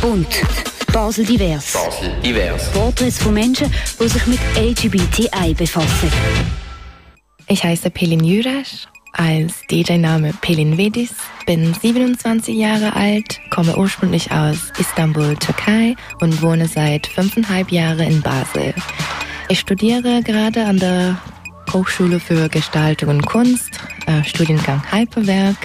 Und 0.08 0.28
Basel 0.93 1.26
Divers. 1.26 1.74
Basel 1.74 2.14
Divers. 2.24 2.72
Porträts 2.72 3.18
von 3.18 3.34
Menschen, 3.34 3.70
die 3.99 4.08
sich 4.08 4.26
mit 4.26 4.39
LGBTI 4.55 5.53
befassen. 5.53 6.10
Ich 7.47 7.62
heiße 7.62 7.89
Pelin 7.89 8.24
Jürasch, 8.24 8.88
als 9.12 9.55
DJ-Name 9.70 10.34
Pelin 10.39 10.78
Vedis, 10.78 11.12
bin 11.45 11.74
27 11.74 12.55
Jahre 12.55 12.95
alt, 12.95 13.41
komme 13.49 13.78
ursprünglich 13.78 14.32
aus 14.32 14.72
Istanbul, 14.80 15.36
Türkei 15.36 15.97
und 16.22 16.41
wohne 16.41 16.70
seit 16.70 17.08
fünfeinhalb 17.08 17.70
Jahren 17.70 18.08
in 18.08 18.22
Basel. 18.22 18.74
Ich 19.49 19.60
studiere 19.60 20.24
gerade 20.24 20.64
an 20.64 20.80
der 20.80 21.18
Hochschule 21.74 22.22
für 22.22 22.47
Gestaltung 22.47 23.10
und 23.10 23.26
Kunst, 23.26 23.72
äh, 24.05 24.24
Studiengang 24.24 24.82
Hyperwerk 24.89 25.58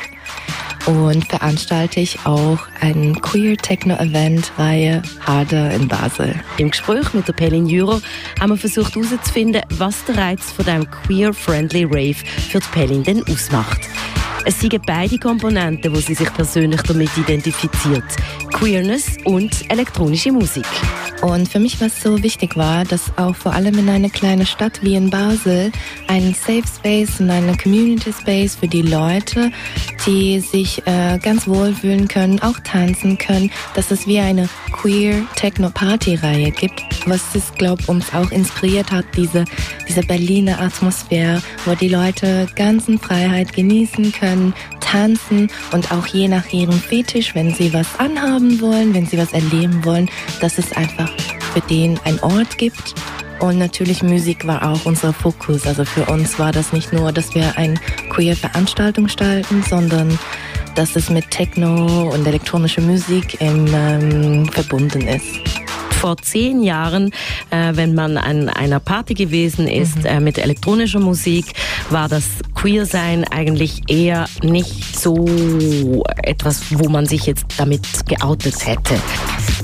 und 0.87 1.27
veranstalte 1.29 2.01
ich 2.01 2.19
auch 2.25 2.59
ein 2.81 3.21
Queer 3.21 3.57
Techno 3.57 3.95
Event 3.97 4.53
Reihe 4.59 5.03
Harder 5.21 5.71
in 5.73 5.89
Basel. 5.89 6.35
Im 6.59 6.71
Gespräch 6.71 7.15
mit 7.15 7.29
der 7.29 7.33
Pelin 7.33 7.67
Juro 7.67 8.01
haben 8.41 8.51
wir 8.51 8.57
versucht 8.57 8.95
herauszufinden, 8.95 9.63
was 9.71 10.05
der 10.05 10.17
Reiz 10.17 10.51
von 10.53 10.65
dem 10.65 10.91
Queer 10.91 11.33
Friendly 11.33 11.85
Rave 11.85 12.17
für 12.51 12.61
die 12.61 12.67
Pelin 12.73 13.03
denn 13.03 13.23
ausmacht. 13.29 13.81
Es 14.45 14.59
sind 14.59 14.75
beide 14.85 15.19
Komponenten, 15.19 15.95
wo 15.95 16.01
sie 16.01 16.15
sich 16.15 16.33
persönlich 16.35 16.83
damit 16.83 17.17
identifiziert. 17.17 18.05
Queerness 18.53 19.17
und 19.25 19.71
elektronische 19.71 20.33
Musik. 20.33 20.67
Und 21.23 21.49
für 21.49 21.61
mich, 21.61 21.81
was 21.81 22.03
so 22.03 22.21
wichtig 22.25 22.57
war, 22.57 22.85
dass 22.85 23.17
auch 23.17 23.37
vor 23.37 23.53
allem 23.53 23.79
in 23.79 23.89
einer 23.89 24.11
kleinen 24.11 24.45
Stadt 24.45 24.83
wie 24.83 24.97
in 24.97 25.11
Basel 25.11 25.71
ein 26.09 26.35
Safe 26.35 26.65
Space 26.67 27.21
und 27.21 27.31
eine 27.31 27.57
Community 27.57 28.13
Space 28.13 28.57
für 28.57 28.67
die 28.67 28.83
Leute, 28.83 29.53
die 30.05 30.41
sich 30.41 30.72
äh, 30.87 31.19
ganz 31.19 31.47
wohl 31.47 31.75
fühlen 31.75 32.09
können, 32.09 32.41
auch 32.41 32.59
tanzen 32.61 33.19
können, 33.19 33.51
dass 33.75 33.91
es 33.91 34.07
wie 34.07 34.19
eine 34.19 34.49
Queer 34.73 35.23
Techno 35.37 35.71
Party 35.71 36.15
Reihe 36.17 36.51
gibt, 36.51 36.83
was 37.07 37.35
es, 37.35 37.53
glaube 37.55 37.83
uns 37.87 38.13
auch 38.15 38.31
inspiriert 38.31 38.91
hat, 38.91 39.05
diese, 39.17 39.45
diese 39.89 40.03
Berliner 40.03 40.61
Atmosphäre, 40.61 41.43
wo 41.65 41.75
die 41.75 41.89
Leute 41.89 42.47
ganzen 42.57 42.99
Freiheit 42.99 43.53
genießen 43.53 44.13
können, 44.13 44.55
tanzen 44.81 45.51
und 45.73 45.91
auch 45.93 46.07
je 46.07 46.29
nach 46.29 46.53
ihrem 46.53 46.79
Fetisch, 46.79 47.35
wenn 47.35 47.55
sie 47.55 47.73
was 47.73 47.99
anhaben 47.99 48.61
wollen, 48.61 48.95
wenn 48.95 49.07
sie 49.07 49.19
was 49.19 49.33
erleben 49.33 49.85
wollen, 49.85 50.09
dass 50.41 50.59
es 50.59 50.73
einfach 50.73 51.11
für 51.53 51.61
den 51.63 51.99
ein 52.05 52.21
Ort 52.21 52.59
gibt. 52.59 52.95
Und 53.43 53.59
natürlich 53.59 54.05
Musik 54.05 54.47
war 54.47 54.71
auch 54.71 54.85
unser 54.85 55.13
Fokus. 55.13 55.67
Also 55.67 55.85
für 55.85 56.05
uns 56.05 56.39
war 56.39 56.53
das 56.53 56.73
nicht 56.73 56.93
nur, 56.93 57.11
dass 57.11 57.35
wir 57.35 57.59
eine 57.59 57.75
queer 58.09 58.37
Veranstaltung 58.37 59.05
gestalten, 59.05 59.65
sondern 59.69 60.17
dass 60.75 60.97
es 60.97 61.11
mit 61.11 61.31
Techno 61.31 62.11
und 62.11 62.27
elektronischer 62.27 62.83
Musik 62.83 63.41
im, 63.41 63.67
ähm, 63.75 64.47
verbunden 64.47 65.07
ist 65.09 65.63
vor 66.03 66.17
zehn 66.17 66.65
Jahren, 66.65 67.13
äh, 67.51 67.77
wenn 67.77 67.95
man 67.95 68.17
an 68.17 68.49
einer 68.49 68.81
Party 68.81 69.15
gewesen 69.15 69.69
ist 69.69 69.99
mhm. 69.99 70.07
äh, 70.07 70.19
mit 70.19 70.37
elektronischer 70.37 70.99
Musik, 70.99 71.53
war 71.91 72.09
das 72.09 72.25
Queer-Sein 72.57 73.23
eigentlich 73.23 73.83
eher 73.87 74.27
nicht 74.43 74.99
so 74.99 76.05
etwas, 76.25 76.61
wo 76.71 76.89
man 76.89 77.07
sich 77.07 77.27
jetzt 77.27 77.45
damit 77.57 77.87
geoutet 78.09 78.67
hätte. 78.67 78.97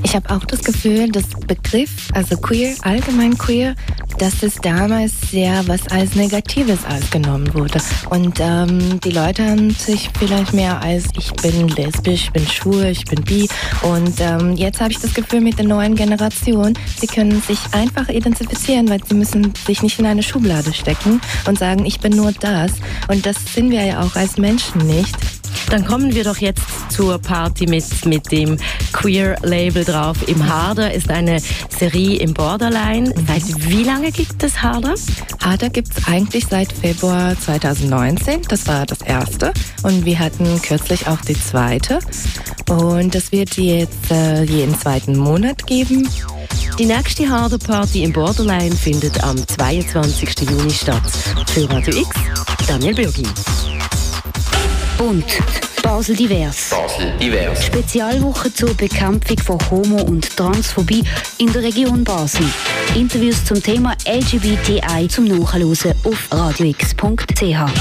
Ich 0.09 0.17
habe 0.17 0.35
auch 0.35 0.45
das 0.47 0.65
Gefühl, 0.65 1.13
das 1.13 1.27
Begriff, 1.47 2.09
also 2.15 2.35
queer, 2.39 2.75
allgemein 2.81 3.37
queer, 3.37 3.75
dass 4.17 4.43
es 4.43 4.55
damals 4.55 5.13
sehr 5.31 5.69
was 5.69 5.87
als 5.89 6.15
Negatives 6.15 6.79
ausgenommen 6.87 7.53
wurde. 7.53 7.79
Und 8.09 8.41
ähm, 8.41 8.99
die 9.01 9.11
Leute 9.11 9.45
haben 9.45 9.69
sich 9.69 10.09
vielleicht 10.19 10.55
mehr 10.55 10.81
als 10.81 11.09
ich 11.15 11.31
bin 11.35 11.69
lesbisch, 11.69 12.23
ich 12.25 12.33
bin 12.33 12.47
schwul, 12.49 12.87
ich 12.87 13.05
bin 13.05 13.23
bi. 13.23 13.51
Und 13.83 14.19
ähm, 14.21 14.57
jetzt 14.57 14.81
habe 14.81 14.93
ich 14.93 14.99
das 14.99 15.13
Gefühl 15.13 15.43
mit 15.43 15.59
der 15.59 15.67
neuen 15.67 15.95
Generation, 15.95 16.73
sie 16.99 17.07
können 17.07 17.43
sich 17.43 17.59
einfach 17.73 18.09
identifizieren, 18.09 18.89
weil 18.89 19.05
sie 19.05 19.15
müssen 19.15 19.53
sich 19.67 19.83
nicht 19.83 19.99
in 19.99 20.07
eine 20.07 20.23
Schublade 20.23 20.73
stecken 20.73 21.21
und 21.47 21.59
sagen, 21.59 21.85
ich 21.85 22.01
bin 22.01 22.17
nur 22.17 22.33
das. 22.33 22.73
Und 23.09 23.27
das 23.27 23.37
sind 23.55 23.71
wir 23.71 23.85
ja 23.85 24.01
auch 24.01 24.17
als 24.17 24.39
Menschen 24.39 24.87
nicht. 24.87 25.15
Dann 25.71 25.85
kommen 25.85 26.15
wir 26.15 26.25
doch 26.25 26.39
jetzt 26.39 26.63
zur 26.91 27.19
Party 27.19 27.67
mit, 27.67 27.85
mit 28.07 28.31
dem 28.33 28.57
Queer-Label 28.93 29.85
drauf. 29.85 30.17
Im 30.27 30.49
Harder 30.49 30.93
ist 30.93 31.11
eine 31.11 31.41
Serie 31.69 32.19
im 32.19 32.35
Borderline. 32.35 33.13
Seit 33.27 33.43
wie 33.69 33.85
lange 33.85 34.11
gibt 34.11 34.43
es 34.43 34.63
Harder? 34.63 34.95
Harder 35.43 35.71
gibt 35.71 35.97
es 35.97 36.07
eigentlich 36.07 36.47
seit 36.49 36.73
Februar 36.73 37.39
2019. 37.39 38.43
Das 38.49 38.67
war 38.67 38.87
das 38.87 39.03
erste. 39.03 39.53
Und 39.83 40.05
wir 40.05 40.19
hatten 40.19 40.61
kürzlich 40.63 41.07
auch 41.07 41.21
die 41.21 41.39
zweite. 41.39 41.99
Und 42.69 43.15
das 43.15 43.33
wird 43.33 43.57
jetzt 43.57 44.11
äh, 44.11 44.43
jeden 44.43 44.79
zweiten 44.79 45.17
Monat 45.17 45.67
geben. 45.67 46.09
Die 46.79 46.87
nächste 46.87 47.29
Harder 47.29 47.59
Party 47.59 48.05
im 48.05 48.13
Borderline 48.13 48.75
findet 48.75 49.23
am 49.25 49.37
22. 49.37 50.49
Juni 50.49 50.71
statt. 50.71 51.03
Für 51.49 51.69
Radio 51.71 52.01
X, 52.01 52.11
Daniel 52.67 52.95
Bürgi. 52.95 53.27
Und 54.99 55.25
Basel 55.83 56.17
Divers. 56.17 56.71
Basel 56.71 57.13
Divers. 57.19 57.65
Spezialwoche 57.65 58.53
zur 58.53 58.75
Bekämpfung 58.75 59.39
von 59.39 59.71
Homo- 59.71 60.03
und 60.03 60.37
Transphobie 60.37 61.05
in 61.39 61.53
der 61.53 61.63
Region 61.63 62.03
Basel. 62.03 62.45
Interviews 62.97 63.45
zum 63.45 63.63
Thema 63.63 63.97
LGBTI 64.07 65.07
zum 65.09 65.27
Nachhören 65.27 65.95
auf 66.05 66.29
radiox.ch. 66.33 67.73